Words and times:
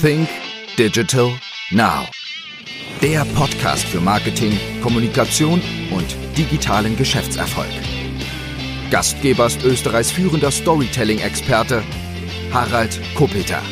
Think 0.00 0.28
Digital 0.76 1.30
Now. 1.70 2.06
Der 3.00 3.24
Podcast 3.34 3.84
für 3.84 3.98
Marketing, 3.98 4.52
Kommunikation 4.82 5.62
und 5.90 6.16
digitalen 6.36 6.96
Geschäftserfolg. 6.96 7.70
Gastgeber 8.90 9.46
ist 9.46 9.64
Österreichs 9.64 10.10
führender 10.10 10.50
Storytelling-Experte 10.50 11.82
Harald 12.52 13.00
Kopeter. 13.14 13.62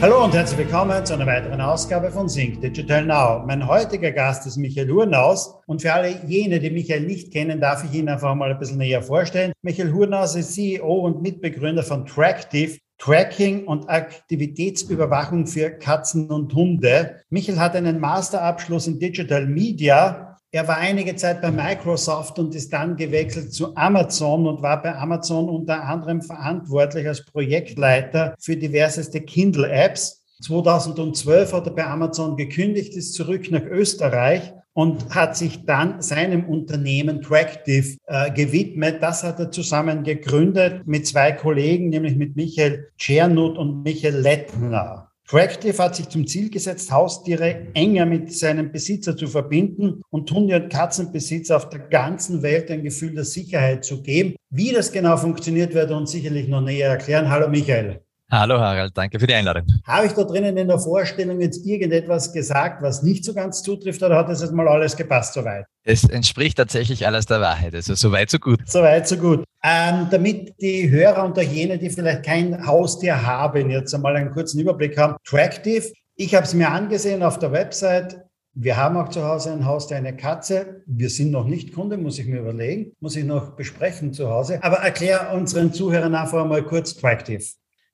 Hallo 0.00 0.24
und 0.24 0.34
herzlich 0.34 0.58
willkommen 0.58 1.06
zu 1.06 1.14
einer 1.14 1.26
weiteren 1.26 1.60
Ausgabe 1.60 2.10
von 2.10 2.28
Sync 2.28 2.60
Digital 2.60 3.04
Now. 3.04 3.44
Mein 3.46 3.64
heutiger 3.64 4.10
Gast 4.10 4.44
ist 4.46 4.56
Michael 4.56 4.90
Hurnaus 4.90 5.54
und 5.66 5.82
für 5.82 5.92
alle 5.92 6.20
jene, 6.26 6.58
die 6.58 6.70
Michael 6.70 7.02
nicht 7.02 7.32
kennen, 7.32 7.60
darf 7.60 7.84
ich 7.84 7.96
ihn 7.96 8.08
einfach 8.08 8.34
mal 8.34 8.50
ein 8.50 8.58
bisschen 8.58 8.78
näher 8.78 9.02
vorstellen. 9.02 9.52
Michael 9.62 9.92
Hurnaus 9.92 10.34
ist 10.34 10.54
CEO 10.54 10.94
und 10.94 11.22
Mitbegründer 11.22 11.84
von 11.84 12.06
Tractive, 12.06 12.78
Tracking 12.98 13.66
und 13.66 13.88
Aktivitätsüberwachung 13.88 15.46
für 15.46 15.70
Katzen 15.70 16.30
und 16.30 16.54
Hunde. 16.54 17.22
Michael 17.30 17.58
hat 17.58 17.76
einen 17.76 18.00
Masterabschluss 18.00 18.86
in 18.86 18.98
Digital 18.98 19.46
Media 19.46 20.28
er 20.50 20.66
war 20.66 20.78
einige 20.78 21.14
Zeit 21.14 21.42
bei 21.42 21.50
Microsoft 21.50 22.38
und 22.38 22.54
ist 22.54 22.72
dann 22.72 22.96
gewechselt 22.96 23.52
zu 23.52 23.76
Amazon 23.76 24.46
und 24.46 24.62
war 24.62 24.80
bei 24.80 24.96
Amazon 24.96 25.46
unter 25.46 25.84
anderem 25.84 26.22
verantwortlich 26.22 27.06
als 27.06 27.22
Projektleiter 27.26 28.34
für 28.40 28.56
diverseste 28.56 29.20
Kindle-Apps. 29.20 30.24
2012 30.42 31.52
hat 31.52 31.66
er 31.66 31.74
bei 31.74 31.84
Amazon 31.84 32.34
gekündigt, 32.34 32.94
ist 32.94 33.12
zurück 33.12 33.50
nach 33.50 33.64
Österreich 33.64 34.54
und 34.78 35.12
hat 35.12 35.36
sich 35.36 35.64
dann 35.64 36.00
seinem 36.02 36.44
Unternehmen 36.44 37.20
Tractive 37.20 37.96
äh, 38.06 38.30
gewidmet. 38.30 39.02
Das 39.02 39.24
hat 39.24 39.40
er 39.40 39.50
zusammen 39.50 40.04
gegründet 40.04 40.86
mit 40.86 41.04
zwei 41.04 41.32
Kollegen, 41.32 41.88
nämlich 41.88 42.14
mit 42.14 42.36
Michael 42.36 42.86
Czernut 42.96 43.58
und 43.58 43.82
Michael 43.82 44.20
Lettner. 44.20 45.10
Tractive 45.26 45.82
hat 45.82 45.96
sich 45.96 46.08
zum 46.08 46.28
Ziel 46.28 46.48
gesetzt, 46.48 46.92
Haustiere 46.92 47.66
enger 47.74 48.06
mit 48.06 48.32
seinem 48.32 48.70
Besitzer 48.70 49.16
zu 49.16 49.26
verbinden 49.26 50.00
und 50.10 50.30
Hunde- 50.30 50.62
und 50.62 50.72
Katzenbesitzer 50.72 51.56
auf 51.56 51.70
der 51.70 51.80
ganzen 51.80 52.44
Welt 52.44 52.70
ein 52.70 52.84
Gefühl 52.84 53.16
der 53.16 53.24
Sicherheit 53.24 53.84
zu 53.84 54.00
geben. 54.00 54.36
Wie 54.48 54.70
das 54.70 54.92
genau 54.92 55.16
funktioniert, 55.16 55.74
wird 55.74 55.90
er 55.90 55.96
uns 55.96 56.12
sicherlich 56.12 56.46
noch 56.46 56.60
näher 56.60 56.90
erklären. 56.90 57.28
Hallo 57.28 57.48
Michael. 57.48 58.00
Hallo 58.30 58.60
Harald, 58.60 58.92
danke 58.94 59.18
für 59.18 59.26
die 59.26 59.32
Einladung. 59.32 59.64
Habe 59.86 60.06
ich 60.06 60.12
da 60.12 60.22
drinnen 60.22 60.54
in 60.58 60.68
der 60.68 60.78
Vorstellung 60.78 61.40
jetzt 61.40 61.64
irgendetwas 61.64 62.30
gesagt, 62.30 62.82
was 62.82 63.02
nicht 63.02 63.24
so 63.24 63.32
ganz 63.32 63.62
zutrifft 63.62 64.02
oder 64.02 64.16
hat 64.16 64.28
das 64.28 64.42
jetzt 64.42 64.52
mal 64.52 64.68
alles 64.68 64.94
gepasst 64.94 65.32
soweit? 65.32 65.64
Es 65.82 66.04
entspricht 66.04 66.58
tatsächlich 66.58 67.06
alles 67.06 67.24
der 67.24 67.40
Wahrheit, 67.40 67.74
also 67.74 67.94
soweit 67.94 68.28
so 68.28 68.38
gut. 68.38 68.60
Soweit 68.66 69.08
so 69.08 69.16
gut. 69.16 69.44
Ähm, 69.64 70.08
damit 70.10 70.52
die 70.60 70.90
Hörer 70.90 71.24
und 71.24 71.38
auch 71.38 71.42
jene, 71.42 71.78
die 71.78 71.88
vielleicht 71.88 72.22
kein 72.22 72.66
Haustier 72.66 73.26
haben, 73.26 73.70
jetzt 73.70 73.94
einmal 73.94 74.14
einen 74.14 74.30
kurzen 74.30 74.60
Überblick 74.60 74.98
haben. 74.98 75.16
Tractive, 75.24 75.90
ich 76.14 76.34
habe 76.34 76.44
es 76.44 76.52
mir 76.52 76.68
angesehen 76.68 77.22
auf 77.22 77.38
der 77.38 77.52
Website. 77.52 78.18
Wir 78.52 78.76
haben 78.76 78.98
auch 78.98 79.08
zu 79.08 79.24
Hause 79.24 79.52
ein 79.52 79.64
Haustier, 79.64 79.96
eine 79.96 80.14
Katze. 80.14 80.82
Wir 80.84 81.08
sind 81.08 81.30
noch 81.30 81.46
nicht 81.46 81.72
Kunde, 81.72 81.96
muss 81.96 82.18
ich 82.18 82.26
mir 82.26 82.40
überlegen, 82.40 82.92
muss 83.00 83.16
ich 83.16 83.24
noch 83.24 83.56
besprechen 83.56 84.12
zu 84.12 84.28
Hause. 84.28 84.58
Aber 84.62 84.76
erklär 84.76 85.32
unseren 85.32 85.72
Zuhörern 85.72 86.14
einfach 86.14 86.44
mal 86.44 86.62
kurz 86.62 86.94
Tractive. 86.94 87.42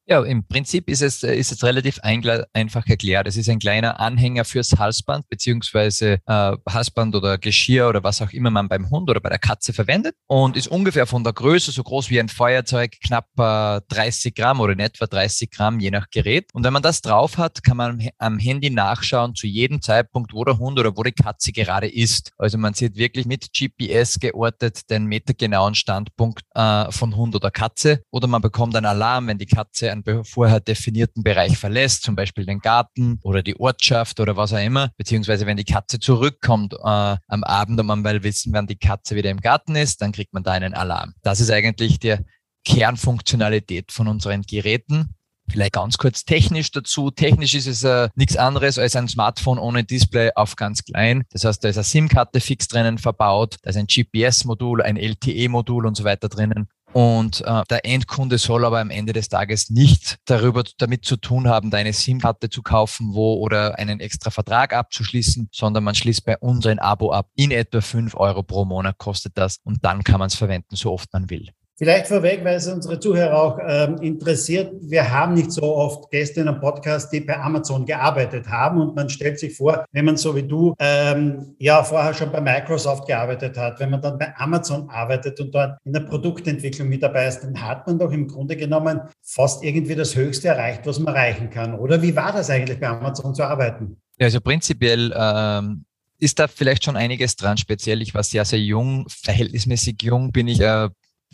Ja, 0.07 0.23
im 0.23 0.47
Prinzip 0.47 0.91
ist 0.91 1.01
es, 1.01 1.23
ist 1.23 1.51
es 1.51 1.65
relativ 1.65 1.99
einfach 2.03 2.87
erklärt. 2.87 3.27
Es 3.27 3.39
ist 3.39 3.49
ein 3.49 3.59
kleiner 3.59 4.01
Anhänger 4.01 4.45
fürs 4.45 4.73
Halsband, 4.73 5.27
beziehungsweise 5.31 6.19
äh, 6.27 6.57
Halsband 6.69 7.17
oder 7.17 7.39
Geschirr 7.39 7.89
oder 7.89 8.05
was 8.05 8.21
auch 8.21 8.31
immer 8.33 8.51
man 8.51 8.69
beim 8.69 8.91
Hund 8.91 9.09
oder 9.09 9.21
bei 9.21 9.31
der 9.31 9.39
Katze 9.39 9.73
verwendet 9.73 10.15
und 10.27 10.59
ist 10.59 10.69
ungefähr 10.69 11.07
von 11.07 11.25
der 11.25 11.33
Größe 11.33 11.73
so 11.73 11.83
groß 11.83 12.11
wie 12.11 12.21
ein 12.21 12.29
Feuerzeug, 12.29 12.93
knapp 13.03 13.29
äh, 13.39 13.81
30 13.89 14.35
Gramm 14.35 14.61
oder 14.61 14.75
in 14.75 14.81
etwa 14.81 15.07
30 15.07 15.51
Gramm, 15.51 15.81
je 15.81 15.91
nach 15.91 16.11
Gerät. 16.11 16.51
Und 16.53 16.65
wenn 16.65 16.75
man 16.75 16.83
das 16.83 17.01
drauf 17.01 17.39
hat, 17.39 17.65
kann 17.65 17.79
man 17.79 18.07
am 18.19 18.39
Handy 18.39 18.69
nachschauen 18.69 19.35
zu 19.35 19.47
jedem 19.47 19.81
Zeitpunkt, 19.81 20.35
wo 20.35 20.45
der 20.45 20.59
Hund 20.59 20.79
oder 20.79 20.95
wo 20.95 21.03
die 21.03 21.13
Katze 21.13 21.51
gerade 21.53 21.89
ist. 21.89 22.31
Also 22.37 22.59
man 22.59 22.75
sieht 22.75 22.97
wirklich 22.97 23.25
mit 23.25 23.55
GPS 23.55 24.21
geortet 24.21 24.91
den 24.91 25.07
metergenauen 25.07 25.75
Standpunkt 25.75 26.43
äh, 26.55 26.93
von 26.93 27.17
Hund 27.17 27.35
oder 27.35 27.51
Katze 27.51 28.03
oder 28.11 28.27
man 28.27 28.43
bekommt 28.43 28.77
einen 28.77 28.85
Alarm, 28.85 29.29
wenn 29.29 29.39
die 29.39 29.47
Katze 29.47 29.94
einen 30.05 30.25
vorher 30.25 30.61
definierten 30.61 31.23
Bereich 31.23 31.59
verlässt, 31.59 32.03
zum 32.03 32.17
Beispiel 32.17 32.47
den 32.47 32.61
Garten 32.61 33.19
oder 33.23 33.43
die 33.43 33.59
Ortschaft 33.59 34.21
oder 34.21 34.37
was 34.37 34.53
auch 34.53 34.65
immer, 34.65 34.91
beziehungsweise 34.97 35.47
wenn 35.47 35.57
die 35.57 35.65
Katze 35.65 35.99
zurückkommt 35.99 36.75
äh, 36.75 36.77
am 36.83 37.45
Abend 37.45 37.81
und 37.81 37.87
man 37.87 38.05
will 38.05 38.23
wissen, 38.23 38.53
wann 38.53 38.67
die 38.67 38.77
Katze 38.77 39.17
wieder 39.17 39.31
im 39.31 39.41
Garten 39.41 39.77
ist, 39.77 40.03
dann 40.03 40.13
kriegt 40.13 40.33
man 40.33 40.43
da 40.43 40.53
einen 40.53 40.75
Alarm. 40.75 41.15
Das 41.23 41.41
ist 41.41 41.51
eigentlich 41.51 41.99
die 41.99 42.17
Kernfunktionalität 42.65 43.93
von 43.93 44.09
unseren 44.09 44.43
Geräten. 44.43 45.15
Vielleicht 45.51 45.75
ganz 45.75 45.99
kurz 45.99 46.25
technisch 46.25 46.71
dazu. 46.71 47.11
Technisch 47.11 47.55
ist 47.55 47.67
es 47.67 47.85
äh, 47.85 48.09
nichts 48.15 48.37
anderes 48.37 48.79
als 48.79 48.97
ein 48.97 49.09
Smartphone 49.09 49.59
ohne 49.59 49.85
Display 49.85 50.31
auf 50.35 50.57
ganz 50.57 50.85
klein. 50.85 51.25
Das 51.31 51.45
heißt, 51.45 51.63
da 51.63 51.69
ist 51.69 51.77
eine 51.77 51.85
SIM-Karte 51.85 52.41
fix 52.41 52.67
drinnen 52.67 52.97
verbaut, 52.97 53.57
da 53.63 53.71
ist 53.71 53.77
ein 53.77 53.87
GPS-Modul, 53.87 54.81
ein 54.83 54.97
LTE-Modul 54.97 55.87
und 55.87 55.97
so 55.97 56.05
weiter 56.05 56.31
drinnen. 56.31 56.69
Und 56.95 57.41
äh, 57.45 57.65
der 57.69 57.85
Endkunde 57.85 58.39
soll 58.39 58.65
aber 58.65 58.79
am 58.79 58.91
Ende 58.91 59.13
des 59.13 59.29
Tages 59.29 59.69
nicht 59.69 60.19
darüber 60.27 60.63
damit 60.79 61.05
zu 61.05 61.17
tun 61.17 61.49
haben, 61.49 61.73
deine 61.73 61.93
SIM-Karte 61.93 62.51
zu 62.51 62.63
kaufen, 62.63 63.15
wo 63.15 63.35
oder 63.35 63.77
einen 63.81 63.99
extra 63.99 64.31
Vertrag 64.31 64.73
abzuschließen, 64.73 65.49
sondern 65.51 65.83
man 65.83 65.97
schließt 65.97 66.25
bei 66.25 66.39
uns 66.39 66.67
ein 66.67 66.79
Abo 66.79 67.11
ab. 67.11 67.31
In 67.35 67.51
etwa 67.51 67.81
fünf 67.81 68.15
Euro 68.15 68.45
pro 68.45 68.65
Monat 68.65 68.97
kostet 68.99 69.37
das 69.37 69.59
und 69.65 69.85
dann 69.85 70.05
kann 70.05 70.21
man 70.21 70.29
es 70.29 70.37
verwenden, 70.37 70.77
so 70.77 70.93
oft 70.93 71.13
man 71.13 71.29
will. 71.31 71.51
Vielleicht 71.77 72.07
vorweg, 72.07 72.45
weil 72.45 72.55
es 72.55 72.69
unsere 72.69 73.01
Zuhörer 73.01 73.35
auch 73.37 73.59
ähm, 73.67 73.97
interessiert. 73.97 74.73
Wir 74.81 75.11
haben 75.11 75.35
nicht 75.35 75.51
so 75.51 75.75
oft 75.75 76.09
Gäste 76.13 76.41
in 76.41 76.49
einem 76.49 76.61
Podcast, 76.61 77.13
die 77.13 77.19
bei 77.19 77.37
Amazon 77.37 77.85
gearbeitet 77.85 78.47
haben. 78.47 78.81
Und 78.81 78.95
man 78.95 79.09
stellt 79.09 79.41
sich 79.41 79.57
vor, 79.57 79.85
wenn 79.91 80.05
man 80.05 80.17
so 80.17 80.37
wie 80.37 80.45
du 80.45 80.75
ähm, 80.79 81.57
ja 81.59 81.83
vorher 81.83 82.15
schon 82.15 82.31
bei 82.31 82.41
Microsoft 82.41 83.09
gearbeitet 83.09 83.59
hat, 83.59 83.81
wenn 83.81 83.91
man 83.91 84.01
dann 84.01 84.19
bei 84.19 84.33
Amazon 84.37 84.89
arbeitet 84.89 85.41
und 85.41 85.53
dort 85.53 85.77
in 85.85 85.93
der 85.93 86.01
Produktentwicklung 86.01 86.89
mit 86.89 87.03
dabei 87.03 87.27
ist, 87.27 87.41
dann 87.41 87.61
hat 87.61 87.85
man 87.89 87.99
doch 87.99 88.13
im 88.13 88.29
Grunde 88.29 88.57
genommen 88.57 89.01
fast 89.21 89.65
irgendwie 89.65 89.97
das 89.97 90.15
Höchste 90.15 90.49
erreicht, 90.49 90.83
was 90.85 91.01
man 91.01 91.13
erreichen 91.13 91.51
kann. 91.51 91.75
Oder 91.75 92.01
wie 92.01 92.15
war 92.15 92.33
das 92.33 92.51
eigentlich 92.51 92.79
bei 92.79 92.87
Amazon 92.87 93.35
zu 93.35 93.43
arbeiten? 93.43 93.97
Ja, 94.19 94.27
also 94.27 94.41
prinzipiell 94.41 95.13
ähm 95.17 95.85
ist 96.21 96.39
da 96.39 96.49
vielleicht 96.49 96.85
schon 96.85 96.97
einiges 96.97 97.37
dran. 97.37 97.59
Speziell, 97.59 98.01
ich 98.01 98.15
war 98.15 98.23
sehr, 98.23 98.45
sehr 98.45 98.61
jung, 98.61 99.05
verhältnismäßig 99.09 99.97
jung 100.03 100.33
bin 100.33 100.49
ich 100.49 100.61
äh, 100.61 100.89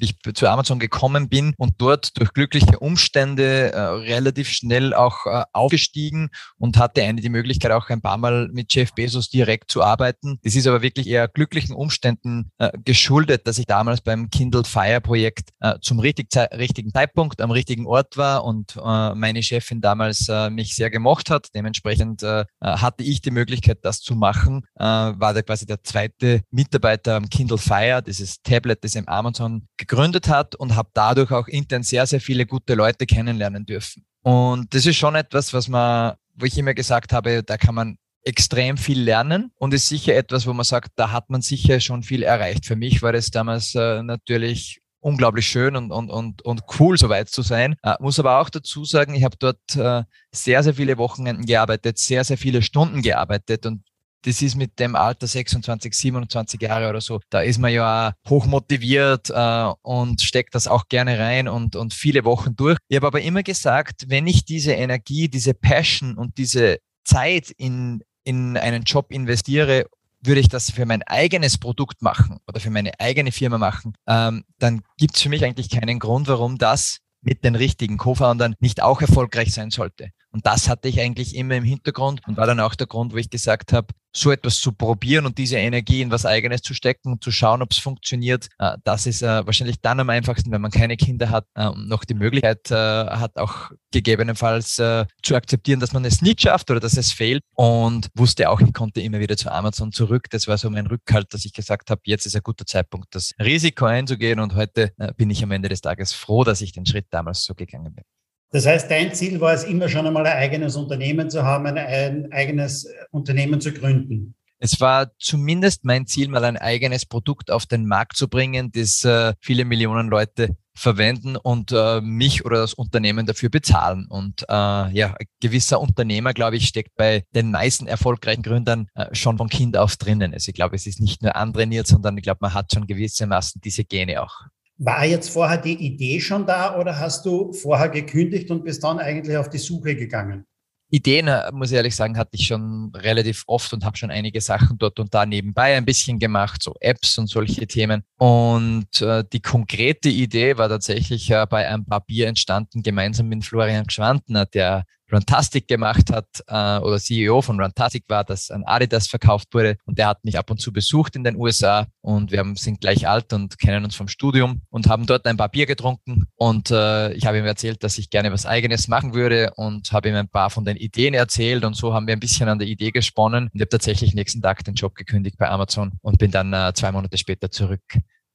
ich 0.05 0.17
zu 0.35 0.49
Amazon 0.49 0.79
gekommen 0.79 1.29
bin 1.29 1.55
und 1.57 1.75
dort 1.79 2.19
durch 2.19 2.33
glückliche 2.33 2.79
Umstände 2.79 3.73
äh, 3.73 3.79
relativ 3.79 4.49
schnell 4.49 4.95
auch 4.95 5.27
äh, 5.27 5.45
aufgestiegen 5.53 6.31
und 6.59 6.79
hatte 6.79 7.03
eine 7.03 7.21
die 7.21 7.29
Möglichkeit 7.29 7.73
auch 7.73 7.89
ein 7.89 8.01
paar 8.01 8.19
Mal 8.19 8.49
mit 8.53 8.73
Jeff 8.75 8.93
Bezos 8.95 9.29
direkt 9.29 9.71
zu 9.71 9.83
arbeiten. 9.83 10.39
Das 10.43 10.55
ist 10.55 10.67
aber 10.67 10.83
wirklich 10.83 11.07
eher 11.07 11.29
glücklichen 11.29 11.75
Umständen 11.75 12.51
äh, 12.59 12.71
geschuldet, 12.85 13.47
dass 13.47 13.59
ich 13.59 13.67
damals 13.67 14.01
beim 14.01 14.31
Kindle 14.31 14.65
Fire 14.65 15.01
Projekt 15.01 15.51
äh, 15.61 15.75
zum 15.81 15.99
richtig, 16.01 16.29
richtigen 16.57 16.93
Zeitpunkt 16.93 17.41
am 17.41 17.51
richtigen 17.51 17.87
Ort 17.87 18.17
war 18.17 18.45
und 18.45 18.77
äh, 18.77 19.15
meine 19.15 19.43
Chefin 19.43 19.81
damals 19.81 20.29
äh, 20.29 20.51
mich 20.51 20.75
sehr 20.75 20.91
gemocht 20.91 21.31
hat. 21.31 21.49
Dementsprechend 21.55 22.23
hatte 22.61 23.03
ich 23.03 23.21
die 23.21 23.31
Möglichkeit, 23.31 23.79
das 23.83 24.01
zu 24.01 24.15
machen. 24.15 24.63
war 24.75 25.35
da 25.35 25.43
quasi 25.43 25.67
der 25.67 25.83
zweite 25.83 26.43
Mitarbeiter 26.51 27.17
am 27.17 27.29
Kindle 27.29 27.59
Fire, 27.59 28.03
dieses 28.03 28.43
Tablet, 28.43 28.85
das 28.85 28.95
im 28.95 29.09
Amazon 29.09 29.67
gegründet 29.91 30.29
hat 30.29 30.55
und 30.55 30.77
habe 30.77 30.89
dadurch 30.95 31.33
auch 31.33 31.49
intern 31.49 31.83
sehr, 31.83 32.07
sehr 32.07 32.21
viele 32.21 32.47
gute 32.47 32.75
Leute 32.75 33.07
kennenlernen 33.07 33.67
dürfen. 33.67 34.05
Und 34.23 34.73
das 34.73 34.87
ist 34.87 34.97
schon 34.97 35.17
etwas, 35.17 35.53
was 35.53 35.67
man, 35.67 36.15
wo 36.35 36.47
ich 36.47 36.57
immer 36.57 36.75
gesagt 36.75 37.13
habe, 37.13 37.43
da 37.43 37.57
kann 37.57 37.75
man 37.75 37.97
extrem 38.23 38.77
viel 38.77 39.01
lernen 39.01 39.51
und 39.57 39.75
ist 39.75 39.89
sicher 39.89 40.15
etwas, 40.15 40.47
wo 40.47 40.53
man 40.53 40.65
sagt, 40.65 40.93
da 40.95 41.11
hat 41.11 41.29
man 41.31 41.43
sicher 41.43 41.81
schon 41.81 42.03
viel 42.03 42.23
erreicht. 42.23 42.67
Für 42.67 42.77
mich 42.77 43.03
war 43.03 43.13
das 43.13 43.31
damals 43.31 43.75
äh, 43.75 44.03
natürlich 44.03 44.81
unglaublich 45.01 45.47
schön 45.47 45.75
und, 45.75 45.91
und, 45.91 46.11
und, 46.11 46.43
und 46.43 46.63
cool, 46.79 46.97
so 46.97 47.09
weit 47.09 47.31
zu 47.31 47.43
sein. 47.43 47.75
Äh, 47.83 47.95
muss 47.99 48.21
aber 48.21 48.39
auch 48.39 48.51
dazu 48.51 48.85
sagen, 48.85 49.15
ich 49.15 49.25
habe 49.25 49.37
dort 49.39 49.77
äh, 49.77 50.05
sehr, 50.31 50.63
sehr 50.63 50.75
viele 50.75 50.99
Wochenenden 50.99 51.47
gearbeitet, 51.47 51.99
sehr, 51.99 52.23
sehr 52.23 52.39
viele 52.39 52.63
Stunden 52.63 53.03
gearbeitet 53.03 53.67
und 53.67 53.83
das 54.23 54.43
ist 54.43 54.57
mit 54.57 54.79
dem 54.79 54.97
Alter 54.97 55.27
26, 55.27 55.95
27 55.95 56.61
Jahre 56.61 56.89
oder 56.89 57.01
so, 57.01 57.21
da 57.31 57.41
ist 57.41 57.59
man 57.59 57.73
ja 57.73 58.13
hoch 58.29 58.47
motiviert 58.47 59.31
äh, 59.31 59.73
und 59.83 60.21
steckt 60.21 60.55
das 60.55 60.69
auch 60.69 60.89
gerne 60.89 61.19
rein 61.19 61.49
und, 61.49 61.77
und 61.77 61.95
viele 61.95 62.25
Wochen 62.25 62.55
durch. 62.57 62.79
Ich 62.89 62.97
habe 62.97 63.07
aber 63.07 63.23
immer 63.23 63.43
gesagt, 63.43 64.05
wenn 64.09 64.27
ich 64.27 64.45
diese 64.45 64.73
Energie, 64.73 65.29
diese 65.29 65.55
Passion 65.55 66.17
und 66.17 66.39
diese 66.39 66.79
Zeit 67.05 67.51
in, 67.57 68.03
in 68.25 68.57
einen 68.57 68.83
Job 68.85 69.11
investiere, 69.11 69.87
würde 70.23 70.41
ich 70.41 70.49
das 70.49 70.71
für 70.71 70.85
mein 70.85 71.03
eigenes 71.03 71.59
Produkt 71.59 72.03
machen 72.03 72.39
oder 72.47 72.61
für 72.61 72.71
meine 72.71 72.93
eigene 73.01 73.33
Firma 73.33 73.59
machen, 73.59 73.95
ähm, 74.07 74.45
dann 74.59 74.83
gibt 74.99 75.17
es 75.17 75.23
für 75.23 75.31
mich 75.31 75.45
eigentlich 75.45 75.71
keinen 75.71 75.99
Grund, 75.99 76.29
warum 76.29 76.59
das 76.59 76.99
mit 77.23 77.45
den 77.45 77.55
richtigen 77.55 77.99
Co-Foundern 77.99 78.55
nicht 78.61 78.83
auch 78.83 79.01
erfolgreich 79.01 79.53
sein 79.53 79.71
sollte. 79.71 80.11
Und 80.33 80.47
das 80.47 80.69
hatte 80.69 80.89
ich 80.89 81.01
eigentlich 81.01 81.35
immer 81.35 81.57
im 81.57 81.65
Hintergrund 81.65 82.21
und 82.27 82.37
war 82.37 82.47
dann 82.47 82.61
auch 82.61 82.75
der 82.75 82.87
Grund, 82.87 83.13
wo 83.13 83.17
ich 83.17 83.31
gesagt 83.31 83.73
habe, 83.73 83.89
so 84.13 84.31
etwas 84.31 84.61
zu 84.61 84.73
probieren 84.73 85.27
und 85.27 85.39
diese 85.39 85.57
Energie 85.57 86.03
in 86.03 86.11
was 86.11 86.27
eigenes 86.27 86.63
zu 86.63 86.75
stecken 86.75 87.13
und 87.13 87.23
zu 87.23 87.31
schauen, 87.31 87.63
ob 87.63 87.71
es 87.71 87.79
funktioniert, 87.79 88.49
äh, 88.59 88.77
das 88.83 89.07
ist 89.07 89.23
äh, 89.23 89.47
wahrscheinlich 89.47 89.81
dann 89.81 90.01
am 90.01 90.11
einfachsten, 90.11 90.51
wenn 90.51 90.61
man 90.61 90.71
keine 90.71 90.97
Kinder 90.97 91.31
hat 91.31 91.47
äh, 91.55 91.69
und 91.69 91.89
noch 91.89 92.05
die 92.05 92.15
Möglichkeit 92.15 92.71
hat, 92.71 93.37
auch 93.37 93.71
gegebenenfalls 93.93 94.77
zu 94.77 95.35
akzeptieren, 95.35 95.81
dass 95.81 95.93
man 95.93 96.05
es 96.05 96.23
nicht 96.23 96.41
schafft 96.41 96.71
oder 96.71 96.81
dass 96.81 96.97
es 96.97 97.13
fehlt 97.13 97.43
und 97.55 98.09
wusste 98.15 98.49
auch, 98.51 98.61
ich 98.61 98.73
konnte 98.73 99.01
immer 99.01 99.19
wieder 99.19 99.37
zu 99.37 99.51
Amazon 99.51 99.93
zurück. 99.93 100.29
Das 100.31 100.47
war 100.47 100.59
so 100.59 100.71
mein 100.71 100.87
Rückhalt, 100.87 101.33
dass 101.33 101.45
ich 101.45 101.53
gesagt 101.53 101.91
habe, 101.91 102.01
jetzt 102.05 102.27
ist 102.27 102.37
ein 102.37 102.43
guter 102.43 102.67
Zeitpunkt, 102.67 103.15
das 103.15 103.33
Risiko 103.41 103.87
einzugehen 103.87 104.41
und 104.41 104.55
heute 104.55 104.93
bin 105.17 105.31
ich 105.31 105.43
am 105.43 105.51
Ende 105.51 105.69
des 105.69 105.81
Tages 105.81 106.13
froh, 106.13 106.45
dass 106.45 106.61
ich 106.61 106.73
den 106.73 106.87
Schritt 106.87 107.07
damals 107.11 107.45
so 107.45 107.55
gegangen 107.55 107.95
bin. 107.95 108.05
Das 108.53 108.67
heißt, 108.67 108.91
dein 108.91 109.15
Ziel 109.15 109.41
war 109.41 109.55
es 109.55 109.65
immer 109.65 109.89
schon 109.89 110.07
einmal 110.07 110.27
ein 110.27 110.37
eigenes 110.37 110.77
Unternehmen 110.77 111.31
zu 111.31 111.45
haben, 111.45 111.67
ein 111.67 112.33
eigenes 112.33 112.89
Unternehmen 113.13 113.61
zu 113.61 113.73
gründen. 113.73 114.35
Es 114.63 114.79
war 114.79 115.11
zumindest 115.19 115.85
mein 115.85 116.07
Ziel, 116.07 116.29
mal 116.29 116.45
ein 116.45 116.59
eigenes 116.59 117.07
Produkt 117.07 117.51
auf 117.51 117.65
den 117.65 117.87
Markt 117.87 118.17
zu 118.17 118.29
bringen, 118.29 118.71
das 118.73 119.05
äh, 119.05 119.33
viele 119.41 119.65
Millionen 119.65 120.09
Leute 120.09 120.57
verwenden 120.75 121.37
und 121.37 121.73
äh, 121.73 122.01
mich 122.03 122.45
oder 122.45 122.59
das 122.59 122.75
Unternehmen 122.75 123.25
dafür 123.25 123.49
bezahlen. 123.49 124.07
Und 124.09 124.43
äh, 124.43 124.53
ja, 124.53 125.15
ein 125.19 125.27
gewisser 125.41 125.81
Unternehmer, 125.81 126.35
glaube 126.35 126.57
ich, 126.57 126.67
steckt 126.67 126.95
bei 126.97 127.25
den 127.35 127.51
meisten 127.51 127.87
erfolgreichen 127.87 128.43
Gründern 128.43 128.89
äh, 128.95 129.15
schon 129.15 129.39
von 129.39 129.49
Kind 129.49 129.77
auf 129.77 129.97
drinnen. 129.97 130.35
Also 130.35 130.51
ich 130.51 130.55
glaube, 130.55 130.77
es 130.77 130.87
ist 130.87 131.01
nicht 131.01 131.23
nur 131.23 131.37
antrainiert, 131.37 131.87
sondern 131.87 132.17
ich 132.19 132.23
glaube, 132.23 132.39
man 132.43 132.53
hat 132.53 132.73
schon 132.73 132.87
gewissermaßen 132.87 133.61
diese 133.63 133.85
Gene 133.85 134.23
auch. 134.23 134.43
War 134.83 135.05
jetzt 135.05 135.29
vorher 135.29 135.59
die 135.59 135.75
Idee 135.75 136.21
schon 136.21 136.47
da 136.47 136.79
oder 136.79 136.99
hast 136.99 137.27
du 137.27 137.53
vorher 137.53 137.91
gekündigt 137.91 138.51
und 138.51 138.65
bist 138.65 138.83
dann 138.83 138.99
eigentlich 138.99 139.37
auf 139.37 139.51
die 139.51 139.59
Suche 139.59 139.95
gegangen? 139.95 140.47
Ideen, 140.89 141.29
äh, 141.29 141.53
muss 141.53 141.71
ich 141.71 141.77
ehrlich 141.77 141.95
sagen, 141.95 142.17
hatte 142.17 142.31
ich 142.33 142.47
schon 142.47 142.91
relativ 142.97 143.45
oft 143.47 143.73
und 143.75 143.85
habe 143.85 143.99
schon 143.99 144.11
einige 144.11 144.41
Sachen 144.41 144.79
dort 144.79 144.99
und 144.99 145.13
da 145.13 145.27
nebenbei 145.27 145.77
ein 145.77 145.85
bisschen 145.85 146.19
gemacht, 146.19 146.63
so 146.63 146.75
Apps 146.81 147.19
und 147.19 147.27
solche 147.27 147.67
Themen. 147.67 148.05
Und 148.17 149.03
äh, 149.03 149.23
die 149.31 149.43
konkrete 149.43 150.09
Idee 150.09 150.57
war 150.57 150.71
tatsächlich 150.71 151.31
äh, 151.31 151.47
bei 151.49 151.69
einem 151.69 151.85
Papier 151.85 152.27
entstanden, 152.27 152.83
gemeinsam 152.83 153.29
mit 153.29 153.45
Florian 153.45 153.85
Gschwandner, 153.85 154.47
der 154.47 154.85
Runtastic 155.13 155.69
gemacht 155.69 156.11
hat 156.11 156.27
äh, 156.47 156.79
oder 156.79 156.99
CEO 156.99 157.43
von 157.43 157.61
Runtastic 157.61 158.05
war, 158.09 158.25
das 158.25 158.51
an 158.51 158.65
Adidas 158.65 159.07
verkauft 159.07 159.49
wurde 159.53 159.77
und 159.85 159.99
der 159.99 160.09
hat 160.09 160.25
mich 160.25 160.39
ab 160.39 160.51
und 160.51 160.61
zu 160.61 160.73
besucht 160.73 161.17
in 161.17 161.25
den 161.25 161.37
USA 161.37 161.87
und 162.01 162.33
wir 162.33 162.39
haben, 162.39 162.57
sind 162.57 162.81
gleich 162.81 163.09
alt 163.09 163.33
und 163.33 163.59
kennen 163.59 163.85
uns 163.85 163.95
vom 163.95 164.09
Studium 164.09 164.63
und 164.71 164.89
haben 164.89 165.07
dort 165.07 165.27
ein 165.27 165.37
paar 165.37 165.49
Bier 165.49 165.67
getrunken 165.67 166.27
und 166.37 166.71
äh, 166.71 167.13
ich 167.13 167.27
habe 167.27 167.39
ihm 167.39 167.45
erzählt, 167.45 167.83
dass 167.85 167.99
ich 167.99 168.11
gerne 168.11 168.33
was 168.33 168.47
eigenes 168.47 168.89
machen 168.89 169.15
würde 169.15 169.53
und 169.57 169.93
habe 169.93 170.09
ihm 170.09 170.15
ein 170.15 170.29
paar 170.29 170.51
von 170.51 170.65
den 170.65 170.77
Ideen 170.77 171.15
erzählt 171.15 171.65
und 171.65 171.75
so 171.75 171.95
haben 171.95 172.07
wir 172.07 172.15
ein 172.15 172.21
bisschen 172.21 172.49
an 172.49 172.59
der 172.59 172.69
Idee 172.69 172.91
gesponnen 172.91 173.51
und 173.53 173.61
habe 173.61 173.69
tatsächlich 173.69 174.15
nächsten 174.15 174.43
Tag 174.43 174.65
den 174.65 174.75
Job 174.75 174.95
gekündigt 174.95 175.39
bei 175.39 175.49
Amazon 175.49 175.93
und 176.03 176.19
bin 176.19 176.31
dann 176.31 176.53
äh, 176.53 176.73
zwei 176.75 176.93
Monate 176.93 177.19
später 177.19 177.51
zurück 177.51 177.83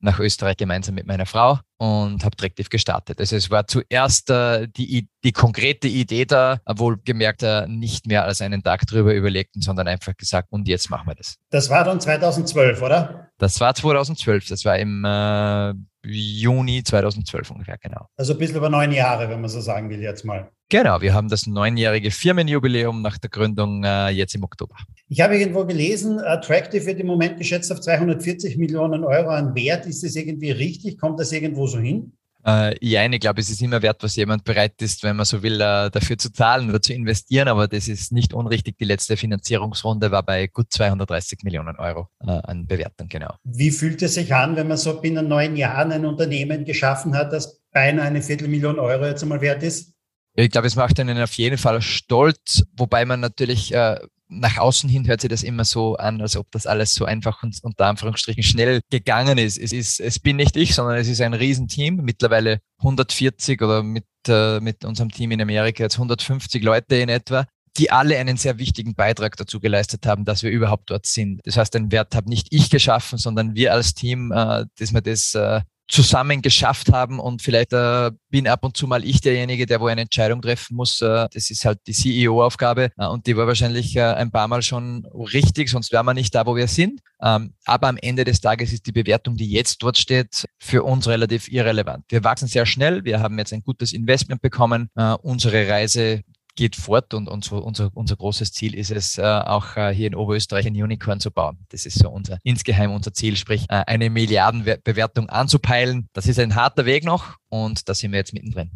nach 0.06 0.20
Österreich 0.20 0.56
gemeinsam 0.56 0.96
mit 0.96 1.06
meiner 1.06 1.26
Frau 1.26 1.60
und 1.78 2.24
habe 2.24 2.36
Directive 2.38 2.70
gestartet. 2.70 3.20
Also 3.20 3.36
es 3.36 3.52
war 3.52 3.68
zuerst 3.68 4.30
äh, 4.30 4.68
die, 4.70 5.10
die 5.24 5.32
konkrete 5.34 5.90
Idee 5.90 6.26
da, 6.26 6.60
wohl 6.66 6.98
gemerkt 7.04 7.44
äh, 7.44 7.68
nicht 7.68 8.08
mehr 8.08 8.24
als 8.24 8.40
einen 8.40 8.64
Tag 8.64 8.88
drüber 8.88 9.14
überlegten, 9.14 9.62
sondern 9.62 9.88
einfach 9.88 10.16
gesagt, 10.16 10.48
und 10.52 10.68
jetzt 10.68 10.90
machen 10.90 11.08
wir 11.08 11.16
das. 11.16 11.36
Das 11.50 11.70
war 11.70 11.84
dann 11.84 12.00
2012, 12.00 12.82
oder? 12.82 13.32
Das 13.38 13.60
war 13.60 13.76
2012, 13.76 14.48
das 14.48 14.64
war 14.64 14.78
im 14.80 15.04
äh, 15.04 15.74
Juni 16.06 16.84
2012 16.84 17.52
ungefähr, 17.52 17.78
genau. 17.78 18.08
Also 18.18 18.34
ein 18.34 18.40
bisschen 18.40 18.58
über 18.58 18.70
neun 18.70 18.92
Jahre, 18.92 19.30
wenn 19.30 19.42
man 19.42 19.50
so 19.50 19.62
sagen 19.62 19.90
will 19.90 20.02
jetzt 20.02 20.24
mal. 20.24 20.50
Genau, 20.70 21.00
wir 21.02 21.14
haben 21.14 21.30
das 21.30 21.46
neunjährige 21.46 22.10
Firmenjubiläum 22.10 23.02
nach 23.02 23.20
der 23.20 23.30
Gründung 23.30 23.84
äh, 23.84 24.10
jetzt 24.10 24.34
im 24.34 24.44
Oktober. 24.44 24.76
Ich 25.10 25.22
habe 25.22 25.38
irgendwo 25.38 25.64
gelesen, 25.66 26.20
Attractive 26.20 26.86
wird 26.86 27.00
im 27.00 27.08
Moment 27.08 27.38
geschätzt 27.38 27.72
auf 27.72 27.82
240 27.82 28.58
Millionen 28.58 29.04
Euro 29.04 29.30
an 29.30 29.54
Wert. 29.54 29.86
Ist 29.86 30.04
das 30.04 30.16
irgendwie 30.16 30.52
richtig? 30.52 30.98
Kommt 30.98 31.20
das 31.20 31.32
irgendwo 31.32 31.68
so 31.68 31.78
hin? 31.78 32.14
Äh, 32.46 32.76
ja, 32.86 33.04
ich 33.06 33.20
glaube, 33.20 33.42
es 33.42 33.50
ist 33.50 33.62
immer 33.62 33.82
wert, 33.82 34.04
was 34.04 34.16
jemand 34.16 34.44
bereit 34.44 34.80
ist, 34.82 35.04
wenn 35.04 35.16
man 35.16 35.26
so 35.26 35.42
will, 35.42 35.56
äh, 35.56 35.90
dafür 35.90 36.18
zu 36.18 36.32
zahlen 36.32 36.70
oder 36.70 36.82
zu 36.82 36.94
investieren. 36.94 37.48
Aber 37.48 37.68
das 37.68 37.88
ist 37.88 38.12
nicht 38.12 38.34
unrichtig. 38.34 38.78
Die 38.78 38.86
letzte 38.86 39.18
Finanzierungsrunde 39.18 40.12
war 40.12 40.22
bei 40.24 40.48
gut 40.48 40.72
230 40.72 41.40
Millionen 41.44 41.76
Euro 41.78 42.10
äh, 42.22 42.32
an 42.32 42.68
Bewertung, 42.68 43.08
genau. 43.08 43.34
Wie 43.44 43.72
fühlt 43.72 44.02
es 44.04 44.14
sich 44.14 44.34
an, 44.34 44.56
wenn 44.56 44.68
man 44.68 44.78
so 44.78 45.02
binnen 45.02 45.28
neun 45.28 45.56
Jahren 45.56 45.92
ein 45.92 46.06
Unternehmen 46.06 46.66
geschaffen 46.66 47.16
hat, 47.16 47.34
das 47.34 47.62
beinahe 47.72 48.06
eine 48.06 48.22
Viertelmillion 48.22 48.80
Euro 48.80 49.06
jetzt 49.06 49.24
einmal 49.24 49.42
wert 49.42 49.64
ist? 49.64 49.95
Ich 50.36 50.52
glaube, 50.52 50.68
es 50.68 50.76
macht 50.76 51.00
einen 51.00 51.22
auf 51.22 51.34
jeden 51.34 51.58
Fall 51.58 51.82
stolz, 51.82 52.64
wobei 52.76 53.06
man 53.06 53.22
natürlich 53.22 53.74
äh, 53.74 54.00
nach 54.28 54.58
außen 54.58 54.90
hin 54.90 55.08
hört 55.08 55.22
sich 55.22 55.30
das 55.30 55.44
immer 55.44 55.66
so 55.66 55.96
an, 55.96 56.22
als 56.22 56.36
ob 56.36 56.52
das 56.52 56.68
alles 56.68 56.94
so 56.94 57.06
einfach 57.06 57.44
und 57.44 57.58
unter 57.62 57.86
Anführungsstrichen 57.86 58.44
schnell 58.44 58.82
gegangen 58.90 59.38
ist. 59.38 59.58
Es 59.58 59.72
ist, 59.72 60.00
es 60.00 60.20
bin 60.20 60.36
nicht 60.36 60.58
ich, 60.58 60.76
sondern 60.76 60.98
es 60.98 61.08
ist 61.08 61.22
ein 61.22 61.34
Riesenteam, 61.34 61.98
mittlerweile 61.98 62.60
140 62.80 63.62
oder 63.62 63.84
mit, 63.84 64.06
äh, 64.28 64.60
mit 64.60 64.84
unserem 64.84 65.10
Team 65.10 65.32
in 65.32 65.42
Amerika 65.42 65.84
jetzt 65.84 65.96
150 65.96 66.64
Leute 66.64 66.96
in 66.98 67.10
etwa 67.10 67.46
die 67.78 67.92
alle 67.92 68.18
einen 68.18 68.38
sehr 68.38 68.58
wichtigen 68.58 68.96
Beitrag 68.96 69.36
dazu 69.36 69.60
geleistet 69.60 70.06
haben, 70.06 70.24
dass 70.24 70.44
wir 70.44 70.50
überhaupt 70.50 70.90
dort 70.90 71.06
sind. 71.06 71.42
Das 71.44 71.58
heißt, 71.58 71.74
den 71.74 71.92
Wert 71.92 72.16
habe 72.16 72.30
nicht 72.30 72.48
ich 72.52 72.70
geschaffen, 72.70 73.18
sondern 73.18 73.56
wir 73.56 73.74
als 73.74 73.94
Team, 73.94 74.32
äh, 74.32 74.66
dass 74.78 74.94
wir 74.94 75.02
das 75.02 75.36
äh, 75.36 75.62
zusammen 75.88 76.42
geschafft 76.42 76.92
haben 76.92 77.20
und 77.20 77.42
vielleicht 77.42 77.74
äh, 77.74 78.12
bin 78.30 78.48
ab 78.48 78.64
und 78.64 78.76
zu 78.76 78.88
mal 78.88 79.06
ich 79.06 79.22
derjenige, 79.22 79.66
der 79.66 79.80
wo 79.80 79.88
eine 79.88 80.02
Entscheidung 80.02 80.42
treffen 80.42 80.76
muss. 80.76 81.02
Äh, 81.02 81.28
das 81.32 81.50
ist 81.50 81.64
halt 81.66 81.80
die 81.88 81.94
CEO-Aufgabe 81.94 82.90
äh, 82.98 83.06
und 83.06 83.28
die 83.28 83.38
war 83.38 83.48
wahrscheinlich 83.48 83.96
äh, 83.96 84.02
ein 84.02 84.32
paar 84.32 84.48
Mal 84.48 84.62
schon 84.62 85.06
richtig, 85.06 85.70
sonst 85.70 85.92
wären 85.92 86.06
wir 86.06 86.14
nicht 86.14 86.34
da, 86.34 86.46
wo 86.46 86.56
wir 86.56 86.68
sind. 86.68 87.02
Ähm, 87.22 87.54
aber 87.66 87.88
am 87.88 87.98
Ende 87.98 88.24
des 88.24 88.42
Tages 88.42 88.74
ist 88.74 88.88
die 88.88 88.92
Bewertung, 88.92 89.38
die 89.38 89.50
jetzt 89.50 89.84
dort 89.84 89.98
steht, 89.98 90.46
für 90.60 90.84
uns 90.84 91.08
relativ 91.08 91.48
irrelevant. 91.50 92.06
Wir 92.10 92.24
wachsen 92.24 92.48
sehr 92.48 92.66
schnell, 92.66 93.06
wir 93.06 93.20
haben 93.20 93.38
jetzt 93.38 93.54
ein 93.54 93.64
gutes 93.64 93.94
Investment 93.94 94.42
bekommen. 94.42 94.90
Äh, 94.96 95.14
unsere 95.22 95.68
Reise 95.68 96.22
geht 96.56 96.76
fort 96.76 97.14
und 97.14 97.28
unser, 97.28 97.64
unser, 97.64 97.92
unser 97.94 98.16
großes 98.16 98.52
Ziel 98.52 98.76
ist 98.76 98.92
es, 98.92 99.18
äh, 99.18 99.24
auch 99.24 99.78
äh, 99.78 99.94
hier 99.94 100.08
in 100.08 100.16
Oberösterreich 100.16 100.66
ein 100.66 100.76
Unicorn 100.76 101.20
zu 101.20 101.32
bauen. 101.32 101.60
Das 101.70 101.86
ist 101.86 102.00
so 102.00 102.10
unser 102.10 102.40
insgeheim 102.44 102.92
unser 102.92 103.14
Ziel, 103.14 103.36
sprich 103.36 103.66
äh, 103.70 103.84
eine 103.88 104.10
Milliardenbewertung 104.10 105.30
anzupeilen. 105.30 106.10
Das 106.14 106.28
ist 106.28 106.40
ein 106.40 106.56
harter 106.56 106.86
Weg 106.86 107.04
noch 107.04 107.36
und 107.50 107.88
da 107.88 107.94
sind 107.94 108.12
wir 108.12 108.20
jetzt 108.20 108.34
mittendrin. 108.34 108.72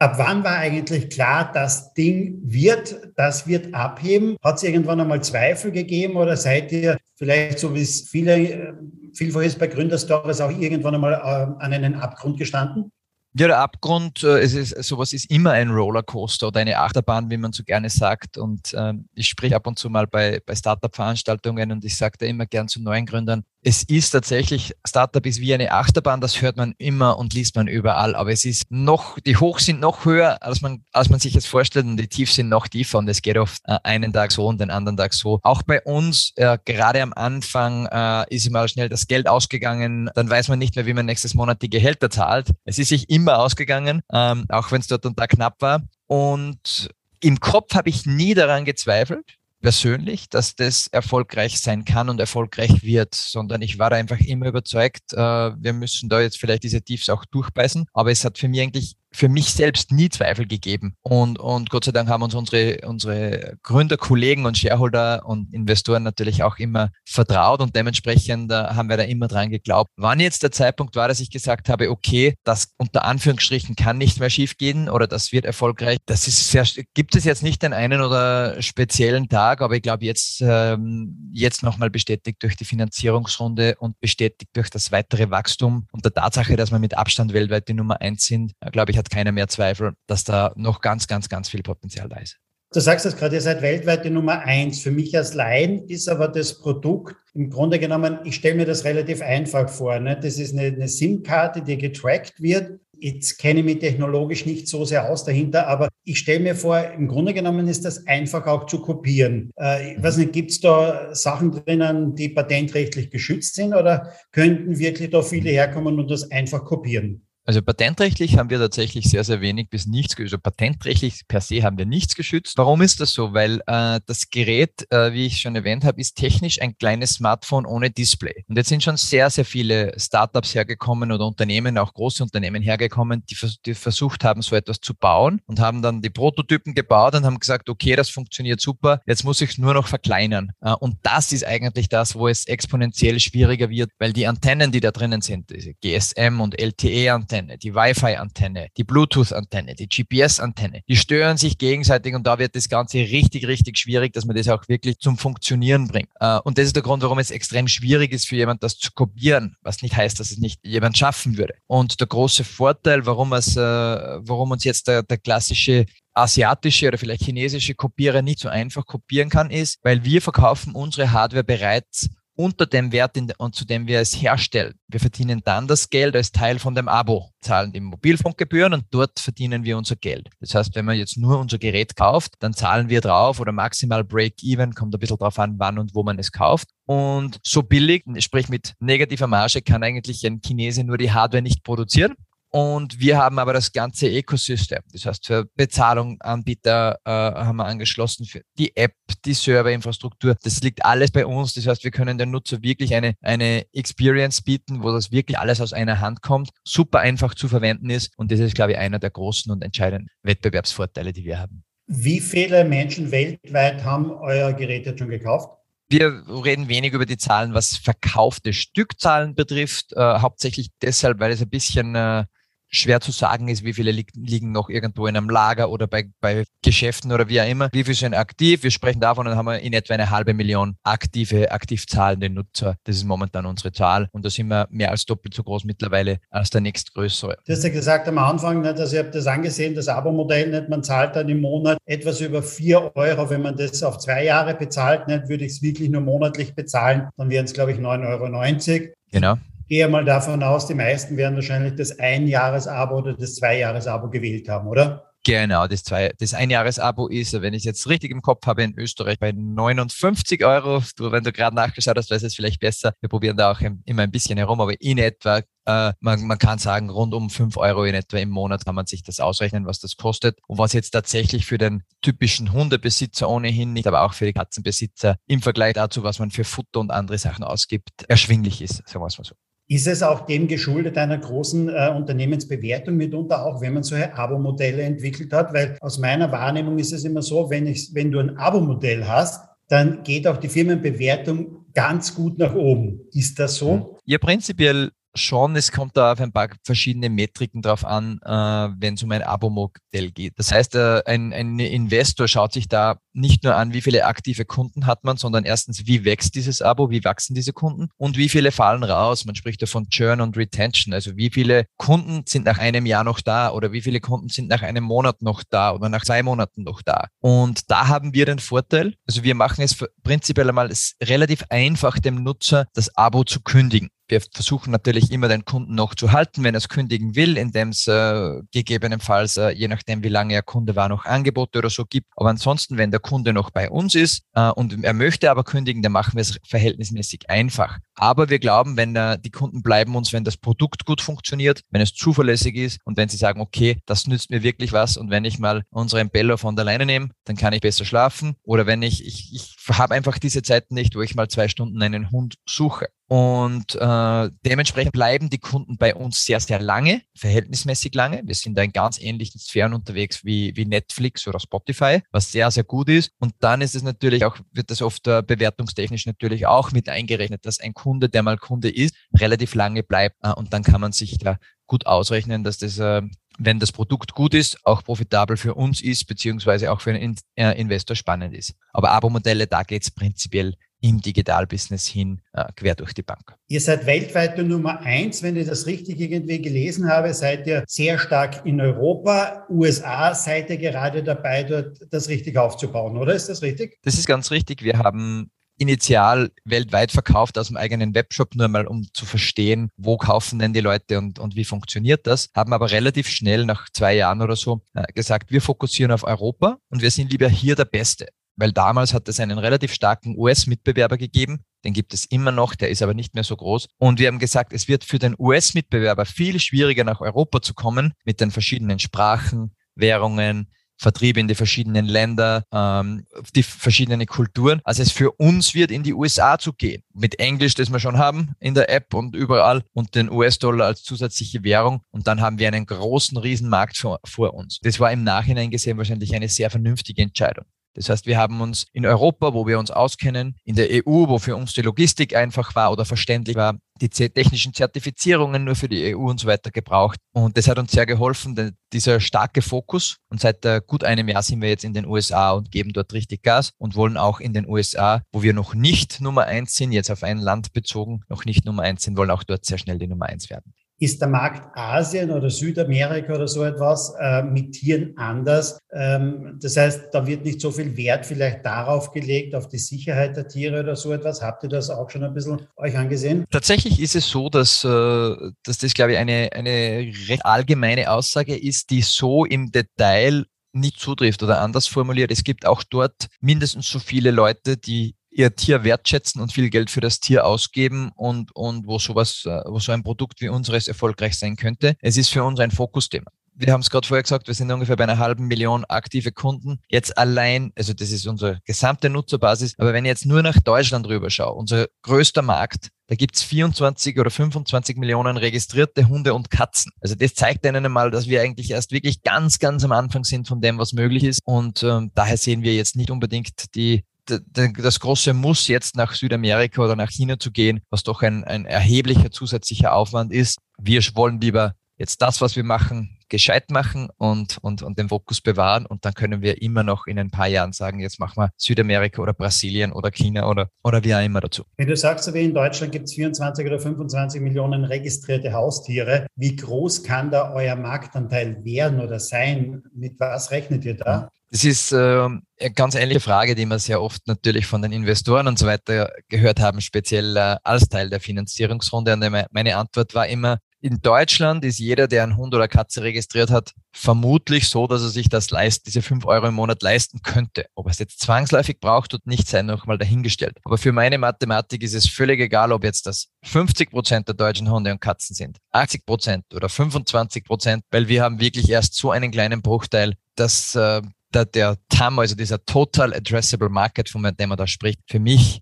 Ab 0.00 0.14
wann 0.16 0.44
war 0.44 0.58
eigentlich 0.58 1.10
klar, 1.10 1.50
das 1.52 1.92
Ding 1.92 2.38
wird, 2.44 2.96
das 3.16 3.48
wird 3.48 3.74
abheben? 3.74 4.36
Hat 4.44 4.56
es 4.56 4.62
irgendwann 4.62 5.00
einmal 5.00 5.24
Zweifel 5.24 5.72
gegeben 5.72 6.16
oder 6.16 6.36
seid 6.36 6.70
ihr 6.70 6.98
vielleicht, 7.16 7.58
so 7.58 7.74
wie 7.74 7.82
es 7.82 8.08
viele, 8.08 8.36
äh, 8.38 8.72
vielfach 9.12 9.40
ist 9.40 9.58
bei 9.58 9.66
Gründerstories, 9.66 10.40
auch 10.40 10.50
irgendwann 10.50 10.94
einmal 10.94 11.14
äh, 11.14 11.64
an 11.64 11.72
einen 11.72 11.96
Abgrund 11.96 12.38
gestanden? 12.38 12.92
Ja, 13.34 13.46
der 13.46 13.58
Abgrund, 13.60 14.22
äh, 14.24 14.40
es 14.40 14.54
ist, 14.54 14.70
sowas 14.84 15.12
ist 15.12 15.30
immer 15.30 15.52
ein 15.52 15.70
Rollercoaster 15.70 16.48
oder 16.48 16.60
eine 16.60 16.78
Achterbahn, 16.78 17.30
wie 17.30 17.36
man 17.36 17.52
so 17.52 17.62
gerne 17.62 17.90
sagt. 17.90 18.38
Und 18.38 18.74
ähm, 18.76 19.08
ich 19.14 19.28
spreche 19.28 19.54
ab 19.54 19.66
und 19.66 19.78
zu 19.78 19.90
mal 19.90 20.06
bei, 20.06 20.40
bei 20.44 20.54
Startup-Veranstaltungen 20.54 21.70
und 21.70 21.84
ich 21.84 21.96
sage 21.96 22.16
da 22.18 22.26
immer 22.26 22.46
gern 22.46 22.68
zu 22.68 22.82
neuen 22.82 23.06
Gründern, 23.06 23.44
es 23.62 23.82
ist 23.82 24.10
tatsächlich, 24.10 24.74
Startup 24.86 25.24
ist 25.26 25.40
wie 25.40 25.52
eine 25.52 25.72
Achterbahn, 25.72 26.20
das 26.20 26.40
hört 26.40 26.56
man 26.56 26.74
immer 26.78 27.18
und 27.18 27.34
liest 27.34 27.56
man 27.56 27.66
überall, 27.66 28.14
aber 28.14 28.30
es 28.30 28.44
ist 28.44 28.64
noch, 28.70 29.18
die 29.20 29.36
Hoch 29.36 29.58
sind 29.58 29.80
noch 29.80 30.04
höher, 30.04 30.42
als 30.42 30.60
man, 30.60 30.84
als 30.92 31.10
man 31.10 31.18
sich 31.18 31.34
jetzt 31.34 31.48
vorstellt 31.48 31.86
und 31.86 31.96
die 31.96 32.08
Tief 32.08 32.32
sind 32.32 32.48
noch 32.48 32.68
tiefer 32.68 32.98
und 32.98 33.08
es 33.08 33.20
geht 33.20 33.36
oft 33.36 33.60
äh, 33.64 33.78
einen 33.82 34.12
Tag 34.12 34.32
so 34.32 34.46
und 34.46 34.60
den 34.60 34.70
anderen 34.70 34.96
Tag 34.96 35.12
so. 35.12 35.40
Auch 35.42 35.62
bei 35.62 35.82
uns, 35.82 36.32
äh, 36.36 36.58
gerade 36.64 37.02
am 37.02 37.12
Anfang, 37.12 37.86
äh, 37.86 38.24
ist 38.34 38.48
mal 38.50 38.68
schnell 38.68 38.88
das 38.88 39.06
Geld 39.06 39.28
ausgegangen, 39.28 40.10
dann 40.14 40.30
weiß 40.30 40.48
man 40.48 40.58
nicht 40.58 40.76
mehr, 40.76 40.86
wie 40.86 40.94
man 40.94 41.06
nächstes 41.06 41.34
Monat 41.34 41.60
die 41.62 41.70
Gehälter 41.70 42.10
zahlt. 42.10 42.50
Es 42.64 42.78
ist 42.78 42.88
sich 42.88 43.10
immer 43.10 43.40
ausgegangen, 43.40 44.02
ähm, 44.12 44.44
auch 44.48 44.70
wenn 44.70 44.80
es 44.80 44.86
dort 44.86 45.04
und 45.04 45.18
da 45.18 45.26
knapp 45.26 45.60
war. 45.60 45.82
Und 46.06 46.90
im 47.20 47.40
Kopf 47.40 47.74
habe 47.74 47.88
ich 47.88 48.06
nie 48.06 48.34
daran 48.34 48.64
gezweifelt 48.64 49.37
persönlich, 49.60 50.28
dass 50.28 50.54
das 50.54 50.86
erfolgreich 50.88 51.60
sein 51.60 51.84
kann 51.84 52.08
und 52.08 52.20
erfolgreich 52.20 52.82
wird, 52.82 53.14
sondern 53.14 53.62
ich 53.62 53.78
war 53.78 53.92
einfach 53.92 54.20
immer 54.20 54.46
überzeugt, 54.46 55.12
äh, 55.12 55.16
wir 55.16 55.72
müssen 55.72 56.08
da 56.08 56.20
jetzt 56.20 56.38
vielleicht 56.38 56.62
diese 56.62 56.82
Tiefs 56.82 57.08
auch 57.08 57.24
durchbeißen. 57.24 57.86
Aber 57.92 58.10
es 58.10 58.24
hat 58.24 58.38
für 58.38 58.48
mich 58.48 58.60
eigentlich 58.60 58.96
für 59.12 59.28
mich 59.28 59.52
selbst 59.52 59.90
nie 59.92 60.08
Zweifel 60.08 60.46
gegeben. 60.46 60.94
Und, 61.02 61.38
und 61.38 61.70
Gott 61.70 61.84
sei 61.84 61.92
Dank 61.92 62.08
haben 62.08 62.22
uns 62.22 62.34
unsere, 62.34 62.78
unsere 62.86 63.56
Gründer, 63.62 63.96
Kollegen 63.96 64.46
und 64.46 64.58
Shareholder 64.58 65.24
und 65.26 65.52
Investoren 65.54 66.02
natürlich 66.02 66.42
auch 66.42 66.58
immer 66.58 66.90
vertraut 67.06 67.60
und 67.60 67.74
dementsprechend 67.74 68.52
äh, 68.52 68.54
haben 68.54 68.88
wir 68.88 68.96
da 68.96 69.04
immer 69.04 69.28
dran 69.28 69.50
geglaubt. 69.50 69.90
Wann 69.96 70.20
jetzt 70.20 70.42
der 70.42 70.52
Zeitpunkt 70.52 70.94
war, 70.96 71.08
dass 71.08 71.20
ich 71.20 71.30
gesagt 71.30 71.68
habe, 71.68 71.90
okay, 71.90 72.34
das 72.44 72.74
unter 72.76 73.04
Anführungsstrichen 73.04 73.76
kann 73.76 73.98
nicht 73.98 74.20
mehr 74.20 74.30
schief 74.30 74.56
gehen 74.56 74.88
oder 74.88 75.06
das 75.06 75.32
wird 75.32 75.44
erfolgreich, 75.44 75.98
das 76.06 76.28
ist 76.28 76.50
sehr, 76.50 76.66
gibt 76.94 77.16
es 77.16 77.24
jetzt 77.24 77.42
nicht 77.42 77.62
den 77.62 77.72
einen 77.72 78.02
oder 78.02 78.60
speziellen 78.62 79.28
Tag, 79.28 79.62
aber 79.62 79.76
ich 79.76 79.82
glaube 79.82 80.04
jetzt, 80.04 80.42
ähm, 80.42 81.30
jetzt 81.32 81.62
nochmal 81.62 81.90
bestätigt 81.90 82.42
durch 82.42 82.56
die 82.56 82.64
Finanzierungsrunde 82.64 83.76
und 83.78 83.98
bestätigt 84.00 84.50
durch 84.54 84.70
das 84.70 84.92
weitere 84.92 85.30
Wachstum 85.30 85.86
und 85.92 86.04
der 86.04 86.12
Tatsache, 86.12 86.56
dass 86.56 86.70
wir 86.70 86.78
mit 86.78 86.96
Abstand 86.96 87.32
weltweit 87.32 87.68
die 87.68 87.74
Nummer 87.74 88.00
eins 88.00 88.24
sind, 88.24 88.52
äh, 88.60 88.70
glaube 88.70 88.92
ich, 88.92 88.97
hat 88.98 89.10
keiner 89.10 89.32
mehr 89.32 89.48
Zweifel, 89.48 89.92
dass 90.06 90.24
da 90.24 90.52
noch 90.56 90.80
ganz, 90.80 91.06
ganz, 91.06 91.28
ganz 91.28 91.48
viel 91.48 91.62
Potenzial 91.62 92.08
da 92.08 92.16
ist. 92.16 92.38
Du 92.70 92.80
sagst 92.80 93.06
das 93.06 93.16
gerade, 93.16 93.36
ihr 93.36 93.40
seid 93.40 93.62
weltweit 93.62 94.04
die 94.04 94.10
Nummer 94.10 94.40
eins. 94.40 94.80
Für 94.80 94.90
mich 94.90 95.16
als 95.16 95.32
Laien 95.32 95.88
ist 95.88 96.06
aber 96.06 96.28
das 96.28 96.58
Produkt 96.60 97.16
im 97.32 97.48
Grunde 97.48 97.78
genommen, 97.78 98.18
ich 98.24 98.34
stelle 98.34 98.56
mir 98.56 98.66
das 98.66 98.84
relativ 98.84 99.22
einfach 99.22 99.70
vor. 99.70 99.98
Ne? 100.00 100.18
Das 100.20 100.38
ist 100.38 100.52
eine, 100.52 100.66
eine 100.66 100.88
SIM-Karte, 100.88 101.62
die 101.62 101.78
getrackt 101.78 102.42
wird. 102.42 102.78
Jetzt 103.00 103.38
kenne 103.38 103.60
ich 103.60 103.64
mich 103.64 103.78
technologisch 103.78 104.44
nicht 104.44 104.68
so 104.68 104.84
sehr 104.84 105.08
aus 105.08 105.24
dahinter, 105.24 105.66
aber 105.66 105.88
ich 106.04 106.18
stelle 106.18 106.40
mir 106.40 106.56
vor, 106.56 106.78
im 106.78 107.08
Grunde 107.08 107.32
genommen 107.32 107.68
ist 107.68 107.84
das 107.86 108.06
einfach 108.06 108.46
auch 108.46 108.66
zu 108.66 108.82
kopieren. 108.82 109.50
Äh, 109.58 109.94
ich 109.94 110.02
weiß 110.02 110.18
nicht, 110.18 110.32
gibt 110.32 110.50
es 110.50 110.60
da 110.60 111.14
Sachen 111.14 111.52
drinnen, 111.52 112.16
die 112.16 112.28
patentrechtlich 112.28 113.08
geschützt 113.08 113.54
sind 113.54 113.72
oder 113.72 114.12
könnten 114.32 114.78
wirklich 114.78 115.10
da 115.10 115.22
viele 115.22 115.50
herkommen 115.50 115.98
und 115.98 116.10
das 116.10 116.30
einfach 116.30 116.64
kopieren? 116.64 117.27
Also 117.48 117.62
patentrechtlich 117.62 118.36
haben 118.36 118.50
wir 118.50 118.58
tatsächlich 118.58 119.08
sehr, 119.08 119.24
sehr 119.24 119.40
wenig 119.40 119.70
bis 119.70 119.86
nichts, 119.86 120.14
also 120.18 120.36
patentrechtlich 120.36 121.22
per 121.28 121.40
se 121.40 121.62
haben 121.62 121.78
wir 121.78 121.86
nichts 121.86 122.14
geschützt. 122.14 122.58
Warum 122.58 122.82
ist 122.82 123.00
das 123.00 123.14
so? 123.14 123.32
Weil 123.32 123.62
äh, 123.66 124.00
das 124.04 124.28
Gerät, 124.28 124.86
äh, 124.90 125.14
wie 125.14 125.24
ich 125.24 125.40
schon 125.40 125.56
erwähnt 125.56 125.82
habe, 125.82 125.98
ist 125.98 126.18
technisch 126.18 126.60
ein 126.60 126.76
kleines 126.76 127.14
Smartphone 127.14 127.64
ohne 127.64 127.90
Display. 127.90 128.44
Und 128.48 128.58
jetzt 128.58 128.68
sind 128.68 128.82
schon 128.82 128.98
sehr, 128.98 129.30
sehr 129.30 129.46
viele 129.46 129.98
Startups 129.98 130.54
hergekommen 130.54 131.10
oder 131.10 131.26
Unternehmen, 131.26 131.78
auch 131.78 131.94
große 131.94 132.22
Unternehmen 132.22 132.60
hergekommen, 132.62 133.24
die, 133.30 133.36
die 133.64 133.72
versucht 133.72 134.24
haben, 134.24 134.42
so 134.42 134.54
etwas 134.54 134.80
zu 134.80 134.92
bauen 134.92 135.40
und 135.46 135.58
haben 135.58 135.80
dann 135.80 136.02
die 136.02 136.10
Prototypen 136.10 136.74
gebaut 136.74 137.14
und 137.14 137.24
haben 137.24 137.38
gesagt, 137.38 137.70
okay, 137.70 137.96
das 137.96 138.10
funktioniert 138.10 138.60
super, 138.60 139.00
jetzt 139.06 139.24
muss 139.24 139.40
ich 139.40 139.52
es 139.52 139.56
nur 139.56 139.72
noch 139.72 139.86
verkleinern. 139.86 140.50
Äh, 140.60 140.74
und 140.74 140.98
das 141.02 141.32
ist 141.32 141.46
eigentlich 141.46 141.88
das, 141.88 142.14
wo 142.14 142.28
es 142.28 142.44
exponentiell 142.44 143.18
schwieriger 143.18 143.70
wird, 143.70 143.90
weil 143.98 144.12
die 144.12 144.26
Antennen, 144.26 144.70
die 144.70 144.80
da 144.80 144.90
drinnen 144.90 145.22
sind, 145.22 145.48
diese 145.48 145.72
GSM 145.72 146.42
und 146.42 146.60
LTE-Antennen, 146.60 147.37
Antenne, 147.38 147.58
die 147.58 147.74
Wi-Fi-Antenne, 147.74 148.68
die 148.76 148.84
Bluetooth-Antenne, 148.84 149.74
die 149.74 149.88
GPS-Antenne, 149.88 150.82
die 150.88 150.96
stören 150.96 151.36
sich 151.36 151.58
gegenseitig 151.58 152.14
und 152.14 152.26
da 152.26 152.38
wird 152.38 152.56
das 152.56 152.68
Ganze 152.68 152.98
richtig, 152.98 153.46
richtig 153.46 153.78
schwierig, 153.78 154.12
dass 154.12 154.24
man 154.24 154.36
das 154.36 154.48
auch 154.48 154.68
wirklich 154.68 154.98
zum 154.98 155.16
Funktionieren 155.16 155.88
bringt. 155.88 156.08
Äh, 156.20 156.38
und 156.40 156.58
das 156.58 156.66
ist 156.66 156.76
der 156.76 156.82
Grund, 156.82 157.02
warum 157.02 157.18
es 157.18 157.30
extrem 157.30 157.68
schwierig 157.68 158.12
ist 158.12 158.26
für 158.26 158.36
jemand, 158.36 158.62
das 158.62 158.78
zu 158.78 158.90
kopieren, 158.92 159.56
was 159.62 159.82
nicht 159.82 159.96
heißt, 159.96 160.18
dass 160.18 160.30
es 160.30 160.38
nicht 160.38 160.60
jemand 160.64 160.98
schaffen 160.98 161.38
würde. 161.38 161.54
Und 161.66 162.00
der 162.00 162.06
große 162.06 162.44
Vorteil, 162.44 163.06
warum 163.06 163.32
es, 163.32 163.56
äh, 163.56 163.60
warum 163.60 164.50
uns 164.50 164.64
jetzt 164.64 164.88
der, 164.88 165.02
der 165.02 165.18
klassische 165.18 165.86
asiatische 166.14 166.88
oder 166.88 166.98
vielleicht 166.98 167.22
chinesische 167.22 167.74
Kopierer 167.74 168.22
nicht 168.22 168.40
so 168.40 168.48
einfach 168.48 168.84
kopieren 168.86 169.28
kann, 169.28 169.50
ist, 169.50 169.78
weil 169.84 170.04
wir 170.04 170.20
verkaufen 170.20 170.74
unsere 170.74 171.12
Hardware 171.12 171.44
bereits 171.44 172.08
unter 172.38 172.66
dem 172.66 172.92
Wert, 172.92 173.16
in, 173.16 173.32
und 173.36 173.56
zu 173.56 173.64
dem 173.64 173.88
wir 173.88 173.98
es 173.98 174.14
herstellen. 174.14 174.74
Wir 174.86 175.00
verdienen 175.00 175.42
dann 175.44 175.66
das 175.66 175.90
Geld 175.90 176.14
als 176.14 176.30
Teil 176.30 176.60
von 176.60 176.74
dem 176.76 176.86
Abo, 176.86 177.30
zahlen 177.40 177.72
die 177.72 177.80
Mobilfunkgebühren 177.80 178.72
und 178.74 178.84
dort 178.92 179.18
verdienen 179.18 179.64
wir 179.64 179.76
unser 179.76 179.96
Geld. 179.96 180.28
Das 180.40 180.54
heißt, 180.54 180.76
wenn 180.76 180.84
man 180.84 180.96
jetzt 180.96 181.18
nur 181.18 181.38
unser 181.40 181.58
Gerät 181.58 181.96
kauft, 181.96 182.34
dann 182.38 182.54
zahlen 182.54 182.88
wir 182.88 183.00
drauf 183.00 183.40
oder 183.40 183.50
maximal 183.50 184.04
Break-Even, 184.04 184.74
kommt 184.74 184.94
ein 184.94 185.00
bisschen 185.00 185.18
drauf 185.18 185.38
an, 185.40 185.56
wann 185.58 185.78
und 185.78 185.96
wo 185.96 186.04
man 186.04 186.18
es 186.20 186.30
kauft. 186.30 186.68
Und 186.86 187.40
so 187.42 187.62
billig, 187.64 188.04
sprich 188.18 188.48
mit 188.48 188.74
negativer 188.78 189.26
Marge, 189.26 189.60
kann 189.60 189.82
eigentlich 189.82 190.24
ein 190.24 190.40
Chinese 190.40 190.84
nur 190.84 190.96
die 190.96 191.10
Hardware 191.10 191.42
nicht 191.42 191.64
produzieren. 191.64 192.14
Und 192.50 192.98
wir 192.98 193.18
haben 193.18 193.38
aber 193.38 193.52
das 193.52 193.72
ganze 193.72 194.08
Ökosystem. 194.08 194.80
Das 194.92 195.04
heißt, 195.04 195.26
für 195.26 195.46
Bezahlung, 195.54 196.16
Anbieter 196.20 196.98
äh, 197.04 197.10
haben 197.10 197.56
wir 197.56 197.66
angeschlossen, 197.66 198.24
für 198.24 198.40
die 198.56 198.74
App, 198.74 198.94
die 199.24 199.34
Serverinfrastruktur. 199.34 200.36
Das 200.42 200.62
liegt 200.62 200.84
alles 200.84 201.10
bei 201.10 201.26
uns. 201.26 201.54
Das 201.54 201.66
heißt, 201.66 201.84
wir 201.84 201.90
können 201.90 202.16
den 202.16 202.30
Nutzer 202.30 202.62
wirklich 202.62 202.94
eine, 202.94 203.14
eine 203.20 203.66
Experience 203.72 204.40
bieten, 204.40 204.82
wo 204.82 204.92
das 204.92 205.12
wirklich 205.12 205.38
alles 205.38 205.60
aus 205.60 205.74
einer 205.74 206.00
Hand 206.00 206.22
kommt, 206.22 206.50
super 206.64 207.00
einfach 207.00 207.34
zu 207.34 207.48
verwenden 207.48 207.90
ist. 207.90 208.12
Und 208.16 208.32
das 208.32 208.40
ist, 208.40 208.54
glaube 208.54 208.72
ich, 208.72 208.78
einer 208.78 208.98
der 208.98 209.10
großen 209.10 209.52
und 209.52 209.62
entscheidenden 209.62 210.08
Wettbewerbsvorteile, 210.22 211.12
die 211.12 211.24
wir 211.24 211.38
haben. 211.38 211.64
Wie 211.86 212.20
viele 212.20 212.64
Menschen 212.64 213.10
weltweit 213.10 213.84
haben 213.84 214.10
euer 214.10 214.52
Gerät 214.52 214.86
jetzt 214.86 214.98
schon 214.98 215.08
gekauft? 215.08 215.50
Wir 215.90 216.22
reden 216.28 216.68
wenig 216.68 216.92
über 216.92 217.06
die 217.06 217.16
Zahlen, 217.16 217.54
was 217.54 217.78
verkaufte 217.78 218.52
Stückzahlen 218.52 219.34
betrifft, 219.34 219.94
äh, 219.94 220.18
hauptsächlich 220.18 220.68
deshalb, 220.82 221.18
weil 221.18 221.32
es 221.32 221.40
ein 221.40 221.48
bisschen 221.48 221.94
äh, 221.94 222.24
schwer 222.68 223.00
zu 223.00 223.12
sagen 223.12 223.48
ist, 223.48 223.64
wie 223.64 223.72
viele 223.72 223.90
li 223.90 224.06
liegen 224.14 224.52
noch 224.52 224.68
irgendwo 224.68 225.06
in 225.06 225.16
einem 225.16 225.30
Lager 225.30 225.70
oder 225.70 225.86
bei, 225.86 226.10
bei 226.20 226.44
Geschäften 226.62 227.12
oder 227.12 227.28
wie 227.28 227.40
auch 227.40 227.48
immer. 227.48 227.68
Wie 227.72 227.84
viele 227.84 227.96
sind 227.96 228.14
aktiv? 228.14 228.62
Wir 228.62 228.70
sprechen 228.70 229.00
davon, 229.00 229.26
dann 229.26 229.36
haben 229.36 229.46
wir 229.46 229.58
in 229.60 229.72
etwa 229.72 229.94
eine 229.94 230.10
halbe 230.10 230.34
Million 230.34 230.76
aktive, 230.82 231.50
aktiv 231.50 231.86
zahlende 231.86 232.30
Nutzer. 232.30 232.76
Das 232.84 232.96
ist 232.96 233.04
momentan 233.04 233.46
unsere 233.46 233.72
Zahl 233.72 234.08
und 234.12 234.24
da 234.24 234.30
sind 234.30 234.48
wir 234.48 234.66
mehr 234.70 234.90
als 234.90 235.04
doppelt 235.06 235.34
so 235.34 235.42
groß 235.42 235.64
mittlerweile 235.64 236.18
als 236.30 236.50
der 236.50 236.60
nächstgrößere. 236.60 237.38
Du 237.46 237.52
hast 237.52 237.64
ja 237.64 237.70
gesagt 237.70 238.08
am 238.08 238.18
Anfang, 238.18 238.60
nicht, 238.60 238.78
also 238.78 238.96
ich 238.96 239.02
habe 239.02 239.10
das 239.10 239.26
angesehen, 239.26 239.74
das 239.74 239.88
Abo-Modell, 239.88 240.50
nicht, 240.50 240.68
man 240.68 240.82
zahlt 240.82 241.16
dann 241.16 241.28
im 241.28 241.40
Monat 241.40 241.78
etwas 241.86 242.20
über 242.20 242.42
vier 242.42 242.92
Euro. 242.94 243.30
Wenn 243.30 243.42
man 243.42 243.56
das 243.56 243.82
auf 243.82 243.98
zwei 243.98 244.24
Jahre 244.24 244.54
bezahlt, 244.54 245.08
nicht, 245.08 245.28
würde 245.28 245.44
ich 245.44 245.52
es 245.52 245.62
wirklich 245.62 245.88
nur 245.88 246.00
monatlich 246.00 246.54
bezahlen, 246.54 247.08
dann 247.16 247.30
wären 247.30 247.44
es, 247.44 247.52
glaube 247.52 247.72
ich, 247.72 247.78
9,90 247.78 248.80
Euro. 248.80 248.92
Genau 249.10 249.38
gehe 249.68 249.88
mal 249.88 250.04
davon 250.04 250.42
aus, 250.42 250.66
die 250.66 250.74
meisten 250.74 251.16
werden 251.16 251.34
wahrscheinlich 251.34 251.74
das 251.74 251.98
Einjahres-Abo 251.98 252.96
oder 252.96 253.14
das 253.14 253.36
Zweijahres-Abo 253.36 254.08
gewählt 254.08 254.48
haben, 254.48 254.68
oder? 254.68 255.08
Genau, 255.24 255.66
das, 255.66 255.82
zwei, 255.82 256.12
das 256.18 256.32
Einjahres-Abo 256.32 257.08
ist, 257.08 257.34
wenn 257.42 257.52
ich 257.52 257.58
es 257.58 257.64
jetzt 257.64 257.88
richtig 257.88 258.12
im 258.12 258.22
Kopf 258.22 258.46
habe, 258.46 258.62
in 258.62 258.78
Österreich 258.78 259.18
bei 259.18 259.32
59 259.32 260.42
Euro. 260.44 260.82
Du, 260.96 261.12
wenn 261.12 261.24
du 261.24 261.32
gerade 261.32 261.54
nachgeschaut 261.54 261.98
hast, 261.98 262.10
weißt 262.10 262.22
du 262.22 262.28
es 262.28 262.34
vielleicht 262.34 262.60
besser. 262.60 262.94
Wir 263.00 263.10
probieren 263.10 263.36
da 263.36 263.50
auch 263.50 263.60
immer 263.60 264.02
ein 264.02 264.10
bisschen 264.10 264.38
herum, 264.38 264.60
aber 264.60 264.80
in 264.80 264.96
etwa, 264.96 265.42
äh, 265.66 265.92
man, 266.00 266.26
man 266.26 266.38
kann 266.38 266.58
sagen, 266.58 266.88
rund 266.88 267.12
um 267.12 267.28
5 267.28 267.58
Euro 267.58 267.84
in 267.84 267.94
etwa 267.94 268.16
im 268.16 268.30
Monat 268.30 268.64
kann 268.64 268.74
man 268.74 268.86
sich 268.86 269.02
das 269.02 269.20
ausrechnen, 269.20 269.66
was 269.66 269.80
das 269.80 269.96
kostet. 269.96 270.38
Und 270.46 270.56
was 270.56 270.72
jetzt 270.72 270.92
tatsächlich 270.92 271.44
für 271.44 271.58
den 271.58 271.82
typischen 272.00 272.52
Hundebesitzer 272.52 273.28
ohnehin 273.28 273.74
nicht, 273.74 273.86
aber 273.86 274.02
auch 274.02 274.14
für 274.14 274.24
die 274.24 274.32
Katzenbesitzer 274.32 275.16
im 275.26 275.42
Vergleich 275.42 275.74
dazu, 275.74 276.04
was 276.04 276.20
man 276.20 276.30
für 276.30 276.44
Futter 276.44 276.80
und 276.80 276.90
andere 276.90 277.18
Sachen 277.18 277.44
ausgibt, 277.44 277.90
erschwinglich 278.08 278.62
ist, 278.62 278.76
sagen 278.88 279.02
wir 279.02 279.08
es 279.08 279.18
mal 279.18 279.24
so. 279.24 279.34
Ist 279.70 279.86
es 279.86 280.02
auch 280.02 280.24
dem 280.24 280.48
geschuldet 280.48 280.96
einer 280.96 281.18
großen 281.18 281.68
äh, 281.68 281.92
Unternehmensbewertung 281.94 282.96
mitunter 282.96 283.44
auch, 283.44 283.60
wenn 283.60 283.74
man 283.74 283.82
solche 283.82 284.14
Abo-Modelle 284.16 284.82
entwickelt 284.82 285.30
hat? 285.34 285.52
Weil 285.52 285.76
aus 285.82 285.98
meiner 285.98 286.32
Wahrnehmung 286.32 286.78
ist 286.78 286.94
es 286.94 287.04
immer 287.04 287.20
so, 287.20 287.50
wenn, 287.50 287.66
ich, 287.66 287.90
wenn 287.92 288.10
du 288.10 288.18
ein 288.18 288.38
Abo-Modell 288.38 289.06
hast, 289.06 289.44
dann 289.68 290.02
geht 290.04 290.26
auch 290.26 290.38
die 290.38 290.48
Firmenbewertung 290.48 291.66
ganz 291.74 292.14
gut 292.14 292.38
nach 292.38 292.54
oben. 292.54 293.00
Ist 293.12 293.38
das 293.38 293.56
so? 293.56 293.98
Ja, 294.06 294.16
prinzipiell 294.16 294.90
schon, 295.14 295.54
es 295.56 295.70
kommt 295.70 295.96
da 295.98 296.12
auf 296.12 296.20
ein 296.20 296.32
paar 296.32 296.48
verschiedene 296.64 297.10
Metriken 297.10 297.60
drauf 297.60 297.84
an, 297.84 298.20
äh, 298.24 298.30
wenn 298.30 298.94
es 298.94 299.02
um 299.02 299.10
ein 299.10 299.22
Abo-Modell 299.22 300.12
geht. 300.12 300.38
Das 300.38 300.50
heißt, 300.50 300.76
äh, 300.76 301.02
ein, 301.04 301.34
ein 301.34 301.58
Investor 301.58 302.26
schaut 302.26 302.54
sich 302.54 302.68
da 302.68 302.98
nicht 303.18 303.44
nur 303.44 303.56
an, 303.56 303.72
wie 303.72 303.80
viele 303.80 304.06
aktive 304.06 304.44
Kunden 304.44 304.86
hat 304.86 305.04
man, 305.04 305.16
sondern 305.16 305.44
erstens, 305.44 305.86
wie 305.86 306.04
wächst 306.04 306.34
dieses 306.34 306.62
Abo, 306.62 306.90
wie 306.90 307.04
wachsen 307.04 307.34
diese 307.34 307.52
Kunden 307.52 307.88
und 307.96 308.16
wie 308.16 308.28
viele 308.28 308.52
fallen 308.52 308.84
raus. 308.84 309.24
Man 309.24 309.34
spricht 309.34 309.60
ja 309.60 309.66
von 309.66 309.88
Churn 309.88 310.20
und 310.20 310.36
Retention, 310.36 310.94
also 310.94 311.16
wie 311.16 311.30
viele 311.30 311.66
Kunden 311.76 312.22
sind 312.26 312.44
nach 312.44 312.58
einem 312.58 312.86
Jahr 312.86 313.04
noch 313.04 313.20
da 313.20 313.50
oder 313.50 313.72
wie 313.72 313.82
viele 313.82 314.00
Kunden 314.00 314.28
sind 314.28 314.48
nach 314.48 314.62
einem 314.62 314.84
Monat 314.84 315.22
noch 315.22 315.42
da 315.48 315.72
oder 315.72 315.88
nach 315.88 316.04
zwei 316.04 316.22
Monaten 316.22 316.62
noch 316.62 316.82
da. 316.82 317.06
Und 317.20 317.70
da 317.70 317.88
haben 317.88 318.14
wir 318.14 318.26
den 318.26 318.38
Vorteil, 318.38 318.94
also 319.06 319.22
wir 319.24 319.34
machen 319.34 319.62
es 319.62 319.76
prinzipiell 320.02 320.48
einmal 320.48 320.72
relativ 321.02 321.44
einfach, 321.50 321.98
dem 321.98 322.22
Nutzer 322.22 322.66
das 322.74 322.94
Abo 322.96 323.24
zu 323.24 323.40
kündigen. 323.40 323.90
Wir 324.10 324.22
versuchen 324.22 324.70
natürlich 324.70 325.12
immer 325.12 325.28
den 325.28 325.44
Kunden 325.44 325.74
noch 325.74 325.94
zu 325.94 326.12
halten, 326.12 326.42
wenn 326.42 326.54
er 326.54 326.58
es 326.58 326.70
kündigen 326.70 327.14
will, 327.14 327.36
indem 327.36 327.68
es 327.68 327.86
äh, 327.86 328.40
gegebenenfalls, 328.52 329.36
äh, 329.36 329.50
je 329.50 329.68
nachdem 329.68 330.02
wie 330.02 330.08
lange 330.08 330.32
er 330.32 330.42
Kunde 330.42 330.76
war, 330.76 330.88
noch 330.88 331.04
Angebote 331.04 331.58
oder 331.58 331.68
so 331.68 331.84
gibt. 331.84 332.06
Aber 332.16 332.30
ansonsten, 332.30 332.78
wenn 332.78 332.90
der 332.90 333.00
Kunde 333.08 333.32
noch 333.32 333.50
bei 333.50 333.70
uns 333.70 333.94
ist 333.94 334.24
äh, 334.34 334.50
und 334.50 334.84
er 334.84 334.92
möchte 334.92 335.30
aber 335.30 335.42
kündigen, 335.42 335.80
dann 335.80 335.92
machen 335.92 336.14
wir 336.14 336.20
es 336.20 336.38
verhältnismäßig 336.46 337.30
einfach. 337.30 337.78
Aber 337.94 338.28
wir 338.28 338.38
glauben, 338.38 338.76
wenn 338.76 338.94
äh, 338.96 339.18
die 339.18 339.30
Kunden 339.30 339.62
bleiben 339.62 339.96
uns, 339.96 340.12
wenn 340.12 340.24
das 340.24 340.36
Produkt 340.36 340.84
gut 340.84 341.00
funktioniert, 341.00 341.62
wenn 341.70 341.80
es 341.80 341.94
zuverlässig 341.94 342.54
ist 342.56 342.80
und 342.84 342.98
wenn 342.98 343.08
sie 343.08 343.16
sagen, 343.16 343.40
okay, 343.40 343.78
das 343.86 344.06
nützt 344.06 344.28
mir 344.28 344.42
wirklich 344.42 344.72
was 344.72 344.98
und 344.98 345.08
wenn 345.08 345.24
ich 345.24 345.38
mal 345.38 345.62
unseren 345.70 346.10
Bello 346.10 346.36
von 346.36 346.54
der 346.54 346.66
Leine 346.66 346.84
nehme, 346.84 347.08
dann 347.24 347.36
kann 347.36 347.54
ich 347.54 347.62
besser 347.62 347.86
schlafen. 347.86 348.36
Oder 348.42 348.66
wenn 348.66 348.82
ich, 348.82 349.06
ich, 349.06 349.32
ich 349.32 349.56
habe 349.70 349.94
einfach 349.94 350.18
diese 350.18 350.42
Zeiten 350.42 350.74
nicht, 350.74 350.94
wo 350.94 351.00
ich 351.00 351.14
mal 351.14 351.28
zwei 351.28 351.48
Stunden 351.48 351.80
einen 351.80 352.10
Hund 352.10 352.34
suche. 352.46 352.88
Und 353.08 353.74
äh, 353.74 354.30
dementsprechend 354.44 354.92
bleiben 354.92 355.30
die 355.30 355.38
Kunden 355.38 355.78
bei 355.78 355.94
uns 355.94 356.24
sehr, 356.24 356.40
sehr 356.40 356.60
lange, 356.60 357.00
verhältnismäßig 357.16 357.94
lange. 357.94 358.20
Wir 358.24 358.34
sind 358.34 358.54
da 358.54 358.62
in 358.62 358.72
ganz 358.72 359.00
ähnlichen 359.00 359.40
Sphären 359.40 359.72
unterwegs 359.72 360.26
wie, 360.26 360.54
wie 360.56 360.66
Netflix 360.66 361.26
oder 361.26 361.40
Spotify, 361.40 362.02
was 362.12 362.30
sehr, 362.30 362.50
sehr 362.50 362.64
gut 362.64 362.90
ist. 362.90 363.12
Und 363.18 363.32
dann 363.40 363.62
ist 363.62 363.74
es 363.74 363.82
natürlich 363.82 364.26
auch, 364.26 364.36
wird 364.52 364.70
das 364.70 364.82
oft 364.82 365.06
äh, 365.06 365.22
bewertungstechnisch 365.26 366.04
natürlich 366.04 366.46
auch 366.46 366.70
mit 366.72 366.90
eingerechnet, 366.90 367.46
dass 367.46 367.60
ein 367.60 367.72
Kunde, 367.72 368.10
der 368.10 368.22
mal 368.22 368.36
Kunde 368.36 368.68
ist, 368.68 368.94
relativ 369.18 369.54
lange 369.54 369.82
bleibt. 369.82 370.16
Äh, 370.22 370.32
und 370.34 370.52
dann 370.52 370.62
kann 370.62 370.82
man 370.82 370.92
sich 370.92 371.16
da 371.16 371.38
gut 371.66 371.86
ausrechnen, 371.86 372.44
dass 372.44 372.58
das, 372.58 372.78
äh, 372.78 373.00
wenn 373.38 373.58
das 373.58 373.72
Produkt 373.72 374.12
gut 374.12 374.34
ist, 374.34 374.58
auch 374.66 374.84
profitabel 374.84 375.38
für 375.38 375.54
uns 375.54 375.80
ist, 375.80 376.06
beziehungsweise 376.06 376.70
auch 376.70 376.82
für 376.82 376.92
einen 376.92 377.16
äh, 377.36 377.58
Investor 377.58 377.96
spannend 377.96 378.34
ist. 378.34 378.54
Aber 378.74 378.90
Abo-Modelle, 378.90 379.46
da 379.46 379.62
geht 379.62 379.84
es 379.84 379.90
prinzipiell 379.90 380.54
im 380.80 381.00
Digitalbusiness 381.00 381.86
hin 381.86 382.20
äh, 382.32 382.44
quer 382.54 382.74
durch 382.74 382.94
die 382.94 383.02
Bank. 383.02 383.34
Ihr 383.48 383.60
seid 383.60 383.86
weltweite 383.86 384.44
Nummer 384.44 384.80
eins, 384.80 385.22
wenn 385.22 385.36
ich 385.36 385.46
das 385.46 385.66
richtig 385.66 386.00
irgendwie 386.00 386.40
gelesen 386.40 386.88
habe, 386.88 387.12
seid 387.14 387.46
ihr 387.46 387.64
sehr 387.66 387.98
stark 387.98 388.44
in 388.46 388.60
Europa. 388.60 389.46
USA 389.48 390.14
seid 390.14 390.50
ihr 390.50 390.58
gerade 390.58 391.02
dabei, 391.02 391.42
dort 391.42 391.78
das 391.90 392.08
richtig 392.08 392.36
aufzubauen, 392.36 392.96
oder 392.96 393.14
ist 393.14 393.28
das 393.28 393.42
richtig? 393.42 393.78
Das 393.82 393.94
ist 393.94 394.06
ganz 394.06 394.30
richtig. 394.30 394.62
Wir 394.62 394.78
haben 394.78 395.30
initial 395.58 396.30
weltweit 396.44 396.92
verkauft 396.92 397.36
aus 397.36 397.48
dem 397.48 397.56
eigenen 397.56 397.94
Webshop, 397.94 398.34
nur 398.34 398.48
mal 398.48 398.66
um 398.66 398.86
zu 398.92 399.04
verstehen, 399.04 399.70
wo 399.76 399.96
kaufen 399.96 400.38
denn 400.38 400.52
die 400.52 400.60
Leute 400.60 400.98
und, 400.98 401.18
und 401.18 401.36
wie 401.36 401.44
funktioniert 401.44 402.06
das. 402.06 402.30
Haben 402.34 402.52
aber 402.52 402.70
relativ 402.70 403.08
schnell 403.08 403.44
nach 403.44 403.68
zwei 403.72 403.96
Jahren 403.96 404.22
oder 404.22 404.36
so 404.36 404.62
äh, 404.74 404.84
gesagt, 404.94 405.30
wir 405.30 405.42
fokussieren 405.42 405.92
auf 405.92 406.04
Europa 406.04 406.58
und 406.70 406.80
wir 406.80 406.90
sind 406.90 407.10
lieber 407.10 407.28
hier 407.28 407.56
der 407.56 407.64
Beste 407.64 408.08
weil 408.38 408.52
damals 408.52 408.94
hat 408.94 409.08
es 409.08 409.20
einen 409.20 409.38
relativ 409.38 409.74
starken 409.74 410.16
US-Mitbewerber 410.16 410.96
gegeben. 410.96 411.40
Den 411.64 411.72
gibt 411.72 411.92
es 411.92 412.04
immer 412.06 412.30
noch, 412.30 412.54
der 412.54 412.70
ist 412.70 412.82
aber 412.82 412.94
nicht 412.94 413.14
mehr 413.14 413.24
so 413.24 413.36
groß. 413.36 413.68
Und 413.78 413.98
wir 413.98 414.06
haben 414.06 414.20
gesagt, 414.20 414.52
es 414.52 414.68
wird 414.68 414.84
für 414.84 415.00
den 415.00 415.16
US-Mitbewerber 415.18 416.06
viel 416.06 416.38
schwieriger 416.38 416.84
nach 416.84 417.00
Europa 417.00 417.42
zu 417.42 417.52
kommen 417.52 417.92
mit 418.04 418.20
den 418.20 418.30
verschiedenen 418.30 418.78
Sprachen, 418.78 419.56
Währungen, 419.74 420.48
Vertrieb 420.80 421.16
in 421.16 421.26
die 421.26 421.34
verschiedenen 421.34 421.86
Länder, 421.86 422.44
ähm, 422.52 423.04
die 423.34 423.42
verschiedenen 423.42 424.06
Kulturen, 424.06 424.60
als 424.62 424.78
es 424.78 424.92
für 424.92 425.10
uns 425.10 425.52
wird, 425.52 425.72
in 425.72 425.82
die 425.82 425.92
USA 425.92 426.38
zu 426.38 426.52
gehen. 426.52 426.84
Mit 426.94 427.18
Englisch, 427.18 427.56
das 427.56 427.70
wir 427.70 427.80
schon 427.80 427.98
haben 427.98 428.34
in 428.38 428.54
der 428.54 428.70
App 428.70 428.94
und 428.94 429.16
überall 429.16 429.64
und 429.72 429.96
den 429.96 430.08
US-Dollar 430.08 430.66
als 430.66 430.84
zusätzliche 430.84 431.42
Währung. 431.42 431.80
Und 431.90 432.06
dann 432.06 432.20
haben 432.20 432.38
wir 432.38 432.46
einen 432.46 432.64
großen 432.64 433.18
Riesenmarkt 433.18 433.76
vor, 433.76 433.98
vor 434.04 434.34
uns. 434.34 434.60
Das 434.62 434.78
war 434.78 434.92
im 434.92 435.02
Nachhinein 435.02 435.50
gesehen 435.50 435.78
wahrscheinlich 435.78 436.14
eine 436.14 436.28
sehr 436.28 436.48
vernünftige 436.48 437.02
Entscheidung. 437.02 437.46
Das 437.78 437.88
heißt, 437.90 438.06
wir 438.06 438.18
haben 438.18 438.40
uns 438.40 438.66
in 438.72 438.84
Europa, 438.84 439.34
wo 439.34 439.46
wir 439.46 439.58
uns 439.58 439.70
auskennen, 439.70 440.34
in 440.44 440.56
der 440.56 440.68
EU, 440.68 441.06
wo 441.08 441.18
für 441.18 441.36
uns 441.36 441.54
die 441.54 441.62
Logistik 441.62 442.14
einfach 442.16 442.56
war 442.56 442.72
oder 442.72 442.84
verständlich 442.84 443.36
war, 443.36 443.56
die 443.80 443.88
technischen 443.88 444.52
Zertifizierungen 444.52 445.44
nur 445.44 445.54
für 445.54 445.68
die 445.68 445.94
EU 445.94 446.10
und 446.10 446.18
so 446.18 446.26
weiter 446.26 446.50
gebraucht. 446.50 446.98
Und 447.12 447.36
das 447.36 447.46
hat 447.46 447.56
uns 447.56 447.70
sehr 447.70 447.86
geholfen, 447.86 448.34
denn 448.34 448.56
dieser 448.72 448.98
starke 448.98 449.42
Fokus. 449.42 449.98
Und 450.10 450.20
seit 450.20 450.44
äh, 450.44 450.60
gut 450.66 450.82
einem 450.82 451.08
Jahr 451.08 451.22
sind 451.22 451.40
wir 451.40 451.50
jetzt 451.50 451.62
in 451.62 451.72
den 451.72 451.86
USA 451.86 452.32
und 452.32 452.50
geben 452.50 452.72
dort 452.72 452.92
richtig 452.92 453.22
Gas 453.22 453.52
und 453.58 453.76
wollen 453.76 453.96
auch 453.96 454.18
in 454.18 454.32
den 454.32 454.48
USA, 454.48 455.02
wo 455.12 455.22
wir 455.22 455.32
noch 455.32 455.54
nicht 455.54 456.00
Nummer 456.00 456.24
eins 456.24 456.54
sind, 456.54 456.72
jetzt 456.72 456.90
auf 456.90 457.04
ein 457.04 457.18
Land 457.18 457.52
bezogen, 457.52 458.00
noch 458.08 458.24
nicht 458.24 458.44
Nummer 458.44 458.64
eins 458.64 458.82
sind, 458.82 458.96
wollen 458.96 459.10
auch 459.10 459.22
dort 459.22 459.44
sehr 459.44 459.58
schnell 459.58 459.78
die 459.78 459.86
Nummer 459.86 460.06
eins 460.06 460.28
werden 460.30 460.52
ist 460.80 461.00
der 461.00 461.08
Markt 461.08 461.56
Asien 461.56 462.10
oder 462.10 462.30
Südamerika 462.30 463.14
oder 463.14 463.26
so 463.26 463.42
etwas 463.42 463.94
äh, 464.00 464.22
mit 464.22 464.52
Tieren 464.52 464.96
anders. 464.96 465.58
Ähm, 465.72 466.38
das 466.40 466.56
heißt, 466.56 466.88
da 466.92 467.06
wird 467.06 467.24
nicht 467.24 467.40
so 467.40 467.50
viel 467.50 467.76
Wert 467.76 468.06
vielleicht 468.06 468.44
darauf 468.44 468.92
gelegt, 468.92 469.34
auf 469.34 469.48
die 469.48 469.58
Sicherheit 469.58 470.16
der 470.16 470.28
Tiere 470.28 470.60
oder 470.60 470.76
so 470.76 470.92
etwas. 470.92 471.20
Habt 471.20 471.42
ihr 471.42 471.48
das 471.48 471.68
auch 471.70 471.90
schon 471.90 472.04
ein 472.04 472.14
bisschen 472.14 472.46
euch 472.56 472.76
angesehen? 472.76 473.24
Tatsächlich 473.30 473.80
ist 473.80 473.96
es 473.96 474.08
so, 474.08 474.28
dass, 474.28 474.64
äh, 474.64 475.16
dass 475.42 475.58
das, 475.58 475.74
glaube 475.74 475.92
ich, 475.92 475.98
eine, 475.98 476.30
eine 476.32 476.92
recht 477.08 477.24
allgemeine 477.24 477.90
Aussage 477.90 478.36
ist, 478.36 478.70
die 478.70 478.82
so 478.82 479.24
im 479.24 479.50
Detail 479.50 480.24
nicht 480.52 480.78
zutrifft 480.78 481.22
oder 481.22 481.40
anders 481.40 481.66
formuliert. 481.66 482.10
Es 482.10 482.24
gibt 482.24 482.46
auch 482.46 482.62
dort 482.62 483.08
mindestens 483.20 483.68
so 483.68 483.78
viele 483.78 484.10
Leute, 484.10 484.56
die 484.56 484.94
ihr 485.10 485.34
Tier 485.34 485.64
wertschätzen 485.64 486.20
und 486.20 486.32
viel 486.32 486.50
Geld 486.50 486.70
für 486.70 486.80
das 486.80 487.00
Tier 487.00 487.26
ausgeben 487.26 487.90
und, 487.94 488.34
und 488.34 488.66
wo 488.66 488.78
sowas, 488.78 489.24
äh, 489.26 489.40
wo 489.46 489.58
so 489.58 489.72
ein 489.72 489.82
Produkt 489.82 490.20
wie 490.20 490.28
unseres 490.28 490.68
erfolgreich 490.68 491.18
sein 491.18 491.36
könnte. 491.36 491.76
Es 491.80 491.96
ist 491.96 492.08
für 492.10 492.24
uns 492.24 492.40
ein 492.40 492.50
Fokusthema 492.50 493.10
wir 493.38 493.52
haben 493.52 493.60
es 493.60 493.70
gerade 493.70 493.86
vorher 493.86 494.02
gesagt, 494.02 494.26
wir 494.26 494.34
sind 494.34 494.50
ungefähr 494.50 494.76
bei 494.76 494.84
einer 494.84 494.98
halben 494.98 495.28
Million 495.28 495.64
aktive 495.64 496.10
Kunden. 496.10 496.58
Jetzt 496.68 496.98
allein, 496.98 497.52
also 497.56 497.72
das 497.72 497.92
ist 497.92 498.06
unsere 498.06 498.40
gesamte 498.44 498.90
Nutzerbasis, 498.90 499.54
aber 499.58 499.72
wenn 499.72 499.84
ich 499.84 499.90
jetzt 499.90 500.06
nur 500.06 500.22
nach 500.22 500.38
Deutschland 500.40 500.88
rüber 500.88 501.08
schaue, 501.08 501.34
unser 501.34 501.68
größter 501.82 502.22
Markt, 502.22 502.70
da 502.88 502.96
gibt's 502.96 503.22
24 503.22 503.98
oder 503.98 504.10
25 504.10 504.76
Millionen 504.76 505.16
registrierte 505.16 505.88
Hunde 505.88 506.14
und 506.14 506.30
Katzen. 506.30 506.72
Also 506.80 506.96
das 506.96 507.14
zeigt 507.14 507.46
ihnen 507.46 507.64
einmal, 507.64 507.90
dass 507.90 508.08
wir 508.08 508.22
eigentlich 508.22 508.50
erst 508.50 508.72
wirklich 508.72 509.02
ganz, 509.02 509.38
ganz 509.38 509.62
am 509.62 509.72
Anfang 509.72 510.04
sind 510.04 510.26
von 510.26 510.40
dem, 510.40 510.58
was 510.58 510.72
möglich 510.72 511.04
ist. 511.04 511.20
Und 511.24 511.62
ähm, 511.62 511.92
daher 511.94 512.16
sehen 512.16 512.42
wir 512.42 512.54
jetzt 512.54 512.76
nicht 512.76 512.90
unbedingt 512.90 513.54
die 513.54 513.84
das 514.08 514.80
große 514.80 515.12
Muss, 515.14 515.48
jetzt 515.48 515.76
nach 515.76 515.94
Südamerika 515.94 516.62
oder 516.62 516.76
nach 516.76 516.90
China 516.90 517.18
zu 517.18 517.30
gehen, 517.30 517.60
was 517.70 517.82
doch 517.82 518.02
ein, 518.02 518.24
ein 518.24 518.44
erheblicher 518.44 519.10
zusätzlicher 519.10 519.72
Aufwand 519.72 520.12
ist. 520.12 520.38
Wir 520.58 520.82
wollen 520.94 521.20
lieber 521.20 521.54
jetzt 521.78 522.02
das, 522.02 522.20
was 522.20 522.36
wir 522.36 522.44
machen, 522.44 522.98
gescheit 523.08 523.50
machen 523.50 523.88
und, 523.96 524.38
und, 524.42 524.62
und 524.62 524.78
den 524.78 524.88
Fokus 524.88 525.20
bewahren. 525.20 525.64
Und 525.64 525.84
dann 525.84 525.94
können 525.94 526.20
wir 526.20 526.42
immer 526.42 526.62
noch 526.62 526.86
in 526.86 526.98
ein 526.98 527.10
paar 527.10 527.28
Jahren 527.28 527.52
sagen, 527.52 527.80
jetzt 527.80 528.00
machen 528.00 528.16
wir 528.16 528.30
Südamerika 528.36 529.00
oder 529.00 529.14
Brasilien 529.14 529.72
oder 529.72 529.90
China 529.90 530.28
oder, 530.28 530.50
oder 530.62 530.82
wie 530.84 530.94
auch 530.94 531.02
immer 531.02 531.20
dazu. 531.20 531.44
Wenn 531.56 531.68
du 531.68 531.76
sagst, 531.76 532.04
so 532.04 532.14
wie 532.14 532.24
in 532.24 532.34
Deutschland 532.34 532.72
gibt 532.72 532.86
es 532.86 532.94
24 532.94 533.46
oder 533.46 533.58
25 533.58 534.20
Millionen 534.20 534.64
registrierte 534.64 535.32
Haustiere, 535.32 536.06
wie 536.16 536.36
groß 536.36 536.82
kann 536.82 537.10
da 537.10 537.32
euer 537.32 537.56
Marktanteil 537.56 538.44
werden 538.44 538.80
oder 538.80 538.98
sein? 538.98 539.62
Mit 539.74 539.98
was 540.00 540.30
rechnet 540.30 540.64
ihr 540.64 540.76
da? 540.76 541.08
Das 541.30 541.44
ist 541.44 541.72
äh, 541.72 541.76
eine 541.76 542.52
ganz 542.54 542.74
ähnliche 542.74 543.00
Frage, 543.00 543.34
die 543.34 543.44
wir 543.44 543.58
sehr 543.58 543.82
oft 543.82 544.06
natürlich 544.06 544.46
von 544.46 544.62
den 544.62 544.72
Investoren 544.72 545.28
und 545.28 545.38
so 545.38 545.46
weiter 545.46 545.90
gehört 546.08 546.40
haben, 546.40 546.62
speziell 546.62 547.16
äh, 547.16 547.36
als 547.44 547.68
Teil 547.68 547.90
der 547.90 548.00
Finanzierungsrunde. 548.00 548.94
Und 548.94 549.26
meine 549.30 549.56
Antwort 549.56 549.94
war 549.94 550.06
immer, 550.06 550.38
in 550.60 550.80
Deutschland 550.80 551.44
ist 551.44 551.58
jeder, 551.58 551.86
der 551.86 552.02
einen 552.02 552.16
Hund 552.16 552.34
oder 552.34 552.48
Katze 552.48 552.82
registriert 552.82 553.30
hat, 553.30 553.52
vermutlich 553.72 554.48
so, 554.48 554.66
dass 554.66 554.82
er 554.82 554.88
sich 554.88 555.08
das 555.08 555.30
leist, 555.30 555.66
diese 555.66 555.82
fünf 555.82 556.04
Euro 556.04 556.26
im 556.26 556.34
Monat 556.34 556.62
leisten 556.62 557.00
könnte. 557.02 557.46
Ob 557.54 557.66
er 557.66 557.70
es 557.70 557.78
jetzt 557.78 558.00
zwangsläufig 558.00 558.58
braucht 558.60 558.92
und 558.94 559.06
nicht 559.06 559.28
sein, 559.28 559.46
noch 559.46 559.66
mal 559.66 559.78
dahingestellt. 559.78 560.38
Aber 560.44 560.58
für 560.58 560.72
meine 560.72 560.98
Mathematik 560.98 561.62
ist 561.62 561.74
es 561.74 561.88
völlig 561.88 562.20
egal, 562.20 562.52
ob 562.52 562.64
jetzt 562.64 562.86
das 562.86 563.08
50 563.24 563.70
Prozent 563.70 564.08
der 564.08 564.14
deutschen 564.14 564.50
Hunde 564.50 564.72
und 564.72 564.80
Katzen 564.80 565.14
sind, 565.14 565.38
80 565.52 565.86
Prozent 565.86 566.24
oder 566.34 566.48
25 566.48 567.24
Prozent, 567.24 567.64
weil 567.70 567.88
wir 567.88 568.02
haben 568.02 568.18
wirklich 568.18 568.50
erst 568.50 568.74
so 568.74 568.90
einen 568.90 569.12
kleinen 569.12 569.42
Bruchteil, 569.42 569.94
dass 570.16 570.56
äh, 570.56 570.82
der, 571.14 571.24
der 571.24 571.56
TAM, 571.68 571.98
also 571.98 572.14
dieser 572.14 572.44
Total 572.44 572.92
Addressable 572.92 573.48
Market, 573.48 573.88
von 573.88 574.02
dem 574.02 574.28
man 574.28 574.38
da 574.38 574.46
spricht, 574.46 574.80
für 574.88 574.98
mich 574.98 575.40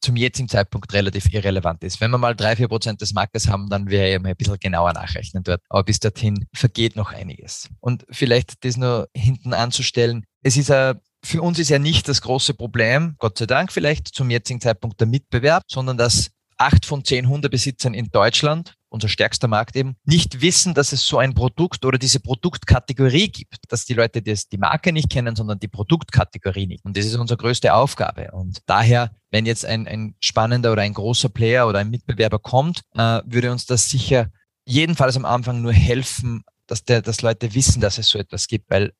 zum 0.00 0.16
jetzigen 0.16 0.48
Zeitpunkt 0.48 0.92
relativ 0.92 1.32
irrelevant 1.32 1.82
ist. 1.84 2.00
Wenn 2.00 2.10
wir 2.10 2.18
mal 2.18 2.34
drei, 2.34 2.56
vier 2.56 2.68
Prozent 2.68 3.00
des 3.00 3.14
Marktes 3.14 3.48
haben, 3.48 3.68
dann 3.70 3.88
wäre 3.88 4.18
mal 4.20 4.30
ein 4.30 4.36
bisschen 4.36 4.58
genauer 4.58 4.92
nachrechnen 4.92 5.42
dort. 5.42 5.62
Aber 5.68 5.84
bis 5.84 6.00
dorthin 6.00 6.46
vergeht 6.54 6.96
noch 6.96 7.12
einiges. 7.12 7.68
Und 7.80 8.04
vielleicht 8.10 8.64
das 8.64 8.76
nur 8.76 9.08
hinten 9.14 9.54
anzustellen. 9.54 10.24
Es 10.42 10.56
ist 10.56 10.70
ein 10.70 11.00
für 11.24 11.40
uns 11.40 11.58
ist 11.58 11.68
ja 11.68 11.78
nicht 11.78 12.08
das 12.08 12.20
große 12.20 12.54
Problem, 12.54 13.14
Gott 13.18 13.38
sei 13.38 13.46
Dank 13.46 13.72
vielleicht 13.72 14.08
zum 14.08 14.28
jetzigen 14.30 14.60
Zeitpunkt 14.60 14.98
der 15.00 15.06
Mitbewerb, 15.06 15.62
sondern 15.68 15.96
dass 15.96 16.30
acht 16.58 16.84
von 16.84 17.04
zehn 17.04 17.28
Hundebesitzern 17.28 17.94
in 17.94 18.10
Deutschland 18.10 18.74
unser 18.92 19.08
stärkster 19.08 19.48
Markt 19.48 19.74
eben, 19.76 19.96
nicht 20.04 20.40
wissen, 20.40 20.74
dass 20.74 20.92
es 20.92 21.06
so 21.06 21.18
ein 21.18 21.34
Produkt 21.34 21.84
oder 21.84 21.98
diese 21.98 22.20
Produktkategorie 22.20 23.28
gibt, 23.28 23.56
dass 23.68 23.84
die 23.84 23.94
Leute 23.94 24.22
das, 24.22 24.48
die 24.48 24.58
Marke 24.58 24.92
nicht 24.92 25.10
kennen, 25.10 25.34
sondern 25.34 25.58
die 25.58 25.68
Produktkategorie 25.68 26.66
nicht. 26.66 26.84
Und 26.84 26.96
das 26.96 27.06
ist 27.06 27.16
unsere 27.16 27.38
größte 27.38 27.74
Aufgabe. 27.74 28.30
Und 28.32 28.60
daher, 28.66 29.10
wenn 29.30 29.46
jetzt 29.46 29.64
ein, 29.64 29.86
ein 29.88 30.14
spannender 30.20 30.72
oder 30.72 30.82
ein 30.82 30.94
großer 30.94 31.28
Player 31.28 31.66
oder 31.66 31.78
ein 31.78 31.90
Mitbewerber 31.90 32.38
kommt, 32.38 32.82
äh, 32.94 33.20
würde 33.24 33.50
uns 33.50 33.66
das 33.66 33.88
sicher 33.88 34.30
jedenfalls 34.64 35.16
am 35.16 35.24
Anfang 35.24 35.62
nur 35.62 35.72
helfen, 35.72 36.44
dass, 36.66 36.84
der, 36.84 37.02
dass 37.02 37.22
Leute 37.22 37.54
wissen, 37.54 37.80
dass 37.80 37.98
es 37.98 38.08
so 38.08 38.18
etwas 38.18 38.46
gibt, 38.46 38.70
weil 38.70 38.92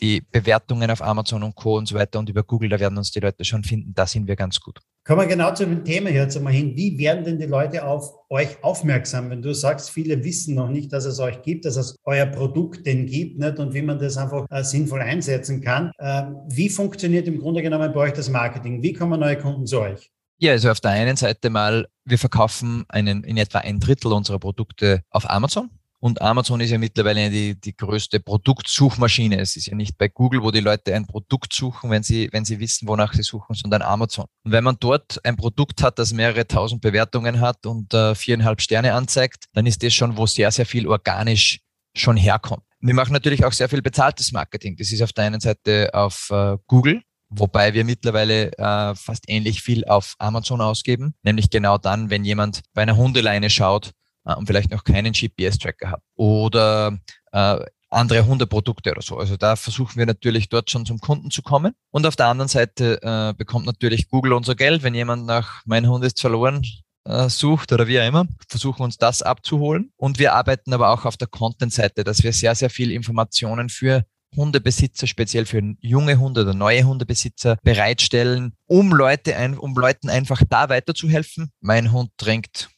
die 0.00 0.20
Bewertungen 0.20 0.90
auf 0.90 1.02
Amazon 1.02 1.42
und 1.42 1.54
Co. 1.54 1.76
und 1.76 1.86
so 1.86 1.94
weiter 1.94 2.18
und 2.18 2.28
über 2.28 2.42
Google, 2.42 2.70
da 2.70 2.80
werden 2.80 2.96
uns 2.96 3.10
die 3.10 3.20
Leute 3.20 3.44
schon 3.44 3.64
finden, 3.64 3.92
da 3.94 4.06
sind 4.06 4.26
wir 4.26 4.36
ganz 4.36 4.60
gut. 4.60 4.80
Kommen 5.10 5.22
wir 5.22 5.36
genau 5.36 5.52
zu 5.52 5.66
dem 5.66 5.84
Thema 5.84 6.08
jetzt 6.08 6.36
einmal 6.36 6.52
hin. 6.52 6.76
Wie 6.76 6.96
werden 6.96 7.24
denn 7.24 7.36
die 7.36 7.46
Leute 7.46 7.84
auf 7.84 8.14
euch 8.28 8.62
aufmerksam, 8.62 9.28
wenn 9.30 9.42
du 9.42 9.52
sagst, 9.52 9.90
viele 9.90 10.22
wissen 10.22 10.54
noch 10.54 10.68
nicht, 10.68 10.92
dass 10.92 11.04
es 11.04 11.18
euch 11.18 11.42
gibt, 11.42 11.64
dass 11.64 11.74
es 11.74 11.96
euer 12.04 12.26
Produkt 12.26 12.86
denn 12.86 13.06
gibt 13.06 13.36
nicht? 13.40 13.58
und 13.58 13.74
wie 13.74 13.82
man 13.82 13.98
das 13.98 14.16
einfach 14.16 14.46
äh, 14.50 14.62
sinnvoll 14.62 15.00
einsetzen 15.00 15.62
kann. 15.62 15.90
Ähm, 15.98 16.36
wie 16.46 16.68
funktioniert 16.68 17.26
im 17.26 17.40
Grunde 17.40 17.60
genommen 17.60 17.92
bei 17.92 17.98
euch 18.02 18.12
das 18.12 18.30
Marketing? 18.30 18.84
Wie 18.84 18.92
kommen 18.92 19.18
neue 19.18 19.36
Kunden 19.36 19.66
zu 19.66 19.80
euch? 19.80 20.12
Ja, 20.38 20.52
also 20.52 20.70
auf 20.70 20.78
der 20.78 20.92
einen 20.92 21.16
Seite 21.16 21.50
mal, 21.50 21.88
wir 22.04 22.16
verkaufen 22.16 22.84
einen, 22.88 23.24
in 23.24 23.36
etwa 23.36 23.58
ein 23.58 23.80
Drittel 23.80 24.12
unserer 24.12 24.38
Produkte 24.38 25.02
auf 25.10 25.28
Amazon. 25.28 25.70
Und 26.02 26.22
Amazon 26.22 26.60
ist 26.60 26.70
ja 26.70 26.78
mittlerweile 26.78 27.28
die, 27.28 27.60
die 27.60 27.76
größte 27.76 28.20
Produktsuchmaschine. 28.20 29.38
Es 29.38 29.56
ist 29.56 29.66
ja 29.66 29.76
nicht 29.76 29.98
bei 29.98 30.08
Google, 30.08 30.42
wo 30.42 30.50
die 30.50 30.60
Leute 30.60 30.94
ein 30.94 31.06
Produkt 31.06 31.52
suchen, 31.52 31.90
wenn 31.90 32.02
sie, 32.02 32.30
wenn 32.32 32.46
sie 32.46 32.58
wissen, 32.58 32.88
wonach 32.88 33.12
sie 33.12 33.22
suchen, 33.22 33.54
sondern 33.54 33.82
Amazon. 33.82 34.24
Und 34.42 34.52
wenn 34.52 34.64
man 34.64 34.78
dort 34.80 35.22
ein 35.24 35.36
Produkt 35.36 35.82
hat, 35.82 35.98
das 35.98 36.14
mehrere 36.14 36.46
tausend 36.46 36.80
Bewertungen 36.80 37.40
hat 37.40 37.66
und 37.66 37.92
äh, 37.92 38.14
viereinhalb 38.14 38.62
Sterne 38.62 38.94
anzeigt, 38.94 39.44
dann 39.52 39.66
ist 39.66 39.82
das 39.82 39.92
schon, 39.92 40.16
wo 40.16 40.24
sehr, 40.24 40.50
sehr 40.50 40.64
viel 40.64 40.88
organisch 40.88 41.60
schon 41.94 42.16
herkommt. 42.16 42.62
Wir 42.80 42.94
machen 42.94 43.12
natürlich 43.12 43.44
auch 43.44 43.52
sehr 43.52 43.68
viel 43.68 43.82
bezahltes 43.82 44.32
Marketing. 44.32 44.76
Das 44.76 44.90
ist 44.90 45.02
auf 45.02 45.12
der 45.12 45.24
einen 45.24 45.40
Seite 45.40 45.90
auf 45.92 46.28
äh, 46.30 46.56
Google, 46.66 47.02
wobei 47.28 47.74
wir 47.74 47.84
mittlerweile 47.84 48.52
äh, 48.56 48.94
fast 48.94 49.24
ähnlich 49.28 49.60
viel 49.60 49.84
auf 49.84 50.14
Amazon 50.18 50.62
ausgeben, 50.62 51.14
nämlich 51.22 51.50
genau 51.50 51.76
dann, 51.76 52.08
wenn 52.08 52.24
jemand 52.24 52.62
bei 52.72 52.82
einer 52.82 52.96
Hundeleine 52.96 53.50
schaut, 53.50 53.92
äh, 54.24 54.34
und 54.34 54.46
vielleicht 54.46 54.70
noch 54.70 54.84
keinen 54.84 55.12
GPS-Tracker 55.12 55.90
hat. 55.90 56.02
Oder 56.16 56.98
äh, 57.32 57.64
andere 57.90 58.26
Hundeprodukte 58.26 58.92
oder 58.92 59.02
so. 59.02 59.18
Also 59.18 59.36
da 59.36 59.56
versuchen 59.56 59.96
wir 59.96 60.06
natürlich 60.06 60.48
dort 60.48 60.70
schon 60.70 60.86
zum 60.86 60.98
Kunden 60.98 61.30
zu 61.30 61.42
kommen. 61.42 61.74
Und 61.90 62.06
auf 62.06 62.16
der 62.16 62.26
anderen 62.26 62.48
Seite 62.48 63.02
äh, 63.02 63.34
bekommt 63.36 63.66
natürlich 63.66 64.08
Google 64.08 64.32
unser 64.32 64.54
Geld, 64.54 64.82
wenn 64.82 64.94
jemand 64.94 65.26
nach 65.26 65.62
mein 65.66 65.88
Hund 65.88 66.04
ist 66.04 66.20
verloren 66.20 66.64
äh, 67.04 67.28
sucht 67.28 67.72
oder 67.72 67.88
wie 67.88 68.00
auch 68.00 68.06
immer, 68.06 68.26
versuchen 68.48 68.82
uns 68.82 68.96
das 68.96 69.22
abzuholen. 69.22 69.92
Und 69.96 70.18
wir 70.18 70.34
arbeiten 70.34 70.72
aber 70.72 70.90
auch 70.90 71.04
auf 71.04 71.16
der 71.16 71.28
Content-Seite, 71.28 72.04
dass 72.04 72.22
wir 72.22 72.32
sehr, 72.32 72.54
sehr 72.54 72.70
viel 72.70 72.90
Informationen 72.90 73.68
für 73.68 74.04
Hundebesitzer, 74.36 75.08
speziell 75.08 75.44
für 75.44 75.60
junge 75.80 76.18
Hunde 76.18 76.42
oder 76.42 76.54
neue 76.54 76.84
Hundebesitzer 76.84 77.56
bereitstellen, 77.62 78.54
um 78.66 78.92
Leute 78.92 79.34
ein, 79.36 79.58
um 79.58 79.74
Leuten 79.74 80.08
einfach 80.08 80.42
da 80.48 80.68
weiterzuhelfen. 80.68 81.50
Mein 81.60 81.90
Hund 81.90 82.12
trinkt 82.16 82.70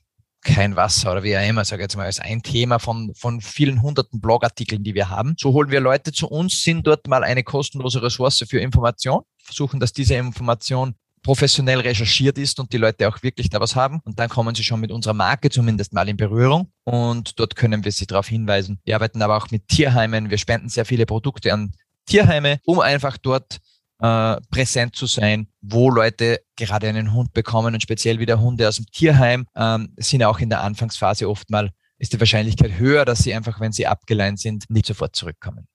kein 0.42 0.76
Wasser 0.76 1.12
oder 1.12 1.22
wie 1.22 1.36
auch 1.36 1.48
immer, 1.48 1.64
sage 1.64 1.82
ich 1.82 1.84
jetzt 1.84 1.96
mal, 1.96 2.06
als 2.06 2.20
ein 2.20 2.42
Thema 2.42 2.78
von, 2.78 3.12
von 3.14 3.40
vielen 3.40 3.80
hunderten 3.82 4.20
Blogartikeln, 4.20 4.82
die 4.82 4.94
wir 4.94 5.08
haben. 5.08 5.34
So 5.38 5.52
holen 5.52 5.70
wir 5.70 5.80
Leute 5.80 6.12
zu 6.12 6.28
uns, 6.28 6.62
sind 6.62 6.86
dort 6.86 7.06
mal 7.06 7.24
eine 7.24 7.42
kostenlose 7.42 8.02
Ressource 8.02 8.44
für 8.48 8.60
Information, 8.60 9.22
versuchen, 9.42 9.80
dass 9.80 9.92
diese 9.92 10.14
Information 10.14 10.94
professionell 11.22 11.80
recherchiert 11.80 12.36
ist 12.36 12.58
und 12.58 12.72
die 12.72 12.78
Leute 12.78 13.08
auch 13.08 13.22
wirklich 13.22 13.48
da 13.48 13.60
was 13.60 13.76
haben. 13.76 14.00
Und 14.04 14.18
dann 14.18 14.28
kommen 14.28 14.54
sie 14.54 14.64
schon 14.64 14.80
mit 14.80 14.90
unserer 14.90 15.14
Marke 15.14 15.50
zumindest 15.50 15.92
mal 15.92 16.08
in 16.08 16.16
Berührung 16.16 16.72
und 16.84 17.38
dort 17.38 17.54
können 17.54 17.84
wir 17.84 17.92
sie 17.92 18.06
darauf 18.06 18.26
hinweisen. 18.26 18.80
Wir 18.84 18.96
arbeiten 18.96 19.22
aber 19.22 19.36
auch 19.36 19.50
mit 19.50 19.68
Tierheimen. 19.68 20.30
Wir 20.30 20.38
spenden 20.38 20.68
sehr 20.68 20.84
viele 20.84 21.06
Produkte 21.06 21.52
an 21.52 21.72
Tierheime, 22.06 22.58
um 22.64 22.80
einfach 22.80 23.16
dort 23.16 23.60
äh, 24.02 24.36
präsent 24.50 24.96
zu 24.96 25.06
sein, 25.06 25.46
wo 25.60 25.90
Leute 25.90 26.40
gerade 26.56 26.88
einen 26.88 27.14
Hund 27.14 27.32
bekommen 27.32 27.74
und 27.74 27.82
speziell 27.82 28.18
wieder 28.18 28.40
Hunde 28.40 28.68
aus 28.68 28.76
dem 28.76 28.86
Tierheim 28.86 29.46
ähm, 29.56 29.94
sind 29.96 30.22
auch 30.24 30.40
in 30.40 30.50
der 30.50 30.62
Anfangsphase 30.62 31.28
oft 31.28 31.50
mal 31.50 31.70
ist 31.98 32.12
die 32.12 32.18
Wahrscheinlichkeit 32.18 32.78
höher, 32.78 33.04
dass 33.04 33.20
sie 33.20 33.32
einfach, 33.32 33.60
wenn 33.60 33.70
sie 33.70 33.86
abgeleint 33.86 34.40
sind, 34.40 34.68
nicht 34.68 34.86
sofort 34.86 35.14
zurückkommen. 35.14 35.68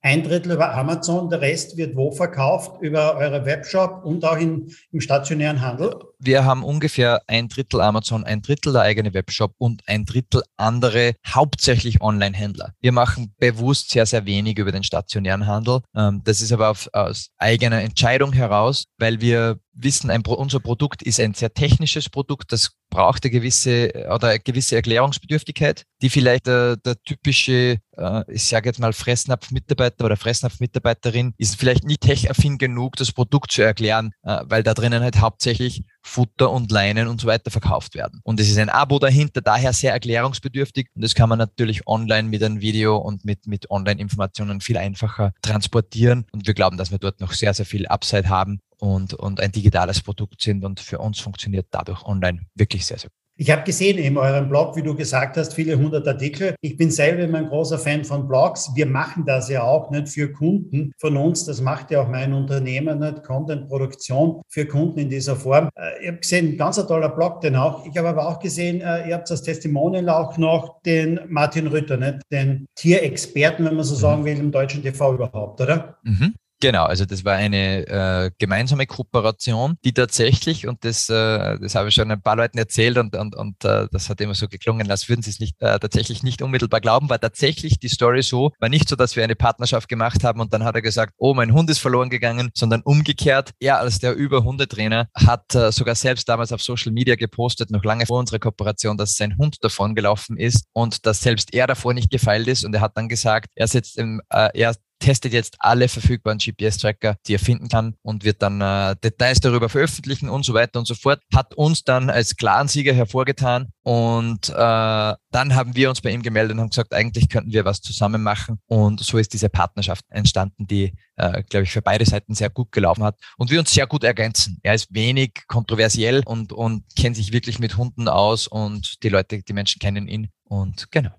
Ein 0.00 0.22
Drittel 0.22 0.52
über 0.52 0.74
Amazon, 0.74 1.28
der 1.28 1.42
Rest 1.42 1.76
wird 1.76 1.96
wo 1.96 2.12
verkauft? 2.12 2.80
Über 2.80 3.16
eure 3.16 3.44
Webshop 3.44 4.04
und 4.04 4.24
auch 4.24 4.38
in, 4.38 4.72
im 4.92 5.00
stationären 5.00 5.60
Handel? 5.60 5.94
Wir 6.18 6.44
haben 6.44 6.64
ungefähr 6.64 7.22
ein 7.26 7.48
Drittel 7.48 7.80
Amazon, 7.80 8.24
ein 8.24 8.40
Drittel 8.40 8.72
der 8.72 8.82
eigene 8.82 9.12
Webshop 9.12 9.54
und 9.58 9.82
ein 9.86 10.06
Drittel 10.06 10.42
andere, 10.56 11.14
hauptsächlich 11.26 12.00
Online-Händler. 12.00 12.72
Wir 12.80 12.92
machen 12.92 13.34
bewusst 13.38 13.90
sehr, 13.90 14.06
sehr 14.06 14.24
wenig 14.24 14.58
über 14.58 14.72
den 14.72 14.82
stationären 14.82 15.46
Handel. 15.46 15.80
Ähm, 15.94 16.22
das 16.24 16.40
ist 16.40 16.52
aber 16.52 16.74
aus 16.92 17.28
eigener 17.38 17.82
Entscheidung 17.82 18.32
heraus, 18.32 18.84
weil 18.98 19.20
wir 19.20 19.58
wissen, 19.76 20.10
ein, 20.10 20.24
unser 20.24 20.60
Produkt 20.60 21.02
ist 21.02 21.20
ein 21.20 21.34
sehr 21.34 21.52
technisches 21.52 22.08
Produkt, 22.08 22.52
das 22.52 22.70
braucht 22.88 23.24
eine 23.24 23.30
gewisse 23.30 23.92
oder 24.10 24.28
eine 24.28 24.40
gewisse 24.40 24.76
Erklärungsbedürftigkeit, 24.76 25.84
die 26.02 26.08
vielleicht 26.08 26.46
der, 26.46 26.76
der 26.76 26.96
typische, 27.02 27.78
äh, 27.92 28.32
ich 28.32 28.44
sage 28.44 28.68
jetzt 28.68 28.78
mal 28.78 28.92
Fressnapf-Mitarbeiter 28.92 30.04
oder 30.04 30.16
Fressnapf-Mitarbeiterin 30.16 31.34
ist 31.36 31.56
vielleicht 31.56 31.84
nicht 31.84 32.00
tech-affin 32.00 32.58
genug, 32.58 32.96
das 32.96 33.12
Produkt 33.12 33.52
zu 33.52 33.62
erklären, 33.62 34.12
äh, 34.22 34.40
weil 34.44 34.62
da 34.62 34.72
drinnen 34.72 35.02
halt 35.02 35.20
hauptsächlich 35.20 35.84
Futter 36.06 36.50
und 36.50 36.70
Leinen 36.70 37.08
und 37.08 37.20
so 37.20 37.26
weiter 37.26 37.50
verkauft 37.50 37.94
werden. 37.94 38.20
Und 38.22 38.40
es 38.40 38.48
ist 38.48 38.58
ein 38.58 38.68
Abo 38.68 38.98
dahinter, 38.98 39.40
daher 39.40 39.72
sehr 39.72 39.92
erklärungsbedürftig 39.92 40.88
und 40.94 41.02
das 41.02 41.14
kann 41.14 41.28
man 41.28 41.38
natürlich 41.38 41.86
online 41.86 42.28
mit 42.28 42.42
einem 42.42 42.60
Video 42.60 42.96
und 42.96 43.24
mit, 43.24 43.46
mit 43.46 43.70
Online-Informationen 43.70 44.60
viel 44.60 44.78
einfacher 44.78 45.32
transportieren 45.42 46.24
und 46.32 46.46
wir 46.46 46.54
glauben, 46.54 46.76
dass 46.76 46.90
wir 46.90 46.98
dort 46.98 47.20
noch 47.20 47.32
sehr, 47.32 47.52
sehr 47.54 47.66
viel 47.66 47.86
Upside 47.86 48.28
haben 48.28 48.60
und, 48.78 49.14
und 49.14 49.40
ein 49.40 49.52
digitales 49.52 50.00
Produkt 50.00 50.40
sind 50.40 50.64
und 50.64 50.80
für 50.80 50.98
uns 50.98 51.18
funktioniert 51.18 51.66
dadurch 51.70 52.04
online 52.04 52.46
wirklich 52.54 52.86
sehr, 52.86 52.98
sehr 52.98 53.10
gut. 53.10 53.15
Ich 53.38 53.50
habe 53.50 53.64
gesehen 53.64 53.98
in 53.98 54.16
eurem 54.16 54.48
Blog, 54.48 54.76
wie 54.76 54.82
du 54.82 54.94
gesagt 54.94 55.36
hast, 55.36 55.52
viele 55.52 55.76
hundert 55.76 56.08
Artikel. 56.08 56.54
Ich 56.62 56.78
bin 56.78 56.90
selber 56.90 57.24
immer 57.24 57.36
ein 57.36 57.48
großer 57.48 57.78
Fan 57.78 58.02
von 58.02 58.26
Blogs. 58.26 58.70
Wir 58.74 58.86
machen 58.86 59.24
das 59.26 59.50
ja 59.50 59.62
auch 59.62 59.90
nicht 59.90 60.08
für 60.08 60.32
Kunden 60.32 60.92
von 60.98 61.18
uns. 61.18 61.44
Das 61.44 61.60
macht 61.60 61.90
ja 61.90 62.00
auch 62.00 62.08
mein 62.08 62.32
Unternehmen 62.32 62.98
nicht. 62.98 63.22
Content-Produktion 63.24 64.40
für 64.48 64.64
Kunden 64.64 65.00
in 65.00 65.10
dieser 65.10 65.36
Form. 65.36 65.68
Äh, 65.76 66.00
ich 66.00 66.08
habe 66.08 66.18
gesehen, 66.18 66.56
ganz 66.56 66.78
ein 66.78 66.86
toller 66.86 67.10
Blog, 67.10 67.42
den 67.42 67.56
auch. 67.56 67.84
Ich 67.84 67.98
habe 67.98 68.08
aber 68.08 68.26
auch 68.26 68.38
gesehen, 68.38 68.80
äh, 68.80 69.06
ihr 69.06 69.14
habt 69.14 69.28
das 69.28 69.42
Testimonial 69.42 70.08
auch 70.08 70.38
noch 70.38 70.80
den 70.82 71.20
Martin 71.28 71.66
Rütter, 71.66 71.98
nicht? 71.98 72.22
den 72.32 72.66
Tierexperten, 72.74 73.66
wenn 73.66 73.76
man 73.76 73.84
so 73.84 73.96
sagen 73.96 74.24
will, 74.24 74.38
im 74.38 74.50
deutschen 74.50 74.82
TV 74.82 75.12
überhaupt, 75.12 75.60
oder? 75.60 75.98
Mhm. 76.04 76.34
Genau, 76.60 76.84
also 76.84 77.04
das 77.04 77.22
war 77.24 77.34
eine 77.34 77.86
äh, 77.86 78.30
gemeinsame 78.38 78.86
Kooperation, 78.86 79.76
die 79.84 79.92
tatsächlich, 79.92 80.66
und 80.66 80.84
das, 80.86 81.10
äh, 81.10 81.58
das 81.58 81.74
habe 81.74 81.90
ich 81.90 81.94
schon 81.94 82.10
ein 82.10 82.22
paar 82.22 82.36
Leuten 82.36 82.56
erzählt 82.56 82.96
und, 82.96 83.14
und, 83.14 83.36
und 83.36 83.62
äh, 83.66 83.88
das 83.92 84.08
hat 84.08 84.22
immer 84.22 84.34
so 84.34 84.48
geklungen, 84.48 84.90
als 84.90 85.06
würden 85.10 85.20
sie 85.20 85.30
es 85.30 85.38
nicht 85.38 85.60
äh, 85.60 85.78
tatsächlich 85.78 86.22
nicht 86.22 86.40
unmittelbar 86.40 86.80
glauben, 86.80 87.10
war 87.10 87.20
tatsächlich 87.20 87.78
die 87.78 87.88
Story 87.88 88.22
so, 88.22 88.52
war 88.58 88.70
nicht 88.70 88.88
so, 88.88 88.96
dass 88.96 89.16
wir 89.16 89.24
eine 89.24 89.36
Partnerschaft 89.36 89.86
gemacht 89.90 90.24
haben 90.24 90.40
und 90.40 90.54
dann 90.54 90.64
hat 90.64 90.74
er 90.74 90.80
gesagt, 90.80 91.12
oh, 91.18 91.34
mein 91.34 91.52
Hund 91.52 91.68
ist 91.68 91.78
verloren 91.78 92.08
gegangen, 92.08 92.50
sondern 92.54 92.80
umgekehrt, 92.80 93.52
er 93.60 93.78
als 93.80 93.98
der 93.98 94.14
Über-Hundetrainer 94.14 95.08
hat 95.14 95.54
äh, 95.54 95.70
sogar 95.72 95.94
selbst 95.94 96.26
damals 96.26 96.52
auf 96.52 96.62
Social 96.62 96.92
Media 96.92 97.16
gepostet, 97.16 97.70
noch 97.70 97.84
lange 97.84 98.06
vor 98.06 98.18
unserer 98.18 98.38
Kooperation, 98.38 98.96
dass 98.96 99.16
sein 99.16 99.36
Hund 99.36 99.62
davon 99.62 99.94
gelaufen 99.94 100.38
ist 100.38 100.64
und 100.72 101.04
dass 101.04 101.20
selbst 101.20 101.52
er 101.52 101.66
davor 101.66 101.92
nicht 101.92 102.10
gefeilt 102.10 102.48
ist 102.48 102.64
und 102.64 102.74
er 102.74 102.80
hat 102.80 102.96
dann 102.96 103.10
gesagt, 103.10 103.50
er 103.56 103.68
sitzt 103.68 103.98
im, 103.98 104.22
äh, 104.30 104.48
er 104.54 104.74
testet 104.98 105.32
jetzt 105.32 105.56
alle 105.58 105.88
verfügbaren 105.88 106.38
GPS-Tracker, 106.38 107.16
die 107.26 107.34
er 107.34 107.38
finden 107.38 107.68
kann 107.68 107.94
und 108.02 108.24
wird 108.24 108.42
dann 108.42 108.60
äh, 108.60 108.96
Details 109.02 109.40
darüber 109.40 109.68
veröffentlichen 109.68 110.28
und 110.28 110.44
so 110.44 110.54
weiter 110.54 110.78
und 110.78 110.86
so 110.86 110.94
fort. 110.94 111.20
Hat 111.34 111.54
uns 111.54 111.84
dann 111.84 112.10
als 112.10 112.36
klaren 112.36 112.68
Sieger 112.68 112.94
hervorgetan 112.94 113.72
und 113.82 114.48
äh, 114.48 114.52
dann 114.54 115.54
haben 115.54 115.76
wir 115.76 115.88
uns 115.90 116.00
bei 116.00 116.10
ihm 116.10 116.22
gemeldet 116.22 116.54
und 116.54 116.60
haben 116.60 116.70
gesagt, 116.70 116.94
eigentlich 116.94 117.28
könnten 117.28 117.52
wir 117.52 117.64
was 117.64 117.80
zusammen 117.80 118.22
machen 118.22 118.58
und 118.66 119.00
so 119.00 119.18
ist 119.18 119.32
diese 119.32 119.48
Partnerschaft 119.48 120.04
entstanden, 120.08 120.66
die, 120.66 120.94
äh, 121.16 121.42
glaube 121.42 121.64
ich, 121.64 121.72
für 121.72 121.82
beide 121.82 122.06
Seiten 122.06 122.34
sehr 122.34 122.50
gut 122.50 122.72
gelaufen 122.72 123.04
hat 123.04 123.16
und 123.36 123.50
wir 123.50 123.60
uns 123.60 123.72
sehr 123.72 123.86
gut 123.86 124.04
ergänzen. 124.04 124.58
Er 124.62 124.74
ist 124.74 124.94
wenig 124.94 125.42
kontroversiell 125.46 126.22
und, 126.24 126.52
und 126.52 126.84
kennt 126.96 127.16
sich 127.16 127.32
wirklich 127.32 127.58
mit 127.58 127.76
Hunden 127.76 128.08
aus 128.08 128.46
und 128.46 129.02
die 129.02 129.08
Leute, 129.08 129.42
die 129.42 129.52
Menschen 129.52 129.78
kennen 129.78 130.08
ihn 130.08 130.30
und 130.44 130.90
genau. 130.90 131.10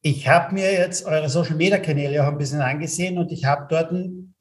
Ich 0.00 0.28
habe 0.28 0.54
mir 0.54 0.72
jetzt 0.72 1.06
eure 1.06 1.28
Social-Media-Kanäle 1.28 2.22
auch 2.22 2.28
ein 2.28 2.38
bisschen 2.38 2.60
angesehen 2.60 3.18
und 3.18 3.32
ich 3.32 3.44
habe 3.44 3.66
dort, 3.68 3.92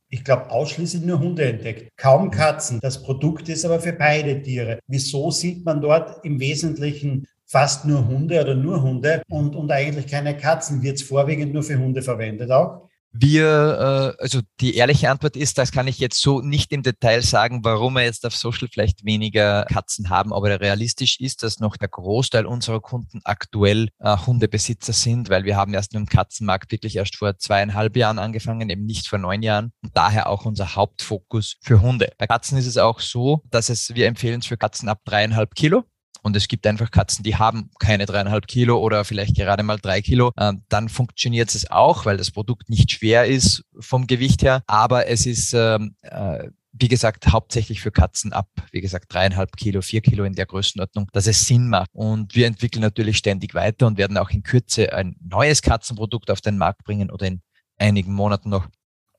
ich 0.07 0.23
glaube, 0.23 0.51
ausschließlich 0.51 1.01
nur 1.01 1.19
Hunde 1.19 1.45
entdeckt. 1.45 1.89
Kaum 1.97 2.29
Katzen. 2.29 2.79
Das 2.79 3.01
Produkt 3.01 3.49
ist 3.49 3.65
aber 3.65 3.79
für 3.79 3.93
beide 3.93 4.39
Tiere. 4.43 4.79
Wieso 4.87 5.31
sieht 5.31 5.65
man 5.65 5.81
dort 5.81 6.23
im 6.23 6.39
Wesentlichen 6.39 7.25
fast 7.47 7.85
nur 7.85 8.07
Hunde 8.07 8.39
oder 8.39 8.53
nur 8.53 8.83
Hunde 8.83 9.23
und, 9.29 9.55
und 9.55 9.71
eigentlich 9.71 10.05
keine 10.05 10.37
Katzen? 10.37 10.83
Wird 10.83 10.97
es 10.97 11.03
vorwiegend 11.03 11.53
nur 11.53 11.63
für 11.63 11.79
Hunde 11.79 12.03
verwendet 12.03 12.51
auch? 12.51 12.87
Wir, 13.11 14.15
äh, 14.17 14.21
also 14.21 14.41
die 14.59 14.75
ehrliche 14.75 15.09
Antwort 15.09 15.35
ist, 15.35 15.57
das 15.57 15.71
kann 15.71 15.87
ich 15.87 15.99
jetzt 15.99 16.21
so 16.21 16.41
nicht 16.41 16.71
im 16.71 16.83
Detail 16.83 17.21
sagen, 17.21 17.63
warum 17.63 17.93
wir 17.93 18.03
jetzt 18.03 18.25
auf 18.25 18.35
Social 18.35 18.67
vielleicht 18.71 19.05
weniger 19.05 19.65
Katzen 19.65 20.09
haben, 20.09 20.33
aber 20.33 20.59
realistisch 20.59 21.19
ist, 21.19 21.43
dass 21.43 21.59
noch 21.59 21.77
der 21.77 21.87
Großteil 21.87 22.45
unserer 22.45 22.79
Kunden 22.79 23.21
aktuell 23.23 23.89
äh, 23.99 24.17
Hundebesitzer 24.17 24.93
sind, 24.93 25.29
weil 25.29 25.45
wir 25.45 25.55
haben 25.55 25.73
erst 25.73 25.93
mit 25.93 25.99
dem 25.99 26.07
Katzenmarkt 26.07 26.71
wirklich 26.71 26.95
erst 26.95 27.15
vor 27.15 27.37
zweieinhalb 27.37 27.95
Jahren 27.95 28.19
angefangen, 28.19 28.69
eben 28.69 28.85
nicht 28.85 29.07
vor 29.07 29.19
neun 29.19 29.41
Jahren 29.41 29.71
und 29.83 29.95
daher 29.95 30.27
auch 30.27 30.45
unser 30.45 30.75
Hauptfokus 30.75 31.55
für 31.61 31.81
Hunde. 31.81 32.11
Bei 32.17 32.27
Katzen 32.27 32.57
ist 32.57 32.67
es 32.67 32.77
auch 32.77 32.99
so, 32.99 33.41
dass 33.49 33.69
es, 33.69 33.95
wir 33.95 34.07
empfehlen 34.07 34.41
es 34.41 34.47
für 34.47 34.57
Katzen 34.57 34.89
ab 34.89 35.01
dreieinhalb 35.05 35.55
Kilo. 35.55 35.85
Und 36.23 36.36
es 36.36 36.47
gibt 36.47 36.67
einfach 36.67 36.91
Katzen, 36.91 37.23
die 37.23 37.36
haben 37.36 37.69
keine 37.80 38.06
dreieinhalb 38.06 38.47
Kilo 38.47 38.80
oder 38.80 39.06
vielleicht 39.06 39.36
gerade 39.36 39.63
mal 39.63 39.77
drei 39.77 40.01
Kilo. 40.01 40.32
Ähm, 40.38 40.63
dann 40.69 40.89
funktioniert 40.89 41.53
es 41.53 41.69
auch, 41.71 42.06
weil 42.06 42.17
das 42.17 42.32
Produkt 42.32 42.69
nicht 42.69 42.91
schwer 42.91 43.25
ist 43.25 43.63
vom 43.80 44.08
Gewicht 44.08 44.43
her. 44.43 44.63
Aber 44.67 45.08
es 45.08 45.25
ist, 45.25 45.53
ähm, 45.53 45.95
äh, 46.01 46.49
wie 46.73 46.88
gesagt, 46.88 47.27
hauptsächlich 47.27 47.82
für 47.82 47.91
Katzen 47.91 48.34
ab, 48.34 48.49
wie 48.71 48.82
gesagt, 48.82 49.06
dreieinhalb 49.13 49.58
Kilo, 49.58 49.82
vier 49.82 50.01
Kilo 50.01 50.23
in 50.25 50.34
der 50.34 50.45
Größenordnung, 50.45 51.08
dass 51.13 51.27
es 51.27 51.45
Sinn 51.45 51.69
macht. 51.69 51.89
Und 51.93 52.36
wir 52.36 52.47
entwickeln 52.47 52.82
natürlich 52.82 53.17
ständig 53.17 53.53
weiter 53.53 53.88
und 53.88 53.97
werden 53.97 54.17
auch 54.17 54.30
in 54.30 54.43
Kürze 54.43 54.93
ein 54.93 55.15
neues 55.19 55.62
Katzenprodukt 55.62 56.30
auf 56.30 56.41
den 56.41 56.58
Markt 56.58 56.84
bringen 56.84 57.10
oder 57.10 57.27
in 57.27 57.41
einigen 57.77 58.13
Monaten 58.13 58.49
noch. 58.49 58.67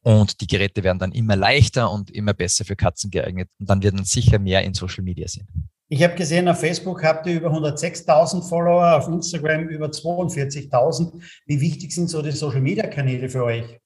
Und 0.03 0.41
die 0.41 0.47
Geräte 0.47 0.85
werden 0.85 0.99
dann 0.99 1.13
immer 1.13 1.37
leichter 1.37 1.91
und 1.91 2.11
immer 2.11 2.33
besser 2.33 2.65
für 2.65 2.77
Katzen 2.77 3.11
geeignet. 3.11 3.51
Und 3.59 3.69
dann 3.69 3.83
werden 3.83 4.05
sicher 4.05 4.39
mehr 4.39 4.63
in 4.63 4.75
Social 4.75 5.03
Media 5.03 5.27
sein. 5.27 5.47
Ich 5.91 6.03
habe 6.03 6.15
gesehen, 6.15 6.49
auf 6.49 6.61
Facebook 6.61 7.03
habt 7.03 7.27
ihr 7.27 7.37
über 7.37 7.51
106.000 7.51 8.47
Follower, 8.47 8.97
auf 8.97 9.09
Instagram 9.09 9.69
über 9.69 9.87
42.000. 9.87 11.23
Wie 11.47 11.61
wichtig 11.61 11.93
sind 11.93 12.11
so 12.11 12.21
die 12.21 12.31
Social-Media-Kanäle 12.31 13.29
für 13.31 13.45
euch? 13.45 13.79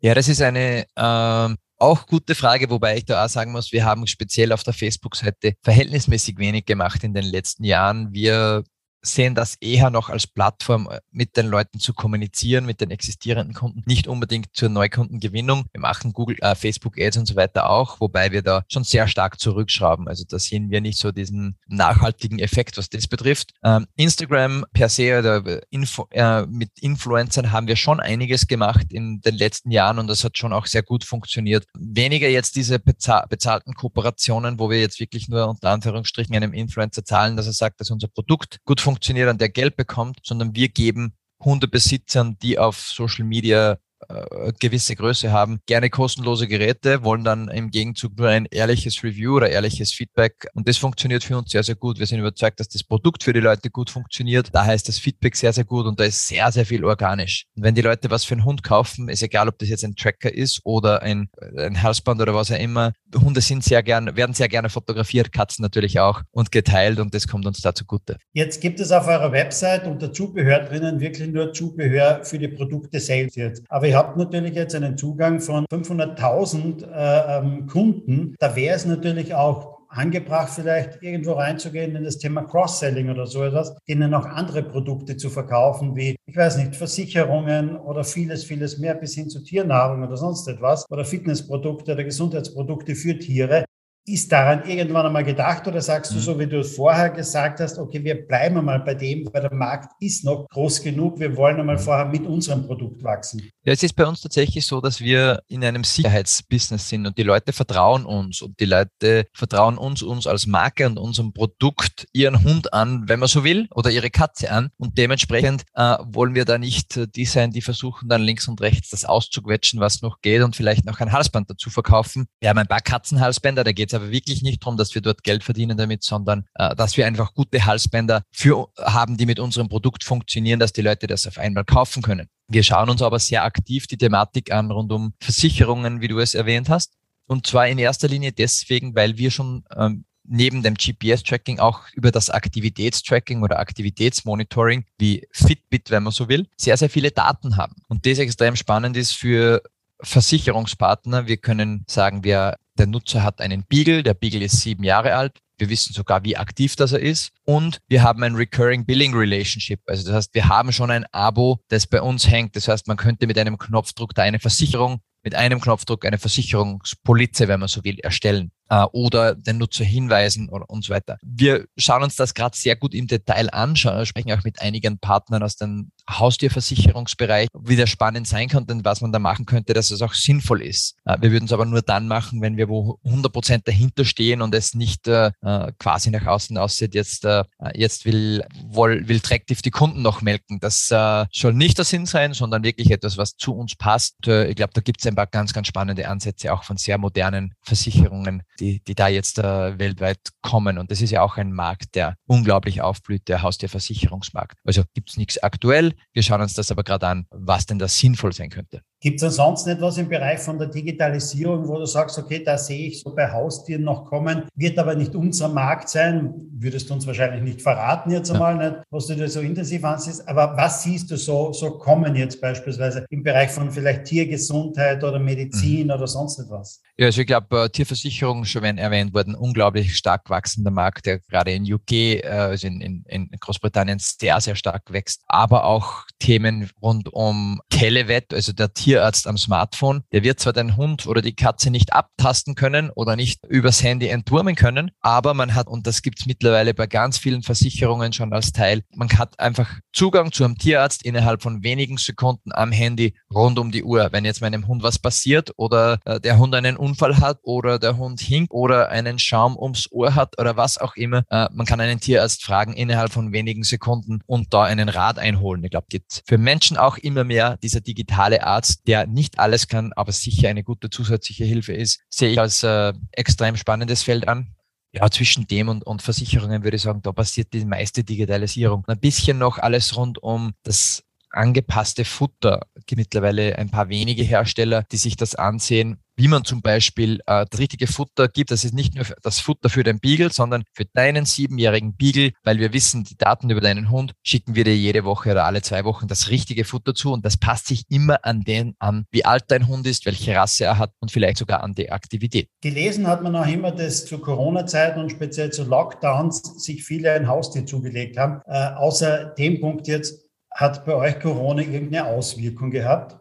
Ja, 0.00 0.14
das 0.14 0.28
ist 0.28 0.40
eine 0.40 0.86
äh, 0.96 1.54
auch 1.76 2.06
gute 2.06 2.34
Frage, 2.34 2.70
wobei 2.70 2.96
ich 2.96 3.04
da 3.04 3.24
auch 3.24 3.28
sagen 3.28 3.52
muss, 3.52 3.72
wir 3.72 3.84
haben 3.84 4.06
speziell 4.06 4.52
auf 4.52 4.62
der 4.62 4.72
Facebook-Seite 4.72 5.54
verhältnismäßig 5.62 6.38
wenig 6.38 6.64
gemacht 6.64 7.04
in 7.04 7.12
den 7.12 7.24
letzten 7.24 7.64
Jahren. 7.64 8.12
Wir 8.12 8.64
sehen 9.02 9.34
das 9.34 9.56
eher 9.60 9.90
noch 9.90 10.10
als 10.10 10.26
Plattform, 10.26 10.88
äh, 10.90 11.00
mit 11.10 11.36
den 11.36 11.46
Leuten 11.46 11.80
zu 11.80 11.94
kommunizieren, 11.94 12.66
mit 12.66 12.80
den 12.80 12.90
existierenden 12.90 13.54
Kunden, 13.54 13.82
nicht 13.86 14.06
unbedingt 14.06 14.48
zur 14.52 14.68
Neukundengewinnung. 14.68 15.64
Wir 15.72 15.80
machen 15.80 16.12
Google, 16.12 16.36
äh, 16.40 16.54
Facebook 16.54 16.98
Ads 16.98 17.18
und 17.18 17.26
so 17.26 17.36
weiter 17.36 17.70
auch, 17.70 18.00
wobei 18.00 18.32
wir 18.32 18.42
da 18.42 18.62
schon 18.68 18.84
sehr 18.84 19.08
stark 19.08 19.40
zurückschrauben. 19.40 20.08
Also 20.08 20.24
da 20.28 20.38
sehen 20.38 20.70
wir 20.70 20.80
nicht 20.80 20.98
so 20.98 21.12
diesen 21.12 21.56
nachhaltigen 21.66 22.38
Effekt, 22.38 22.76
was 22.76 22.88
das 22.88 23.06
betrifft. 23.06 23.52
Ähm, 23.64 23.86
Instagram 23.96 24.64
per 24.72 24.88
se 24.88 25.18
oder 25.18 25.62
Info, 25.70 26.06
äh, 26.10 26.46
mit 26.46 26.70
Influencern 26.80 27.52
haben 27.52 27.66
wir 27.66 27.76
schon 27.76 28.00
einiges 28.00 28.46
gemacht 28.46 28.92
in 28.92 29.20
den 29.20 29.36
letzten 29.36 29.70
Jahren 29.70 29.98
und 29.98 30.08
das 30.08 30.24
hat 30.24 30.36
schon 30.36 30.52
auch 30.52 30.66
sehr 30.66 30.82
gut 30.82 31.04
funktioniert. 31.04 31.64
Weniger 31.74 32.28
jetzt 32.28 32.56
diese 32.56 32.78
bezahlten 32.78 33.74
Kooperationen, 33.74 34.58
wo 34.58 34.70
wir 34.70 34.80
jetzt 34.80 35.00
wirklich 35.00 35.28
nur 35.28 35.48
unter 35.48 35.70
Anführungsstrichen 35.70 36.34
einem 36.34 36.52
Influencer 36.52 37.04
zahlen, 37.04 37.36
dass 37.36 37.46
er 37.46 37.52
sagt, 37.52 37.80
dass 37.80 37.90
unser 37.90 38.08
Produkt 38.08 38.58
gut 38.64 38.80
funktioniert 38.80 38.89
funktioniert 38.90 39.30
und 39.30 39.40
der 39.40 39.50
Geld 39.50 39.76
bekommt, 39.76 40.18
sondern 40.24 40.56
wir 40.56 40.68
geben 40.68 41.14
Hundebesitzern, 41.44 42.36
die 42.42 42.58
auf 42.58 42.76
Social 42.80 43.24
Media 43.24 43.78
äh, 44.08 44.52
gewisse 44.58 44.96
Größe 44.96 45.30
haben, 45.32 45.60
gerne 45.66 45.90
kostenlose 45.90 46.48
Geräte, 46.48 47.04
wollen 47.04 47.24
dann 47.24 47.48
im 47.48 47.70
Gegenzug 47.70 48.16
nur 48.16 48.28
ein 48.28 48.46
ehrliches 48.50 49.02
Review 49.02 49.36
oder 49.36 49.50
ehrliches 49.50 49.92
Feedback. 49.92 50.46
Und 50.54 50.68
das 50.68 50.78
funktioniert 50.78 51.22
für 51.22 51.36
uns 51.36 51.50
sehr, 51.50 51.62
sehr 51.62 51.74
gut. 51.74 51.98
Wir 51.98 52.06
sind 52.06 52.18
überzeugt, 52.18 52.60
dass 52.60 52.68
das 52.68 52.82
Produkt 52.82 53.22
für 53.22 53.32
die 53.32 53.40
Leute 53.40 53.70
gut 53.70 53.90
funktioniert. 53.90 54.48
Daher 54.52 54.74
ist 54.74 54.88
das 54.88 54.98
Feedback 54.98 55.36
sehr, 55.36 55.52
sehr 55.52 55.64
gut 55.64 55.86
und 55.86 56.00
da 56.00 56.04
ist 56.04 56.26
sehr, 56.26 56.50
sehr 56.50 56.66
viel 56.66 56.84
organisch. 56.84 57.46
Und 57.56 57.62
wenn 57.64 57.74
die 57.74 57.82
Leute 57.82 58.10
was 58.10 58.24
für 58.24 58.34
einen 58.34 58.44
Hund 58.44 58.62
kaufen, 58.62 59.08
ist 59.08 59.22
egal, 59.22 59.48
ob 59.48 59.58
das 59.58 59.68
jetzt 59.68 59.84
ein 59.84 59.94
Tracker 59.96 60.32
ist 60.32 60.60
oder 60.64 61.02
ein, 61.02 61.28
ein 61.56 61.82
Halsband 61.82 62.20
oder 62.20 62.34
was 62.34 62.50
auch 62.50 62.58
immer. 62.58 62.92
Hunde 63.14 63.40
sind 63.40 63.64
sehr 63.64 63.82
gern, 63.82 64.16
werden 64.16 64.34
sehr 64.34 64.48
gerne 64.48 64.70
fotografiert, 64.70 65.32
Katzen 65.32 65.62
natürlich 65.62 66.00
auch 66.00 66.22
und 66.30 66.52
geteilt 66.52 67.00
und 67.00 67.14
das 67.14 67.28
kommt 67.28 67.46
uns 67.46 67.60
da 67.60 67.74
zugute. 67.74 68.16
Jetzt 68.32 68.60
gibt 68.60 68.80
es 68.80 68.92
auf 68.92 69.06
eurer 69.06 69.32
Website 69.32 69.86
unter 69.86 70.12
Zubehör 70.12 70.60
drinnen 70.60 71.00
wirklich 71.00 71.28
nur 71.28 71.52
Zubehör 71.52 72.24
für 72.24 72.38
die 72.38 72.48
Produkte 72.48 73.00
selbst 73.00 73.36
jetzt. 73.36 73.62
Aber 73.68 73.89
ihr 73.90 73.96
habt 73.96 74.16
natürlich 74.16 74.54
jetzt 74.54 74.76
einen 74.76 74.96
Zugang 74.96 75.40
von 75.40 75.66
500.000 75.66 76.84
äh, 76.84 77.38
ähm, 77.38 77.66
Kunden. 77.66 78.36
Da 78.38 78.54
wäre 78.54 78.76
es 78.76 78.86
natürlich 78.86 79.34
auch 79.34 79.80
angebracht, 79.88 80.52
vielleicht 80.54 81.02
irgendwo 81.02 81.32
reinzugehen 81.32 81.96
in 81.96 82.04
das 82.04 82.18
Thema 82.18 82.44
Cross-Selling 82.44 83.10
oder 83.10 83.26
so 83.26 83.42
etwas, 83.42 83.76
denen 83.88 84.14
auch 84.14 84.26
andere 84.26 84.62
Produkte 84.62 85.16
zu 85.16 85.28
verkaufen, 85.28 85.96
wie, 85.96 86.14
ich 86.24 86.36
weiß 86.36 86.58
nicht, 86.58 86.76
Versicherungen 86.76 87.76
oder 87.78 88.04
vieles, 88.04 88.44
vieles 88.44 88.78
mehr 88.78 88.94
bis 88.94 89.16
hin 89.16 89.28
zu 89.28 89.42
Tiernahrung 89.42 90.04
oder 90.04 90.16
sonst 90.16 90.46
etwas 90.46 90.88
oder 90.88 91.04
Fitnessprodukte 91.04 91.94
oder 91.94 92.04
Gesundheitsprodukte 92.04 92.94
für 92.94 93.18
Tiere. 93.18 93.64
Ist 94.06 94.32
daran 94.32 94.64
irgendwann 94.66 95.06
einmal 95.06 95.24
gedacht 95.24 95.66
oder 95.66 95.80
sagst 95.80 96.12
du 96.12 96.16
mhm. 96.16 96.20
so, 96.20 96.38
wie 96.38 96.46
du 96.46 96.60
es 96.60 96.74
vorher 96.74 97.10
gesagt 97.10 97.60
hast, 97.60 97.78
okay, 97.78 98.02
wir 98.02 98.26
bleiben 98.26 98.58
einmal 98.58 98.80
bei 98.80 98.94
dem, 98.94 99.28
weil 99.32 99.42
der 99.42 99.54
Markt 99.54 99.92
ist 100.00 100.24
noch 100.24 100.48
groß 100.48 100.82
genug, 100.82 101.20
wir 101.20 101.36
wollen 101.36 101.60
einmal 101.60 101.76
mhm. 101.76 101.80
vorher 101.80 102.06
mit 102.06 102.26
unserem 102.26 102.66
Produkt 102.66 103.02
wachsen? 103.04 103.50
Ja, 103.64 103.72
es 103.72 103.82
ist 103.82 103.94
bei 103.94 104.06
uns 104.06 104.22
tatsächlich 104.22 104.66
so, 104.66 104.80
dass 104.80 105.00
wir 105.00 105.42
in 105.48 105.62
einem 105.64 105.84
Sicherheitsbusiness 105.84 106.88
sind 106.88 107.06
und 107.06 107.18
die 107.18 107.22
Leute 107.22 107.52
vertrauen 107.52 108.06
uns 108.06 108.40
und 108.40 108.58
die 108.58 108.64
Leute 108.64 109.26
vertrauen 109.34 109.76
uns, 109.76 110.02
uns 110.02 110.26
als 110.26 110.46
Marke 110.46 110.86
und 110.86 110.98
unserem 110.98 111.32
Produkt 111.32 112.06
ihren 112.12 112.42
Hund 112.42 112.72
an, 112.72 113.04
wenn 113.06 113.20
man 113.20 113.28
so 113.28 113.44
will, 113.44 113.68
oder 113.74 113.90
ihre 113.90 114.10
Katze 114.10 114.50
an 114.50 114.70
und 114.78 114.96
dementsprechend 114.96 115.64
äh, 115.74 115.96
wollen 116.04 116.34
wir 116.34 116.44
da 116.44 116.58
nicht 116.58 116.96
äh, 116.96 117.06
die 117.06 117.26
sein, 117.26 117.50
die 117.50 117.60
versuchen 117.60 118.08
dann 118.08 118.22
links 118.22 118.48
und 118.48 118.60
rechts 118.60 118.90
das 118.90 119.04
auszuquetschen, 119.04 119.78
was 119.78 120.02
noch 120.02 120.20
geht 120.22 120.42
und 120.42 120.56
vielleicht 120.56 120.86
noch 120.86 121.00
ein 121.00 121.12
Halsband 121.12 121.50
dazu 121.50 121.70
verkaufen. 121.70 122.26
Wir 122.40 122.48
haben 122.48 122.58
ein 122.58 122.66
paar 122.66 122.80
Katzenhalsbänder, 122.80 123.64
da 123.64 123.72
geht 123.72 123.89
es 123.90 123.94
aber 123.94 124.10
wirklich 124.10 124.42
nicht 124.42 124.62
darum, 124.62 124.76
dass 124.76 124.94
wir 124.94 125.02
dort 125.02 125.22
Geld 125.22 125.44
verdienen 125.44 125.76
damit, 125.76 126.02
sondern 126.02 126.44
äh, 126.54 126.74
dass 126.74 126.96
wir 126.96 127.06
einfach 127.06 127.34
gute 127.34 127.64
Halsbänder 127.64 128.22
für 128.30 128.68
haben, 128.78 129.16
die 129.16 129.26
mit 129.26 129.38
unserem 129.38 129.68
Produkt 129.68 130.04
funktionieren, 130.04 130.60
dass 130.60 130.72
die 130.72 130.82
Leute 130.82 131.06
das 131.06 131.26
auf 131.26 131.38
einmal 131.38 131.64
kaufen 131.64 132.02
können. 132.02 132.28
Wir 132.48 132.62
schauen 132.62 132.90
uns 132.90 133.02
aber 133.02 133.18
sehr 133.18 133.44
aktiv 133.44 133.86
die 133.86 133.98
Thematik 133.98 134.52
an 134.52 134.70
rund 134.70 134.90
um 134.92 135.14
Versicherungen, 135.20 136.00
wie 136.00 136.08
du 136.08 136.18
es 136.18 136.34
erwähnt 136.34 136.68
hast. 136.68 136.94
Und 137.26 137.46
zwar 137.46 137.68
in 137.68 137.78
erster 137.78 138.08
Linie 138.08 138.32
deswegen, 138.32 138.96
weil 138.96 139.16
wir 139.16 139.30
schon 139.30 139.64
ähm, 139.76 140.04
neben 140.24 140.62
dem 140.62 140.74
GPS-Tracking 140.74 141.58
auch 141.58 141.82
über 141.92 142.10
das 142.10 142.30
Aktivitätstracking 142.30 143.42
oder 143.42 143.58
Aktivitätsmonitoring 143.58 144.84
wie 144.98 145.26
Fitbit, 145.32 145.90
wenn 145.90 146.04
man 146.04 146.12
so 146.12 146.28
will, 146.28 146.46
sehr, 146.56 146.76
sehr 146.76 146.90
viele 146.90 147.10
Daten 147.10 147.56
haben. 147.56 147.74
Und 147.88 148.06
das 148.06 148.18
extrem 148.18 148.56
spannend 148.56 148.96
ist 148.96 149.12
für 149.12 149.62
Versicherungspartner. 150.02 151.26
Wir 151.26 151.36
können 151.36 151.84
sagen, 151.86 152.24
wir 152.24 152.56
der 152.80 152.86
Nutzer 152.86 153.22
hat 153.22 153.40
einen 153.40 153.64
Beagle, 153.68 154.02
der 154.02 154.14
Beagle 154.14 154.42
ist 154.42 154.60
sieben 154.60 154.84
Jahre 154.84 155.14
alt. 155.14 155.38
Wir 155.58 155.68
wissen 155.68 155.92
sogar, 155.92 156.24
wie 156.24 156.38
aktiv 156.38 156.76
das 156.76 156.92
er 156.92 157.00
ist. 157.00 157.30
Und 157.44 157.78
wir 157.88 158.02
haben 158.02 158.22
ein 158.22 158.34
Recurring 158.34 158.86
Billing 158.86 159.14
Relationship. 159.14 159.80
Also 159.86 160.06
das 160.06 160.14
heißt, 160.14 160.34
wir 160.34 160.48
haben 160.48 160.72
schon 160.72 160.90
ein 160.90 161.04
Abo, 161.12 161.60
das 161.68 161.86
bei 161.86 162.00
uns 162.00 162.26
hängt. 162.28 162.56
Das 162.56 162.68
heißt, 162.68 162.88
man 162.88 162.96
könnte 162.96 163.26
mit 163.26 163.38
einem 163.38 163.58
Knopfdruck 163.58 164.14
da 164.14 164.22
eine 164.22 164.38
Versicherung, 164.38 165.00
mit 165.22 165.34
einem 165.34 165.60
Knopfdruck 165.60 166.06
eine 166.06 166.16
Versicherungspolize, 166.16 167.48
wenn 167.48 167.60
man 167.60 167.68
so 167.68 167.84
will, 167.84 167.98
erstellen 167.98 168.50
äh, 168.70 168.84
oder 168.92 169.34
den 169.34 169.58
Nutzer 169.58 169.84
hinweisen 169.84 170.48
und, 170.48 170.84
so 170.84 170.94
weiter. 170.94 171.18
Wir 171.22 171.66
schauen 171.76 172.02
uns 172.02 172.16
das 172.16 172.32
gerade 172.32 172.56
sehr 172.56 172.76
gut 172.76 172.94
im 172.94 173.06
Detail 173.06 173.50
an, 173.50 173.76
sprechen 173.76 174.32
auch 174.32 174.44
mit 174.44 174.62
einigen 174.62 174.98
Partnern 174.98 175.42
aus 175.42 175.56
dem 175.56 175.90
Haustierversicherungsbereich, 176.08 177.48
wie 177.58 177.76
das 177.76 177.90
spannend 177.90 178.26
sein 178.26 178.48
könnte 178.48 178.72
und 178.72 178.84
was 178.84 179.00
man 179.00 179.12
da 179.12 179.18
machen 179.18 179.44
könnte, 179.44 179.74
dass 179.74 179.90
es 179.90 180.00
auch 180.02 180.14
sinnvoll 180.14 180.62
ist. 180.62 180.96
Äh, 181.04 181.18
wir 181.20 181.32
würden 181.32 181.44
es 181.44 181.52
aber 181.52 181.66
nur 181.66 181.82
dann 181.82 182.08
machen, 182.08 182.40
wenn 182.40 182.56
wir 182.56 182.68
wo 182.68 182.98
100 183.04 183.32
Prozent 183.32 183.68
dahinter 183.68 184.04
stehen 184.04 184.40
und 184.40 184.54
es 184.54 184.74
nicht 184.74 185.06
äh, 185.08 185.32
äh, 185.42 185.72
quasi 185.78 186.10
nach 186.10 186.26
außen 186.26 186.56
aussieht, 186.56 186.94
jetzt, 186.94 187.24
äh, 187.24 187.44
jetzt 187.74 188.04
will, 188.04 188.44
will, 188.70 189.08
will 189.08 189.20
Tractive 189.20 189.60
die 189.62 189.70
Kunden 189.70 190.02
noch 190.02 190.22
melken. 190.22 190.58
Das 190.60 190.86
soll 190.86 191.54
nicht 191.54 191.78
der 191.78 191.84
Sinn 191.84 192.06
sein, 192.06 192.32
sondern 192.32 192.62
wirklich 192.62 192.90
etwas, 192.90 193.16
was 193.16 193.36
zu 193.36 193.54
uns 193.54 193.74
passt. 193.74 194.16
Ich 194.26 194.56
glaube, 194.56 194.72
da 194.74 194.80
gibt 194.80 195.00
es 195.00 195.06
ein 195.06 195.14
paar 195.14 195.26
ganz, 195.26 195.52
ganz 195.52 195.66
spannende 195.66 196.08
Ansätze 196.08 196.52
auch 196.52 196.64
von 196.64 196.76
sehr 196.76 196.98
modernen 196.98 197.54
Versicherungen, 197.62 198.42
die, 198.60 198.82
die 198.84 198.94
da 198.94 199.08
jetzt 199.08 199.38
äh, 199.38 199.78
weltweit 199.78 200.20
kommen. 200.42 200.78
Und 200.78 200.90
das 200.90 201.00
ist 201.00 201.10
ja 201.10 201.22
auch 201.22 201.36
ein 201.36 201.52
Markt, 201.52 201.94
der 201.94 202.16
unglaublich 202.26 202.80
aufblüht, 202.82 203.28
der 203.28 203.42
Haustierversicherungsmarkt. 203.42 204.58
Also 204.64 204.82
gibt 204.94 205.10
es 205.10 205.16
nichts 205.16 205.42
aktuell. 205.42 205.94
Wir 206.12 206.22
schauen 206.22 206.40
uns 206.40 206.54
das 206.54 206.70
aber 206.70 206.84
gerade 206.84 207.08
an, 207.08 207.26
was 207.30 207.66
denn 207.66 207.78
da 207.78 207.88
sinnvoll 207.88 208.32
sein 208.32 208.50
könnte. 208.50 208.82
Gibt 209.02 209.16
es 209.16 209.22
ansonsten 209.22 209.70
etwas 209.70 209.96
im 209.96 210.10
Bereich 210.10 210.40
von 210.40 210.58
der 210.58 210.68
Digitalisierung, 210.68 211.66
wo 211.66 211.78
du 211.78 211.86
sagst, 211.86 212.18
okay, 212.18 212.42
da 212.44 212.58
sehe 212.58 212.88
ich 212.88 213.00
so 213.00 213.14
bei 213.14 213.32
Haustieren 213.32 213.82
noch 213.82 214.04
kommen, 214.04 214.42
wird 214.54 214.78
aber 214.78 214.94
nicht 214.94 215.14
unser 215.14 215.48
Markt 215.48 215.88
sein, 215.88 216.34
würdest 216.52 216.90
du 216.90 216.94
uns 216.94 217.06
wahrscheinlich 217.06 217.42
nicht 217.42 217.62
verraten 217.62 218.10
jetzt 218.10 218.30
einmal, 218.30 218.60
ja. 218.60 218.70
nicht, 218.70 218.82
was 218.90 219.06
du 219.06 219.14
dir 219.14 219.28
so 219.28 219.40
intensiv 219.40 219.82
ansiehst, 219.84 220.28
aber 220.28 220.54
was 220.54 220.82
siehst 220.82 221.10
du 221.10 221.16
so, 221.16 221.50
so 221.54 221.78
kommen 221.78 222.14
jetzt 222.14 222.42
beispielsweise 222.42 223.06
im 223.08 223.22
Bereich 223.22 223.50
von 223.50 223.70
vielleicht 223.70 224.04
Tiergesundheit 224.04 225.02
oder 225.02 225.18
Medizin 225.18 225.86
mhm. 225.86 225.92
oder 225.92 226.06
sonst 226.06 226.38
etwas? 226.38 226.82
Ja, 226.98 227.06
also 227.06 227.22
ich 227.22 227.26
glaube, 227.26 227.64
äh, 227.64 227.68
Tierversicherung, 227.70 228.44
schon 228.44 228.64
erwähnt 228.64 229.14
worden, 229.14 229.34
unglaublich 229.34 229.96
stark 229.96 230.28
wachsender 230.28 230.70
Markt, 230.70 231.06
der 231.06 231.20
gerade 231.20 231.52
in 231.52 231.72
UK, 231.72 231.92
äh, 231.92 232.22
also 232.26 232.66
in, 232.66 232.82
in, 232.82 233.04
in 233.08 233.30
Großbritannien 233.40 233.98
sehr, 233.98 234.38
sehr 234.42 234.56
stark 234.56 234.92
wächst, 234.92 235.22
aber 235.26 235.64
auch 235.64 236.04
Themen 236.18 236.68
rund 236.82 237.08
um 237.10 237.62
Televet, 237.70 238.34
also 238.34 238.52
der 238.52 238.74
Tier 238.74 238.89
Tierarzt 238.90 239.28
am 239.28 239.38
Smartphone, 239.38 240.02
der 240.10 240.24
wird 240.24 240.40
zwar 240.40 240.52
den 240.52 240.76
Hund 240.76 241.06
oder 241.06 241.22
die 241.22 241.36
Katze 241.36 241.70
nicht 241.70 241.92
abtasten 241.92 242.56
können 242.56 242.90
oder 242.90 243.14
nicht 243.14 243.38
übers 243.46 243.84
Handy 243.84 244.08
entwurmen 244.08 244.56
können, 244.56 244.90
aber 245.00 245.32
man 245.32 245.54
hat, 245.54 245.68
und 245.68 245.86
das 245.86 246.02
gibt 246.02 246.18
es 246.18 246.26
mittlerweile 246.26 246.74
bei 246.74 246.88
ganz 246.88 247.16
vielen 247.16 247.44
Versicherungen 247.44 248.12
schon 248.12 248.32
als 248.32 248.50
Teil, 248.50 248.82
man 248.92 249.08
hat 249.10 249.38
einfach 249.38 249.78
Zugang 249.92 250.32
zu 250.32 250.44
einem 250.44 250.58
Tierarzt 250.58 251.04
innerhalb 251.04 251.40
von 251.40 251.62
wenigen 251.62 251.98
Sekunden 251.98 252.50
am 252.52 252.72
Handy 252.72 253.14
rund 253.32 253.60
um 253.60 253.70
die 253.70 253.84
Uhr. 253.84 254.08
Wenn 254.10 254.24
jetzt 254.24 254.40
meinem 254.40 254.66
Hund 254.66 254.82
was 254.82 254.98
passiert 254.98 255.52
oder 255.56 256.00
äh, 256.04 256.18
der 256.18 256.38
Hund 256.38 256.52
einen 256.56 256.76
Unfall 256.76 257.18
hat 257.18 257.38
oder 257.42 257.78
der 257.78 257.96
Hund 257.96 258.20
hinkt 258.20 258.50
oder 258.50 258.88
einen 258.88 259.20
Schaum 259.20 259.56
ums 259.56 259.86
Ohr 259.92 260.16
hat 260.16 260.36
oder 260.40 260.56
was 260.56 260.78
auch 260.78 260.96
immer, 260.96 261.22
äh, 261.30 261.46
man 261.52 261.64
kann 261.64 261.80
einen 261.80 262.00
Tierarzt 262.00 262.42
fragen 262.42 262.72
innerhalb 262.72 263.12
von 263.12 263.32
wenigen 263.32 263.62
Sekunden 263.62 264.20
und 264.26 264.52
da 264.52 264.64
einen 264.64 264.88
Rat 264.88 265.20
einholen. 265.20 265.62
Ich 265.62 265.70
glaube, 265.70 265.86
gibt 265.88 266.22
für 266.26 266.38
Menschen 266.38 266.76
auch 266.76 266.98
immer 266.98 267.22
mehr 267.22 267.56
dieser 267.58 267.80
digitale 267.80 268.44
Arzt, 268.44 268.79
der 268.86 269.06
nicht 269.06 269.38
alles 269.38 269.68
kann, 269.68 269.92
aber 269.94 270.12
sicher 270.12 270.48
eine 270.48 270.64
gute 270.64 270.90
zusätzliche 270.90 271.44
Hilfe 271.44 271.72
ist, 271.72 272.00
sehe 272.08 272.30
ich 272.30 272.40
als 272.40 272.62
äh, 272.62 272.92
extrem 273.12 273.56
spannendes 273.56 274.02
Feld 274.02 274.28
an. 274.28 274.54
Ja, 274.92 275.08
zwischen 275.08 275.46
dem 275.46 275.68
und, 275.68 275.86
und 275.86 276.02
Versicherungen 276.02 276.64
würde 276.64 276.76
ich 276.76 276.82
sagen, 276.82 277.00
da 277.02 277.12
passiert 277.12 277.52
die 277.52 277.64
meiste 277.64 278.02
Digitalisierung. 278.02 278.84
Ein 278.88 278.98
bisschen 278.98 279.38
noch 279.38 279.58
alles 279.58 279.96
rund 279.96 280.20
um 280.20 280.52
das 280.64 281.04
angepasste 281.30 282.04
Futter. 282.04 282.66
Mittlerweile 282.90 283.56
ein 283.56 283.70
paar 283.70 283.88
wenige 283.88 284.24
Hersteller, 284.24 284.82
die 284.90 284.96
sich 284.96 285.16
das 285.16 285.36
ansehen 285.36 286.00
wie 286.20 286.28
man 286.28 286.44
zum 286.44 286.60
Beispiel 286.60 287.20
äh, 287.26 287.46
das 287.48 287.58
richtige 287.58 287.86
Futter 287.86 288.28
gibt. 288.28 288.50
Das 288.50 288.62
ist 288.62 288.74
nicht 288.74 288.94
nur 288.94 289.06
das 289.22 289.40
Futter 289.40 289.70
für 289.70 289.84
den 289.84 290.00
Beagle, 290.00 290.30
sondern 290.30 290.64
für 290.74 290.84
deinen 290.84 291.24
siebenjährigen 291.24 291.96
Beagle, 291.96 292.32
weil 292.44 292.58
wir 292.58 292.74
wissen, 292.74 293.04
die 293.04 293.16
Daten 293.16 293.48
über 293.48 293.62
deinen 293.62 293.90
Hund 293.90 294.12
schicken 294.22 294.54
wir 294.54 294.64
dir 294.64 294.76
jede 294.76 295.04
Woche 295.04 295.30
oder 295.30 295.46
alle 295.46 295.62
zwei 295.62 295.84
Wochen 295.84 296.08
das 296.08 296.28
richtige 296.28 296.64
Futter 296.64 296.94
zu 296.94 297.12
und 297.12 297.24
das 297.24 297.38
passt 297.38 297.68
sich 297.68 297.84
immer 297.88 298.22
an 298.22 298.42
den 298.42 298.74
an, 298.78 299.06
wie 299.10 299.24
alt 299.24 299.44
dein 299.48 299.66
Hund 299.66 299.86
ist, 299.86 300.04
welche 300.04 300.34
Rasse 300.34 300.64
er 300.64 300.76
hat 300.76 300.92
und 301.00 301.10
vielleicht 301.10 301.38
sogar 301.38 301.62
an 301.62 301.74
die 301.74 301.90
Aktivität. 301.90 302.48
Gelesen 302.60 303.06
hat 303.06 303.22
man 303.22 303.34
auch 303.34 303.46
immer, 303.46 303.72
dass 303.72 304.04
zu 304.04 304.18
Corona-Zeiten 304.18 305.00
und 305.00 305.10
speziell 305.10 305.50
zu 305.50 305.64
Lockdowns 305.64 306.62
sich 306.62 306.84
viele 306.84 307.12
ein 307.12 307.28
Haustier 307.28 307.64
zugelegt 307.64 308.18
haben. 308.18 308.42
Äh, 308.46 308.74
außer 308.74 309.34
dem 309.38 309.60
Punkt 309.60 309.88
jetzt, 309.88 310.26
hat 310.52 310.84
bei 310.84 310.94
euch 310.94 311.18
Corona 311.20 311.62
irgendeine 311.62 312.06
Auswirkung 312.06 312.70
gehabt? 312.70 313.16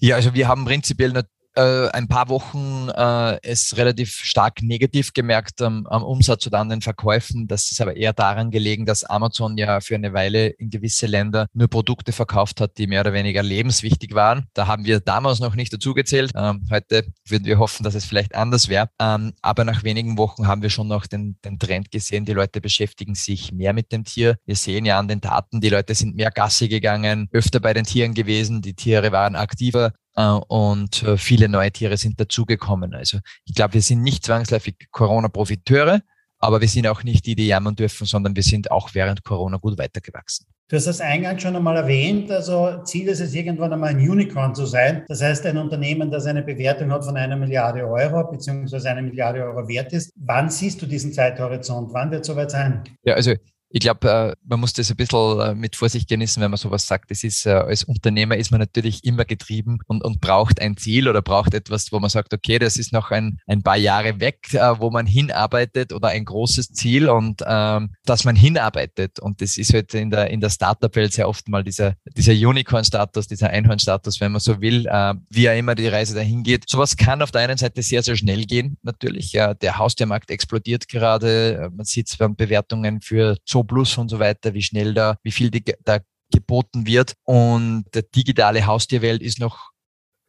Ja, 0.00 0.14
also 0.14 0.32
wir 0.32 0.46
haben 0.46 0.64
prinzipiell 0.64 1.12
äh, 1.58 1.88
ein 1.88 2.06
paar 2.06 2.28
Wochen 2.28 2.88
äh, 2.88 3.38
es 3.42 3.76
relativ 3.76 4.12
stark 4.22 4.62
negativ 4.62 5.12
gemerkt 5.12 5.60
am, 5.60 5.86
am, 5.88 6.04
Umsatz 6.04 6.46
oder 6.46 6.60
an 6.60 6.68
den 6.68 6.82
Verkäufen. 6.82 7.48
Das 7.48 7.72
ist 7.72 7.80
aber 7.80 7.96
eher 7.96 8.12
daran 8.12 8.52
gelegen, 8.52 8.86
dass 8.86 9.02
Amazon 9.02 9.58
ja 9.58 9.80
für 9.80 9.96
eine 9.96 10.12
Weile 10.12 10.46
in 10.46 10.70
gewisse 10.70 11.06
Länder 11.06 11.48
nur 11.52 11.66
Produkte 11.68 12.12
verkauft 12.12 12.60
hat, 12.60 12.78
die 12.78 12.86
mehr 12.86 13.00
oder 13.00 13.12
weniger 13.12 13.42
lebenswichtig 13.42 14.14
waren. 14.14 14.46
Da 14.54 14.68
haben 14.68 14.84
wir 14.84 15.00
damals 15.00 15.40
noch 15.40 15.56
nicht 15.56 15.72
dazugezählt. 15.72 16.30
Ähm, 16.36 16.62
heute 16.70 17.04
würden 17.26 17.44
wir 17.44 17.58
hoffen, 17.58 17.82
dass 17.82 17.96
es 17.96 18.04
vielleicht 18.04 18.36
anders 18.36 18.68
wäre. 18.68 18.88
Ähm, 19.00 19.32
aber 19.42 19.64
nach 19.64 19.82
wenigen 19.82 20.16
Wochen 20.16 20.46
haben 20.46 20.62
wir 20.62 20.70
schon 20.70 20.86
noch 20.86 21.06
den, 21.06 21.38
den 21.44 21.58
Trend 21.58 21.90
gesehen. 21.90 22.24
Die 22.24 22.34
Leute 22.34 22.60
beschäftigen 22.60 23.16
sich 23.16 23.50
mehr 23.50 23.72
mit 23.72 23.90
dem 23.90 24.04
Tier. 24.04 24.36
Wir 24.46 24.54
sehen 24.54 24.84
ja 24.84 24.98
an 24.98 25.08
den 25.08 25.20
Daten, 25.20 25.60
die 25.60 25.70
Leute 25.70 25.96
sind 25.96 26.14
mehr 26.14 26.30
Gassi 26.30 26.68
gegangen, 26.68 27.28
öfter 27.32 27.58
bei 27.58 27.74
den 27.74 27.84
Tieren 27.84 28.14
gewesen. 28.14 28.62
Die 28.62 28.74
Tiere 28.74 29.10
waren 29.10 29.34
aktiver. 29.34 29.92
Äh, 30.18 30.40
und 30.48 31.04
äh, 31.04 31.16
viele 31.16 31.48
neue 31.48 31.70
Tiere 31.70 31.96
sind 31.96 32.18
dazugekommen. 32.18 32.92
Also 32.92 33.18
ich 33.44 33.54
glaube, 33.54 33.74
wir 33.74 33.82
sind 33.82 34.02
nicht 34.02 34.24
zwangsläufig 34.24 34.74
Corona-Profiteure, 34.90 36.00
aber 36.40 36.60
wir 36.60 36.68
sind 36.68 36.88
auch 36.88 37.04
nicht 37.04 37.24
die, 37.24 37.36
die 37.36 37.46
jammern 37.46 37.76
dürfen, 37.76 38.04
sondern 38.04 38.34
wir 38.34 38.42
sind 38.42 38.70
auch 38.70 38.94
während 38.94 39.22
Corona 39.22 39.58
gut 39.58 39.78
weitergewachsen. 39.78 40.46
Du 40.70 40.76
hast 40.76 40.86
das 40.86 41.00
eingangs 41.00 41.40
schon 41.40 41.56
einmal 41.56 41.76
erwähnt. 41.76 42.30
Also 42.30 42.82
Ziel 42.84 43.08
ist 43.08 43.20
es, 43.20 43.32
irgendwann 43.32 43.72
einmal 43.72 43.90
ein 43.90 43.98
Unicorn 43.98 44.54
zu 44.54 44.66
sein. 44.66 45.04
Das 45.08 45.22
heißt, 45.22 45.46
ein 45.46 45.56
Unternehmen, 45.56 46.10
das 46.10 46.26
eine 46.26 46.42
Bewertung 46.42 46.92
hat 46.92 47.04
von 47.04 47.16
einer 47.16 47.36
Milliarde 47.36 47.86
Euro, 47.86 48.30
beziehungsweise 48.30 48.90
eine 48.90 49.02
Milliarde 49.02 49.44
Euro 49.44 49.66
wert 49.66 49.92
ist. 49.92 50.12
Wann 50.16 50.50
siehst 50.50 50.82
du 50.82 50.86
diesen 50.86 51.12
Zeithorizont? 51.12 51.94
Wann 51.94 52.10
wird 52.10 52.22
es 52.22 52.26
soweit 52.26 52.50
sein? 52.50 52.84
Ja, 53.02 53.14
also 53.14 53.34
ich 53.70 53.80
glaube, 53.80 54.08
äh, 54.08 54.36
man 54.48 54.60
muss 54.60 54.72
das 54.72 54.90
ein 54.90 54.96
bisschen 54.96 55.40
äh, 55.40 55.54
mit 55.54 55.76
Vorsicht 55.76 56.08
genießen, 56.08 56.42
wenn 56.42 56.50
man 56.50 56.58
sowas 56.58 56.86
sagt. 56.86 57.10
Das 57.10 57.22
ist, 57.22 57.44
äh, 57.44 57.50
als 57.50 57.84
Unternehmer 57.84 58.36
ist 58.36 58.50
man 58.50 58.60
natürlich 58.60 59.04
immer 59.04 59.24
getrieben 59.24 59.80
und, 59.86 60.02
und 60.02 60.20
braucht 60.20 60.60
ein 60.60 60.76
Ziel 60.76 61.08
oder 61.08 61.20
braucht 61.20 61.52
etwas, 61.52 61.92
wo 61.92 61.98
man 62.00 62.08
sagt, 62.08 62.32
okay, 62.32 62.58
das 62.58 62.76
ist 62.76 62.92
noch 62.92 63.10
ein, 63.10 63.38
ein 63.46 63.62
paar 63.62 63.76
Jahre 63.76 64.20
weg, 64.20 64.48
wo 64.78 64.90
man 64.90 65.06
hinarbeitet 65.06 65.92
oder 65.92 66.08
ein 66.08 66.24
großes 66.24 66.72
Ziel 66.72 67.08
und 67.08 67.42
ähm, 67.46 67.94
dass 68.04 68.24
man 68.24 68.36
hinarbeitet. 68.36 69.20
Und 69.20 69.42
das 69.42 69.58
ist 69.58 69.74
halt 69.74 69.92
in 69.92 70.10
der, 70.10 70.30
in 70.30 70.40
der 70.40 70.50
Startup-Welt 70.50 71.12
sehr 71.12 71.28
oft 71.28 71.48
mal 71.48 71.62
dieser, 71.62 71.94
dieser 72.16 72.32
Unicorn-Status, 72.32 73.26
dieser 73.26 73.50
Einhorn-Status, 73.50 74.20
wenn 74.20 74.32
man 74.32 74.40
so 74.40 74.60
will, 74.60 74.86
äh, 74.86 75.14
wie 75.28 75.42
ja 75.42 75.52
immer 75.52 75.74
die 75.74 75.88
Reise 75.88 76.14
dahin 76.14 76.42
geht. 76.42 76.68
Sowas 76.68 76.96
kann 76.96 77.20
auf 77.20 77.30
der 77.32 77.42
einen 77.42 77.58
Seite 77.58 77.82
sehr, 77.82 78.02
sehr 78.02 78.16
schnell 78.16 78.44
gehen, 78.44 78.78
natürlich. 78.82 79.32
Ja, 79.32 79.52
der 79.54 79.78
Haustiermarkt 79.78 80.30
explodiert 80.30 80.88
gerade. 80.88 81.70
Man 81.74 81.84
sieht 81.84 82.08
es 82.08 82.16
Bewertungen 82.16 83.00
für 83.00 83.36
so 83.58 83.64
Plus 83.64 83.98
und 83.98 84.08
so 84.08 84.18
weiter, 84.18 84.54
wie 84.54 84.62
schnell 84.62 84.94
da, 84.94 85.16
wie 85.22 85.32
viel 85.32 85.50
da 85.84 85.98
geboten 86.32 86.86
wird. 86.86 87.14
Und 87.24 87.86
der 87.94 88.02
digitale 88.02 88.66
Haustierwelt 88.66 89.22
ist 89.22 89.40
noch 89.40 89.70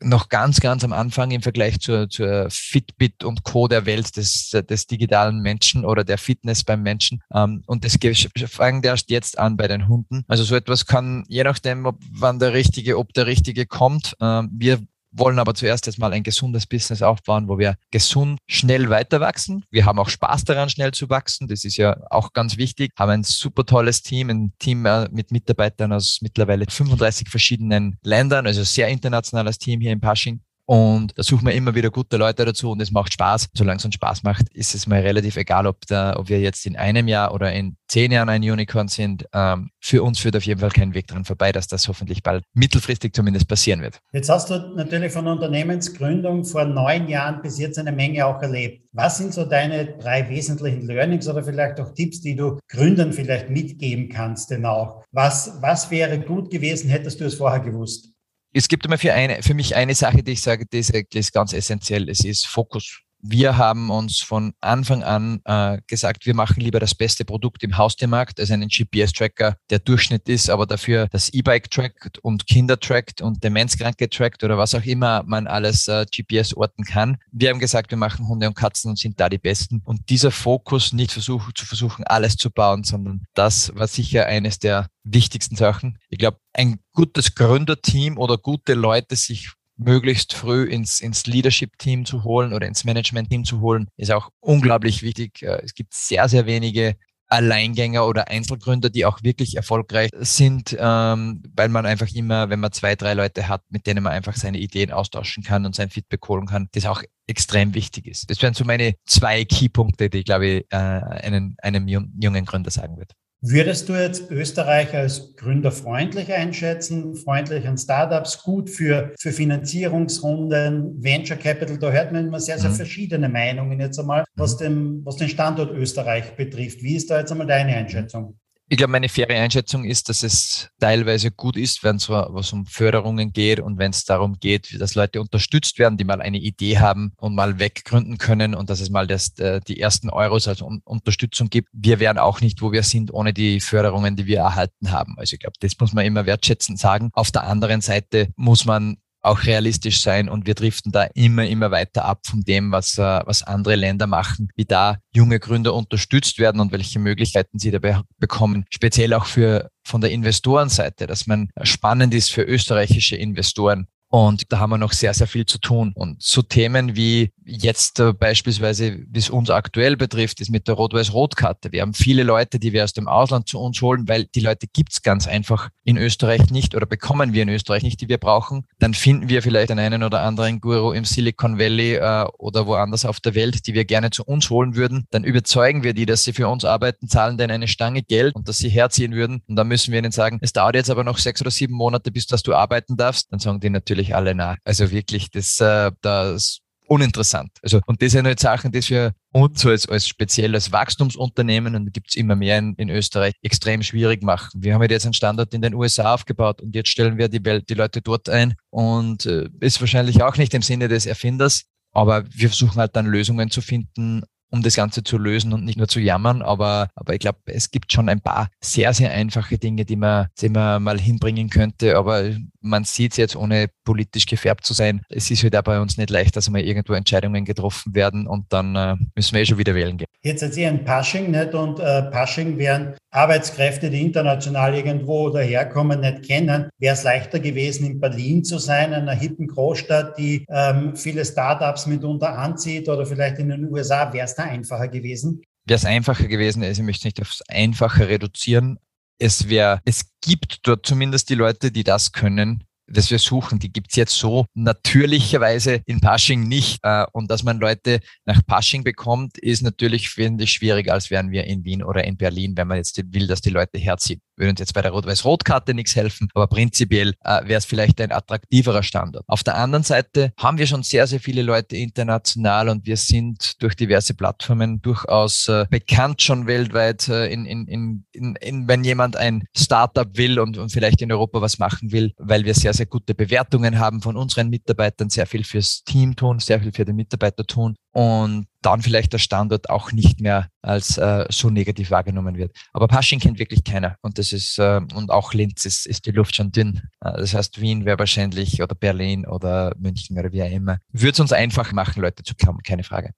noch 0.01 0.29
ganz, 0.29 0.61
ganz 0.61 0.85
am 0.85 0.93
Anfang 0.93 1.31
im 1.31 1.41
Vergleich 1.41 1.81
zur, 1.81 2.09
zur 2.09 2.47
Fitbit 2.49 3.25
und 3.25 3.43
Co. 3.43 3.67
der 3.67 3.85
Welt 3.85 4.15
des, 4.15 4.49
des 4.49 4.87
digitalen 4.87 5.41
Menschen 5.41 5.83
oder 5.83 6.05
der 6.05 6.17
Fitness 6.17 6.63
beim 6.63 6.83
Menschen. 6.83 7.21
Ähm, 7.33 7.63
und 7.67 7.83
das 7.83 7.97
fängt 8.45 8.85
erst 8.85 9.09
jetzt 9.09 9.37
an 9.37 9.57
bei 9.57 9.67
den 9.67 9.89
Hunden. 9.89 10.23
Also 10.29 10.45
so 10.45 10.55
etwas 10.55 10.85
kann, 10.85 11.25
je 11.27 11.43
nachdem, 11.43 11.85
ob, 11.85 11.97
wann 12.13 12.39
der 12.39 12.53
richtige, 12.53 12.97
ob 12.97 13.11
der 13.11 13.27
richtige 13.27 13.65
kommt. 13.65 14.15
Ähm, 14.21 14.49
wir 14.53 14.79
wollen 15.11 15.39
aber 15.39 15.53
zuerst 15.53 15.85
jetzt 15.85 15.99
mal 15.99 16.13
ein 16.13 16.23
gesundes 16.23 16.65
Business 16.65 17.01
aufbauen, 17.01 17.47
wo 17.47 17.57
wir 17.57 17.75
gesund, 17.91 18.39
schnell 18.47 18.89
weiter 18.89 19.19
wachsen. 19.19 19.65
Wir 19.71 19.85
haben 19.85 19.99
auch 19.99 20.09
Spaß 20.09 20.43
daran, 20.45 20.69
schnell 20.69 20.91
zu 20.91 21.09
wachsen. 21.09 21.47
Das 21.47 21.65
ist 21.65 21.77
ja 21.77 21.97
auch 22.09 22.33
ganz 22.33 22.57
wichtig. 22.57 22.91
Haben 22.97 23.11
ein 23.11 23.23
super 23.23 23.65
tolles 23.65 24.01
Team, 24.01 24.29
ein 24.29 24.53
Team 24.59 24.85
äh, 24.85 25.07
mit 25.11 25.31
Mitarbeitern 25.31 25.93
aus 25.93 26.19
mittlerweile 26.21 26.65
35 26.69 27.29
verschiedenen 27.29 27.97
Ländern, 28.03 28.45
also 28.45 28.63
sehr 28.63 28.87
internationales 28.87 29.57
Team 29.57 29.81
hier 29.81 29.91
in 29.91 29.99
Pasching. 29.99 30.41
Und 30.69 31.17
da 31.17 31.23
suchen 31.23 31.47
wir 31.47 31.55
immer 31.55 31.73
wieder 31.73 31.89
gute 31.89 32.17
Leute 32.17 32.45
dazu 32.45 32.69
und 32.69 32.79
es 32.79 32.91
macht 32.91 33.11
Spaß. 33.13 33.49
Solange 33.55 33.79
es 33.79 33.85
uns 33.85 33.95
Spaß 33.95 34.21
macht, 34.21 34.53
ist 34.53 34.75
es 34.75 34.85
mal 34.85 35.01
relativ 35.01 35.35
egal, 35.35 35.65
ob, 35.65 35.87
da, 35.87 36.15
ob 36.15 36.29
wir 36.29 36.39
jetzt 36.39 36.67
in 36.67 36.75
einem 36.75 37.07
Jahr 37.07 37.33
oder 37.33 37.51
in 37.51 37.75
zehn 37.87 38.11
Jahren 38.11 38.29
ein 38.29 38.43
Unicorn 38.43 38.87
sind. 38.87 39.25
Ähm, 39.33 39.71
für 39.79 40.03
uns 40.03 40.19
führt 40.19 40.35
auf 40.35 40.43
jeden 40.43 40.59
Fall 40.59 40.69
kein 40.69 40.93
Weg 40.93 41.07
dran 41.07 41.25
vorbei, 41.25 41.51
dass 41.51 41.67
das 41.67 41.87
hoffentlich 41.87 42.21
bald 42.21 42.43
mittelfristig 42.53 43.15
zumindest 43.15 43.47
passieren 43.47 43.81
wird. 43.81 43.97
Jetzt 44.13 44.29
hast 44.29 44.51
du 44.51 44.59
natürlich 44.75 45.11
von 45.11 45.25
Unternehmensgründung 45.25 46.45
vor 46.45 46.65
neun 46.65 47.07
Jahren 47.07 47.41
bis 47.41 47.57
jetzt 47.57 47.79
eine 47.79 47.91
Menge 47.91 48.27
auch 48.27 48.39
erlebt. 48.39 48.85
Was 48.91 49.17
sind 49.17 49.33
so 49.33 49.45
deine 49.45 49.97
drei 49.97 50.29
wesentlichen 50.29 50.85
Learnings 50.85 51.27
oder 51.27 51.43
vielleicht 51.43 51.79
auch 51.79 51.95
Tipps, 51.95 52.21
die 52.21 52.35
du 52.35 52.59
Gründern 52.67 53.11
vielleicht 53.11 53.49
mitgeben 53.49 54.07
kannst 54.09 54.51
denn 54.51 54.67
auch? 54.67 55.01
Was, 55.11 55.57
was 55.61 55.89
wäre 55.89 56.19
gut 56.19 56.51
gewesen, 56.51 56.91
hättest 56.91 57.21
du 57.21 57.25
es 57.25 57.33
vorher 57.33 57.61
gewusst? 57.61 58.13
Es 58.51 58.67
gibt 58.67 58.85
immer 58.85 58.97
für, 58.97 59.13
eine, 59.13 59.43
für 59.43 59.53
mich 59.53 59.75
eine 59.75 59.95
Sache, 59.95 60.23
die 60.23 60.33
ich 60.33 60.41
sage, 60.41 60.65
die 60.65 60.79
ist, 60.79 60.93
die 60.93 61.17
ist 61.17 61.33
ganz 61.33 61.53
essentiell. 61.53 62.09
Es 62.09 62.23
ist 62.23 62.47
Fokus. 62.47 63.01
Wir 63.21 63.57
haben 63.57 63.89
uns 63.89 64.19
von 64.19 64.53
Anfang 64.61 65.03
an 65.03 65.41
äh, 65.43 65.79
gesagt, 65.87 66.25
wir 66.25 66.33
machen 66.33 66.61
lieber 66.61 66.79
das 66.79 66.95
beste 66.95 67.25
Produkt 67.25 67.63
im 67.63 67.77
Haustiermarkt 67.77 68.39
als 68.39 68.49
einen 68.49 68.69
GPS-Tracker, 68.69 69.57
der 69.69 69.79
Durchschnitt 69.79 70.29
ist, 70.29 70.49
aber 70.49 70.65
dafür 70.65 71.07
das 71.11 71.29
E-Bike 71.29 71.69
trackt 71.69 72.19
und 72.19 72.47
Kinder 72.47 72.79
trackt 72.79 73.21
und 73.21 73.43
Demenzkranke 73.43 74.09
trackt 74.09 74.43
oder 74.43 74.57
was 74.57 74.73
auch 74.73 74.83
immer 74.83 75.23
man 75.23 75.47
alles 75.47 75.87
äh, 75.89 76.05
GPS 76.05 76.53
orten 76.53 76.85
kann. 76.85 77.17
Wir 77.31 77.49
haben 77.49 77.59
gesagt, 77.59 77.91
wir 77.91 77.97
machen 77.97 78.27
Hunde 78.27 78.47
und 78.47 78.55
Katzen 78.55 78.89
und 78.89 78.97
sind 78.97 79.19
da 79.19 79.27
die 79.27 79.37
Besten. 79.37 79.81
Und 79.83 80.09
dieser 80.09 80.31
Fokus 80.31 80.93
nicht 80.93 81.11
versuchen, 81.11 81.53
zu 81.55 81.65
versuchen, 81.65 82.05
alles 82.05 82.37
zu 82.37 82.49
bauen, 82.49 82.85
sondern 82.85 83.25
das 83.33 83.75
war 83.75 83.87
sicher 83.87 84.27
eines 84.27 84.59
der 84.59 84.87
wichtigsten 85.03 85.55
Sachen. 85.55 85.97
Ich 86.09 86.19
glaube, 86.19 86.37
ein 86.53 86.79
gutes 86.93 87.35
Gründerteam 87.35 88.17
oder 88.17 88.37
gute 88.37 88.73
Leute 88.73 89.15
sich 89.15 89.51
möglichst 89.79 90.33
früh 90.33 90.65
ins, 90.65 90.99
ins 90.99 91.25
Leadership-Team 91.25 92.05
zu 92.05 92.23
holen 92.23 92.53
oder 92.53 92.67
ins 92.67 92.83
Management-Team 92.83 93.45
zu 93.45 93.61
holen, 93.61 93.87
ist 93.97 94.11
auch 94.11 94.29
unglaublich 94.39 95.01
wichtig. 95.01 95.41
Äh, 95.41 95.61
es 95.63 95.73
gibt 95.73 95.93
sehr, 95.93 96.27
sehr 96.29 96.45
wenige 96.45 96.95
Alleingänger 97.29 98.07
oder 98.07 98.27
Einzelgründer, 98.27 98.89
die 98.89 99.05
auch 99.05 99.21
wirklich 99.21 99.55
erfolgreich 99.55 100.09
sind, 100.15 100.75
ähm, 100.79 101.43
weil 101.55 101.69
man 101.69 101.85
einfach 101.85 102.09
immer, 102.13 102.49
wenn 102.49 102.59
man 102.59 102.71
zwei, 102.71 102.95
drei 102.95 103.13
Leute 103.13 103.47
hat, 103.47 103.61
mit 103.69 103.85
denen 103.85 104.03
man 104.03 104.13
einfach 104.13 104.35
seine 104.35 104.57
Ideen 104.57 104.91
austauschen 104.91 105.43
kann 105.43 105.65
und 105.65 105.75
sein 105.75 105.91
Feedback 105.91 106.27
holen 106.27 106.47
kann, 106.47 106.69
das 106.71 106.87
auch 106.87 107.03
extrem 107.27 107.75
wichtig 107.75 108.07
ist. 108.07 108.29
Das 108.31 108.41
wären 108.41 108.55
so 108.55 108.65
meine 108.65 108.95
zwei 109.05 109.45
Keypunkte, 109.45 110.09
die, 110.09 110.23
glaube 110.23 110.47
ich, 110.47 110.65
äh, 110.71 110.75
einen, 110.75 111.55
einem 111.61 111.87
jungen 111.87 112.45
Gründer 112.45 112.71
sagen 112.71 112.97
wird. 112.97 113.13
Würdest 113.41 113.87
du 113.87 113.93
jetzt 113.93 114.29
Österreich 114.31 114.93
als 114.93 115.33
gründerfreundlich 115.37 116.33
einschätzen, 116.33 117.15
freundlich 117.15 117.65
an 117.65 117.77
Startups, 117.77 118.43
gut 118.43 118.69
für, 118.69 119.13
für 119.17 119.31
Finanzierungsrunden, 119.31 121.01
Venture 121.01 121.37
Capital? 121.37 121.77
Da 121.77 121.89
hört 121.89 122.11
man 122.11 122.27
immer 122.27 122.41
sehr, 122.41 122.59
sehr 122.59 122.71
mhm. 122.71 122.75
verschiedene 122.75 123.29
Meinungen 123.29 123.79
jetzt 123.79 123.97
einmal, 123.97 124.25
was, 124.35 124.55
mhm. 124.55 124.63
den, 124.63 125.05
was 125.05 125.15
den 125.15 125.29
Standort 125.29 125.71
Österreich 125.71 126.35
betrifft. 126.35 126.83
Wie 126.83 126.97
ist 126.97 127.09
da 127.09 127.19
jetzt 127.19 127.31
einmal 127.31 127.47
deine 127.47 127.77
Einschätzung? 127.77 128.37
Ich 128.71 128.77
glaube, 128.77 128.91
meine 128.91 129.09
faire 129.09 129.33
Einschätzung 129.33 129.83
ist, 129.83 130.09
dass 130.09 130.21
es 130.21 130.69
teilweise 130.79 131.31
gut 131.31 131.57
ist, 131.57 131.83
wenn 131.83 131.95
es 131.95 132.07
was 132.07 132.53
um 132.53 132.67
Förderungen 132.67 133.33
geht 133.33 133.59
und 133.59 133.79
wenn 133.79 133.89
es 133.89 134.05
darum 134.05 134.39
geht, 134.39 134.79
dass 134.79 134.93
Leute 134.93 135.21
unterstützt 135.21 135.79
werden, 135.79 135.97
die 135.97 136.03
mal 136.03 136.21
eine 136.21 136.37
Idee 136.37 136.77
haben 136.77 137.11
und 137.17 137.33
mal 137.33 137.57
weggründen 137.57 138.19
können 138.19 138.53
und 138.53 138.69
dass 138.69 138.79
es 138.79 138.91
mal 138.91 139.07
das, 139.07 139.35
äh, 139.39 139.59
die 139.67 139.79
ersten 139.79 140.11
Euros 140.11 140.47
als 140.47 140.61
Unterstützung 140.61 141.49
gibt. 141.49 141.69
Wir 141.73 141.99
wären 141.99 142.19
auch 142.19 142.41
nicht, 142.41 142.61
wo 142.61 142.71
wir 142.71 142.83
sind, 142.83 143.11
ohne 143.11 143.33
die 143.33 143.59
Förderungen, 143.59 144.15
die 144.15 144.27
wir 144.27 144.37
erhalten 144.37 144.91
haben. 144.91 145.15
Also 145.17 145.33
ich 145.33 145.39
glaube, 145.39 145.57
das 145.59 145.73
muss 145.79 145.93
man 145.93 146.05
immer 146.05 146.27
wertschätzend 146.27 146.77
sagen. 146.77 147.09
Auf 147.13 147.31
der 147.31 147.45
anderen 147.45 147.81
Seite 147.81 148.27
muss 148.35 148.65
man 148.65 148.97
auch 149.21 149.43
realistisch 149.43 150.01
sein 150.01 150.29
und 150.29 150.47
wir 150.47 150.55
driften 150.55 150.91
da 150.91 151.03
immer, 151.13 151.45
immer 151.45 151.71
weiter 151.71 152.05
ab 152.05 152.21
von 152.25 152.41
dem, 152.41 152.71
was, 152.71 152.97
äh, 152.97 153.21
was 153.25 153.43
andere 153.43 153.75
Länder 153.75 154.07
machen, 154.07 154.49
wie 154.55 154.65
da 154.65 154.97
junge 155.13 155.39
Gründer 155.39 155.73
unterstützt 155.73 156.39
werden 156.39 156.61
und 156.61 156.71
welche 156.71 156.99
Möglichkeiten 156.99 157.59
sie 157.59 157.71
dabei 157.71 158.01
bekommen. 158.17 158.65
Speziell 158.69 159.13
auch 159.13 159.25
für 159.25 159.69
von 159.83 160.01
der 160.01 160.11
Investorenseite, 160.11 161.07
dass 161.07 161.27
man 161.27 161.49
spannend 161.63 162.13
ist 162.13 162.31
für 162.31 162.43
österreichische 162.43 163.15
Investoren 163.15 163.87
Und 164.09 164.51
da 164.51 164.59
haben 164.59 164.71
wir 164.71 164.77
noch 164.77 164.91
sehr, 164.91 165.13
sehr 165.13 165.27
viel 165.27 165.45
zu 165.45 165.59
tun. 165.59 165.91
Und 165.95 166.21
so 166.21 166.41
Themen 166.41 166.95
wie 166.95 167.31
jetzt 167.45 167.99
äh, 167.99 168.13
beispielsweise, 168.13 168.99
wie 169.07 169.19
es 169.19 169.29
uns 169.29 169.49
aktuell 169.49 169.97
betrifft, 169.97 170.41
ist 170.41 170.49
mit 170.49 170.67
der 170.67 170.75
Rot-Weiß-Rot-Karte. 170.75 171.71
Wir 171.71 171.81
haben 171.81 171.93
viele 171.93 172.23
Leute, 172.23 172.59
die 172.59 172.73
wir 172.73 172.83
aus 172.83 172.93
dem 172.93 173.07
Ausland 173.07 173.47
zu 173.47 173.59
uns 173.59 173.81
holen, 173.81 174.07
weil 174.07 174.25
die 174.25 174.39
Leute 174.39 174.67
gibt's 174.67 175.01
ganz 175.01 175.27
einfach 175.27 175.69
in 175.83 175.97
Österreich 175.97 176.49
nicht 176.51 176.75
oder 176.75 176.85
bekommen 176.85 177.33
wir 177.33 177.43
in 177.43 177.49
Österreich 177.49 177.83
nicht, 177.83 178.01
die 178.01 178.09
wir 178.09 178.17
brauchen. 178.17 178.65
Dann 178.79 178.93
finden 178.93 179.29
wir 179.29 179.41
vielleicht 179.41 179.69
den 179.69 179.79
einen 179.79 180.03
oder 180.03 180.21
anderen 180.21 180.61
Guru 180.61 180.91
im 180.91 181.05
Silicon 181.05 181.59
Valley 181.59 181.95
äh, 181.95 182.25
oder 182.37 182.67
woanders 182.67 183.05
auf 183.05 183.19
der 183.19 183.35
Welt, 183.35 183.67
die 183.67 183.73
wir 183.73 183.85
gerne 183.85 184.11
zu 184.11 184.23
uns 184.23 184.49
holen 184.49 184.75
würden. 184.75 185.05
Dann 185.11 185.23
überzeugen 185.23 185.83
wir 185.83 185.93
die, 185.93 186.05
dass 186.05 186.23
sie 186.23 186.33
für 186.33 186.47
uns 186.47 186.65
arbeiten, 186.65 187.07
zahlen 187.07 187.37
denen 187.37 187.51
eine 187.51 187.67
Stange 187.67 188.03
Geld 188.03 188.35
und 188.35 188.47
dass 188.47 188.59
sie 188.59 188.69
herziehen 188.69 189.13
würden. 189.13 189.41
Und 189.47 189.55
dann 189.55 189.67
müssen 189.67 189.91
wir 189.91 189.99
ihnen 189.99 190.11
sagen, 190.11 190.39
es 190.41 190.53
dauert 190.53 190.75
jetzt 190.75 190.89
aber 190.89 191.03
noch 191.03 191.17
sechs 191.17 191.41
oder 191.41 191.51
sieben 191.51 191.73
Monate, 191.73 192.11
bis 192.11 192.27
dass 192.27 192.43
du 192.43 192.53
arbeiten 192.53 192.97
darfst. 192.97 193.31
Dann 193.31 193.39
sagen 193.39 193.59
die 193.59 193.69
natürlich 193.69 193.98
alle 194.15 194.35
nach. 194.35 194.57
Also 194.63 194.91
wirklich, 194.91 195.29
das, 195.31 195.59
äh, 195.59 195.91
das 196.01 196.59
uninteressant. 196.89 197.51
Also, 197.61 197.79
und 197.85 198.01
das 198.01 198.11
sind 198.11 198.25
halt 198.25 198.39
Sachen, 198.39 198.71
die 198.71 198.81
für 198.81 199.13
uns 199.31 199.65
als, 199.65 199.87
als 199.87 200.07
spezielles 200.07 200.71
Wachstumsunternehmen, 200.71 201.75
und 201.75 201.85
da 201.85 201.91
gibt 201.91 202.09
es 202.09 202.15
immer 202.15 202.35
mehr 202.35 202.57
in, 202.57 202.73
in 202.75 202.89
Österreich, 202.89 203.33
extrem 203.43 203.83
schwierig 203.83 204.23
machen. 204.23 204.61
Wir 204.63 204.73
haben 204.73 204.81
halt 204.81 204.91
jetzt 204.91 205.05
einen 205.05 205.13
Standort 205.13 205.53
in 205.53 205.61
den 205.61 205.75
USA 205.75 206.13
aufgebaut 206.15 206.61
und 206.61 206.75
jetzt 206.75 206.89
stellen 206.89 207.17
wir 207.17 207.29
die, 207.29 207.43
Welt, 207.45 207.69
die 207.69 207.75
Leute 207.75 208.01
dort 208.01 208.27
ein 208.27 208.55
und 208.71 209.25
äh, 209.25 209.47
ist 209.59 209.79
wahrscheinlich 209.79 210.23
auch 210.23 210.35
nicht 210.37 210.53
im 210.53 210.63
Sinne 210.63 210.87
des 210.87 211.05
Erfinders, 211.05 211.65
aber 211.91 212.25
wir 212.31 212.49
versuchen 212.49 212.77
halt 212.77 212.95
dann 212.95 213.05
Lösungen 213.05 213.51
zu 213.51 213.61
finden, 213.61 214.23
um 214.51 214.61
das 214.61 214.75
Ganze 214.75 215.03
zu 215.03 215.17
lösen 215.17 215.53
und 215.53 215.65
nicht 215.65 215.77
nur 215.77 215.87
zu 215.87 215.99
jammern. 215.99 216.41
Aber, 216.41 216.89
aber 216.95 217.13
ich 217.13 217.19
glaube, 217.19 217.39
es 217.45 217.71
gibt 217.71 217.91
schon 217.91 218.09
ein 218.09 218.21
paar 218.21 218.49
sehr, 218.61 218.93
sehr 218.93 219.11
einfache 219.11 219.57
Dinge, 219.57 219.85
die 219.85 219.95
man, 219.95 220.27
die 220.39 220.49
man 220.49 220.83
mal 220.83 220.99
hinbringen 220.99 221.49
könnte. 221.49 221.97
Aber 221.97 222.31
man 222.61 222.83
sieht 222.83 223.11
es 223.11 223.17
jetzt, 223.17 223.35
ohne 223.35 223.69
politisch 223.83 224.25
gefärbt 224.25 224.65
zu 224.65 224.73
sein. 224.73 225.01
Es 225.09 225.31
ist 225.31 225.43
halt 225.43 225.55
auch 225.55 225.63
bei 225.63 225.79
uns 225.79 225.97
nicht 225.97 226.09
leicht, 226.09 226.35
dass 226.35 226.49
mal 226.49 226.61
irgendwo 226.61 226.93
Entscheidungen 226.93 227.45
getroffen 227.45 227.95
werden 227.95 228.27
und 228.27 228.45
dann 228.49 228.75
äh, 228.75 228.95
müssen 229.15 229.33
wir 229.33 229.41
eh 229.41 229.45
schon 229.45 229.57
wieder 229.57 229.75
wählen 229.75 229.97
gehen. 229.97 230.07
Jetzt 230.21 230.41
seid 230.41 230.57
ihr 230.57 230.67
ein 230.67 230.83
Pasching 230.83 231.31
nicht 231.31 231.53
und 231.53 231.79
äh, 231.79 232.03
Pasching 232.03 232.57
wären 232.57 232.95
Arbeitskräfte, 233.11 233.89
die 233.89 234.01
international 234.01 234.75
irgendwo 234.75 235.29
daherkommen, 235.29 236.01
nicht 236.01 236.27
kennen. 236.27 236.69
Wäre 236.77 236.93
es 236.93 237.03
leichter 237.03 237.39
gewesen, 237.39 237.85
in 237.85 237.99
Berlin 237.99 238.43
zu 238.43 238.59
sein, 238.59 238.93
einer 238.93 239.13
hippen 239.13 239.47
Großstadt, 239.47 240.17
die 240.17 240.45
ähm, 240.49 240.95
viele 240.95 241.25
Startups 241.25 241.87
mitunter 241.87 242.37
anzieht 242.37 242.87
oder 242.87 243.05
vielleicht 243.05 243.39
in 243.39 243.49
den 243.49 243.71
USA, 243.71 244.13
wäre 244.13 244.25
es 244.25 244.35
da 244.39 244.45
einfacher 244.45 244.87
gewesen? 244.87 245.43
Wäre 245.65 245.77
es 245.77 245.85
einfacher 245.85 246.27
gewesen, 246.27 246.63
also 246.63 246.81
ich 246.81 246.85
möchte 246.85 247.07
nicht 247.07 247.21
aufs 247.21 247.41
Einfache 247.47 248.07
reduzieren. 248.07 248.79
Es 249.19 249.49
wäre, 249.49 249.81
es 249.85 250.11
gibt 250.21 250.59
dort 250.63 250.85
zumindest 250.85 251.29
die 251.29 251.35
Leute, 251.35 251.71
die 251.71 251.83
das 251.83 252.11
können, 252.11 252.63
das 252.91 253.11
wir 253.11 253.19
suchen, 253.19 253.59
die 253.59 253.71
gibt's 253.71 253.95
jetzt 253.95 254.15
so 254.15 254.45
natürlicherweise 254.53 255.81
in 255.85 255.99
Pasching 255.99 256.47
nicht. 256.47 256.79
Äh, 256.83 257.05
und 257.13 257.29
dass 257.29 257.43
man 257.43 257.59
Leute 257.59 257.99
nach 258.25 258.45
Pasching 258.45 258.83
bekommt, 258.83 259.37
ist 259.37 259.61
natürlich, 259.61 260.09
finde 260.09 260.43
ich, 260.43 260.51
schwieriger, 260.51 260.93
als 260.93 261.09
wären 261.09 261.31
wir 261.31 261.45
in 261.45 261.63
Wien 261.63 261.83
oder 261.83 262.03
in 262.03 262.17
Berlin, 262.17 262.55
wenn 262.55 262.67
man 262.67 262.77
jetzt 262.77 262.99
will, 263.13 263.27
dass 263.27 263.41
die 263.41 263.49
Leute 263.49 263.77
herziehen 263.77 264.21
würde 264.39 264.51
uns 264.51 264.59
jetzt 264.59 264.73
bei 264.73 264.81
der 264.81 264.91
Rot-Weiß-Rot-Karte 264.91 265.73
nichts 265.73 265.95
helfen, 265.95 266.29
aber 266.33 266.47
prinzipiell 266.47 267.13
äh, 267.23 267.45
wäre 267.45 267.59
es 267.59 267.65
vielleicht 267.65 268.01
ein 268.01 268.11
attraktiverer 268.11 268.83
Standort. 268.83 269.25
Auf 269.27 269.43
der 269.43 269.55
anderen 269.55 269.83
Seite 269.83 270.31
haben 270.37 270.57
wir 270.57 270.65
schon 270.65 270.83
sehr, 270.83 271.05
sehr 271.07 271.19
viele 271.19 271.41
Leute 271.41 271.75
international 271.75 272.69
und 272.69 272.85
wir 272.85 272.97
sind 272.97 273.61
durch 273.61 273.75
diverse 273.75 274.13
Plattformen 274.13 274.81
durchaus 274.81 275.47
äh, 275.47 275.65
bekannt 275.69 276.21
schon 276.21 276.47
weltweit, 276.47 277.07
in, 277.09 277.45
in, 277.45 277.67
in, 277.67 278.35
in, 278.41 278.67
wenn 278.67 278.83
jemand 278.83 279.17
ein 279.17 279.43
Startup 279.55 280.07
will 280.17 280.39
und, 280.39 280.57
und 280.57 280.71
vielleicht 280.71 281.01
in 281.01 281.11
Europa 281.11 281.41
was 281.41 281.59
machen 281.59 281.91
will, 281.91 282.13
weil 282.17 282.45
wir 282.45 282.53
sehr, 282.53 282.73
sehr 282.79 282.85
gute 282.85 283.13
Bewertungen 283.13 283.77
haben 283.77 284.01
von 284.01 284.15
unseren 284.15 284.49
Mitarbeitern, 284.49 285.09
sehr 285.09 285.25
viel 285.25 285.43
fürs 285.43 285.83
Team 285.83 286.15
tun, 286.15 286.39
sehr 286.39 286.61
viel 286.61 286.71
für 286.71 286.85
den 286.85 286.95
Mitarbeiter 286.95 287.45
tun 287.45 287.75
und 287.91 288.47
dann 288.61 288.81
vielleicht 288.81 289.11
der 289.11 289.17
Standort 289.17 289.69
auch 289.69 289.91
nicht 289.91 290.21
mehr 290.21 290.47
als 290.61 290.97
äh, 290.97 291.25
so 291.29 291.49
negativ 291.49 291.91
wahrgenommen 291.91 292.37
wird. 292.37 292.55
Aber 292.71 292.87
Pasching 292.87 293.19
kennt 293.19 293.37
wirklich 293.37 293.63
keiner 293.65 293.97
und 294.01 294.17
das 294.17 294.31
ist 294.31 294.57
äh, 294.59 294.79
und 294.93 295.11
auch 295.11 295.33
Linz 295.33 295.65
ist, 295.65 295.85
ist 295.87 296.05
die 296.05 296.11
Luft 296.11 296.35
schon 296.35 296.51
dünn. 296.51 296.81
Äh, 297.01 297.17
das 297.17 297.33
heißt, 297.33 297.59
Wien 297.59 297.83
wäre 297.83 297.99
wahrscheinlich 297.99 298.61
oder 298.63 298.75
Berlin 298.75 299.27
oder 299.27 299.73
München 299.77 300.17
oder 300.17 300.31
wie 300.31 300.43
auch 300.43 300.51
immer. 300.51 300.77
Würde 300.93 301.11
es 301.11 301.19
uns 301.19 301.33
einfach 301.33 301.73
machen, 301.73 302.01
Leute 302.01 302.23
zu 302.23 302.33
kommen, 302.35 302.59
keine 302.63 302.83
Frage. 302.83 303.11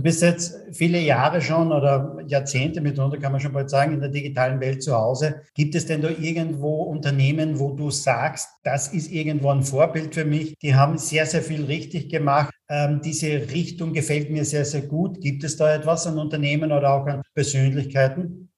Du 0.00 0.04
bist 0.04 0.22
jetzt 0.22 0.54
viele 0.72 0.98
Jahre 0.98 1.42
schon 1.42 1.70
oder 1.70 2.16
Jahrzehnte 2.26 2.80
mitunter, 2.80 3.18
kann 3.18 3.32
man 3.32 3.40
schon 3.42 3.52
bald 3.52 3.68
sagen, 3.68 3.92
in 3.92 4.00
der 4.00 4.08
digitalen 4.08 4.58
Welt 4.58 4.82
zu 4.82 4.96
Hause. 4.96 5.42
Gibt 5.54 5.74
es 5.74 5.84
denn 5.84 6.00
da 6.00 6.08
irgendwo 6.08 6.84
Unternehmen, 6.84 7.58
wo 7.58 7.72
du 7.72 7.90
sagst, 7.90 8.48
das 8.64 8.88
ist 8.94 9.12
irgendwo 9.12 9.50
ein 9.50 9.62
Vorbild 9.62 10.14
für 10.14 10.24
mich? 10.24 10.56
Die 10.62 10.74
haben 10.74 10.96
sehr, 10.96 11.26
sehr 11.26 11.42
viel 11.42 11.66
richtig 11.66 12.08
gemacht. 12.08 12.54
Ähm, 12.70 13.02
diese 13.04 13.50
Richtung 13.50 13.92
gefällt 13.92 14.30
mir 14.30 14.46
sehr, 14.46 14.64
sehr 14.64 14.80
gut. 14.80 15.20
Gibt 15.20 15.44
es 15.44 15.58
da 15.58 15.74
etwas 15.74 16.06
an 16.06 16.18
Unternehmen 16.18 16.72
oder 16.72 16.94
auch 16.94 17.06
an 17.06 17.20
Persönlichkeiten? 17.34 18.48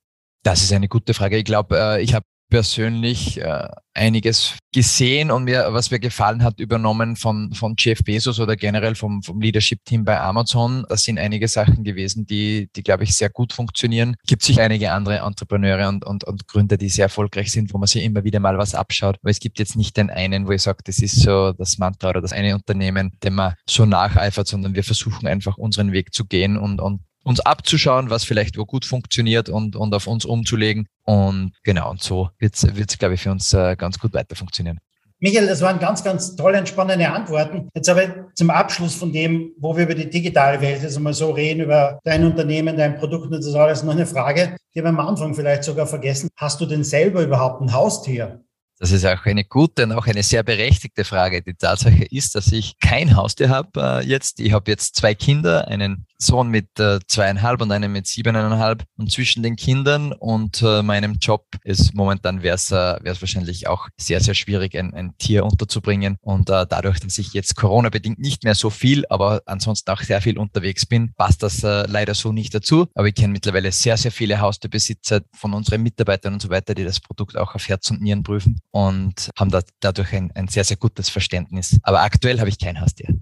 Das 0.45 0.63
ist 0.63 0.73
eine 0.73 0.87
gute 0.87 1.13
Frage. 1.13 1.39
Ich 1.39 1.45
glaube, 1.45 1.77
äh, 1.77 2.03
ich 2.03 2.15
habe 2.15 2.25
persönlich 2.53 3.41
äh, 3.41 3.67
einiges 3.95 4.59
gesehen 4.75 5.31
und 5.31 5.45
mir, 5.45 5.69
was 5.71 5.91
mir 5.91 5.99
gefallen 5.99 6.43
hat, 6.43 6.61
übernommen 6.61 7.17
von, 7.17 7.55
von 7.55 7.77
Jeff 7.79 8.01
Bezos 8.05 8.39
oder 8.41 8.57
generell 8.57 8.95
vom, 8.95 9.23
vom 9.23 9.41
Leadership-Team 9.41 10.05
bei 10.05 10.21
Amazon. 10.21 10.85
Das 10.91 11.03
sind 11.03 11.19
einige 11.19 11.49
Sachen 11.49 11.83
gewesen, 11.83 12.27
die, 12.27 12.69
die 12.77 12.83
glaube 12.83 13.05
ich, 13.05 13.15
sehr 13.15 13.31
gut 13.31 13.55
funktionieren. 13.55 14.17
Gibt 14.27 14.43
sich 14.43 14.61
einige 14.61 14.93
andere 14.93 15.21
Entrepreneure 15.21 15.89
und, 15.89 16.05
und, 16.05 16.25
und 16.25 16.47
Gründer, 16.47 16.77
die 16.77 16.91
sehr 16.91 17.07
erfolgreich 17.07 17.51
sind, 17.51 17.73
wo 17.73 17.79
man 17.79 17.87
sich 17.87 18.05
immer 18.05 18.23
wieder 18.23 18.39
mal 18.39 18.59
was 18.59 18.75
abschaut. 18.75 19.17
Aber 19.23 19.31
es 19.31 19.41
gibt 19.41 19.59
jetzt 19.59 19.75
nicht 19.75 19.97
den 19.97 20.11
einen, 20.11 20.47
wo 20.47 20.53
ich 20.53 20.61
sage, 20.61 20.81
das 20.85 20.99
ist 20.99 21.23
so 21.23 21.53
das 21.53 21.79
Mantra 21.79 22.11
oder 22.11 22.21
das 22.21 22.35
eine 22.35 22.55
Unternehmen, 22.55 23.13
dem 23.23 23.37
man 23.37 23.55
so 23.67 23.87
nacheifert, 23.87 24.47
sondern 24.47 24.75
wir 24.75 24.85
versuchen 24.85 25.27
einfach 25.27 25.57
unseren 25.57 25.93
Weg 25.93 26.13
zu 26.13 26.27
gehen 26.27 26.59
und, 26.59 26.83
und 26.83 27.01
uns 27.25 27.41
abzuschauen, 27.41 28.11
was 28.11 28.25
vielleicht 28.25 28.59
wo 28.59 28.65
gut 28.65 28.85
funktioniert 28.85 29.49
und, 29.49 29.77
und 29.77 29.95
auf 29.95 30.07
uns 30.07 30.25
umzulegen. 30.25 30.87
Und 31.05 31.53
genau, 31.63 31.91
und 31.91 32.03
so 32.03 32.31
wird 32.39 32.55
es, 32.55 32.99
glaube 32.99 33.15
ich, 33.15 33.23
für 33.23 33.31
uns 33.31 33.53
äh, 33.53 33.77
ganz 33.77 33.99
gut 33.99 34.13
weiter 34.15 34.37
funktionieren. 34.37 34.79
Michael, 35.25 35.47
das 35.47 35.61
waren 35.61 35.79
ganz, 35.79 36.03
ganz 36.03 36.35
tolle 36.35 36.59
und 36.59 36.69
spannende 36.69 37.09
Antworten. 37.09 37.69
Jetzt 37.77 37.89
aber 37.89 38.33
zum 38.35 38.51
Abschluss 38.51 38.97
von 38.97 39.13
dem, 39.13 39.53
wo 39.57 39.77
wir 39.77 39.85
über 39.85 39.95
die 39.95 40.11
digitale 40.11 40.61
Welt 40.61 40.83
jetzt 40.83 40.97
einmal 40.97 41.15
so 41.15 41.31
reden, 41.31 41.61
über 41.61 42.01
dein 42.03 42.25
Unternehmen, 42.25 42.77
dein 42.77 42.97
Produkt 42.97 43.27
und 43.27 43.33
das 43.33 43.55
alles, 43.55 43.85
noch 43.85 43.93
eine 43.93 44.05
Frage, 44.05 44.57
die 44.75 44.81
haben 44.81 44.87
wir 44.87 45.01
am 45.01 45.09
Anfang 45.09 45.33
vielleicht 45.33 45.63
sogar 45.63 45.87
vergessen. 45.87 46.29
Hast 46.37 46.61
du 46.61 46.67
denn 46.67 46.83
selber 46.83 47.23
überhaupt 47.23 47.61
ein 47.61 47.73
Haustier? 47.73 48.41
Das 48.81 48.91
ist 48.91 49.07
auch 49.07 49.25
eine 49.25 49.45
gute 49.45 49.85
und 49.85 49.93
auch 49.93 50.09
eine 50.09 50.25
sehr 50.25 50.43
berechtigte 50.43 51.05
Frage. 51.05 51.41
Die 51.41 51.55
Tatsache 51.55 52.05
ist, 52.11 52.35
dass 52.35 52.51
ich 52.51 52.81
kein 52.81 53.15
Haustier 53.15 53.49
habe 53.49 53.71
äh, 53.77 54.05
jetzt. 54.05 54.41
Ich 54.41 54.53
habe 54.53 54.69
jetzt 54.73 54.97
zwei 54.97 55.15
Kinder, 55.15 55.69
einen 55.69 56.05
Sohn 56.23 56.49
mit 56.49 56.79
äh, 56.79 57.01
zweieinhalb 57.07 57.61
und 57.61 57.73
einen 57.73 57.93
mit 57.93 58.07
siebeneinhalb. 58.07 58.85
Und 58.97 59.11
zwischen 59.11 59.43
den 59.43 59.57
Kindern 59.57 60.13
und 60.13 60.63
äh, 60.63 60.83
meinem 60.83 61.19
Job 61.21 61.45
ist 61.65 61.95
momentan 61.95 62.43
wäre 62.43 62.55
es 62.55 62.71
äh, 62.71 62.75
wahrscheinlich 62.75 63.67
auch 63.67 63.89
sehr, 63.99 64.21
sehr 64.21 64.35
schwierig, 64.35 64.77
ein, 64.77 64.95
ein 64.95 65.17
Tier 65.19 65.45
unterzubringen. 65.45 66.17
Und 66.21 66.51
äh, 66.51 66.67
dadurch, 66.69 67.01
dass 67.01 67.19
ich 67.19 67.33
jetzt 67.33 67.57
Corona-bedingt 67.57 68.19
nicht 68.19 68.45
mehr 68.45 68.55
so 68.55 68.71
viel, 68.71 69.05
aber 69.09 69.43
ansonsten 69.47 69.91
auch 69.91 70.01
sehr 70.01 70.21
viel 70.21 70.39
unterwegs 70.39 70.87
bin, 70.87 71.13
passt 71.15 71.43
das 71.43 71.63
äh, 71.63 71.87
leider 71.87 72.15
so 72.15 72.33
nicht 72.33 72.55
dazu. 72.55 72.87
Aber 72.95 73.09
ich 73.09 73.15
kenne 73.15 73.33
mittlerweile 73.33 73.73
sehr, 73.73 73.97
sehr 73.97 74.13
viele 74.13 74.41
Haustierbesitzer 74.41 75.23
von 75.35 75.53
unseren 75.55 75.83
Mitarbeitern 75.83 76.35
und 76.35 76.43
so 76.43 76.51
weiter, 76.51 76.75
die 76.75 76.85
das 76.85 77.01
Produkt 77.01 77.37
auch 77.37 77.55
auf 77.55 77.69
Herz 77.69 77.91
und 77.91 78.01
Nieren 78.01 78.23
prüfen 78.23 78.61
und 78.71 79.31
haben 79.39 79.51
da 79.51 79.63
dadurch 79.81 80.13
ein, 80.13 80.31
ein 80.35 80.49
sehr, 80.49 80.65
sehr 80.65 80.77
gutes 80.77 81.09
Verständnis. 81.09 81.79
Aber 81.83 82.03
aktuell 82.03 82.39
habe 82.39 82.49
ich 82.49 82.59
kein 82.59 82.81
Haustier 82.81 83.15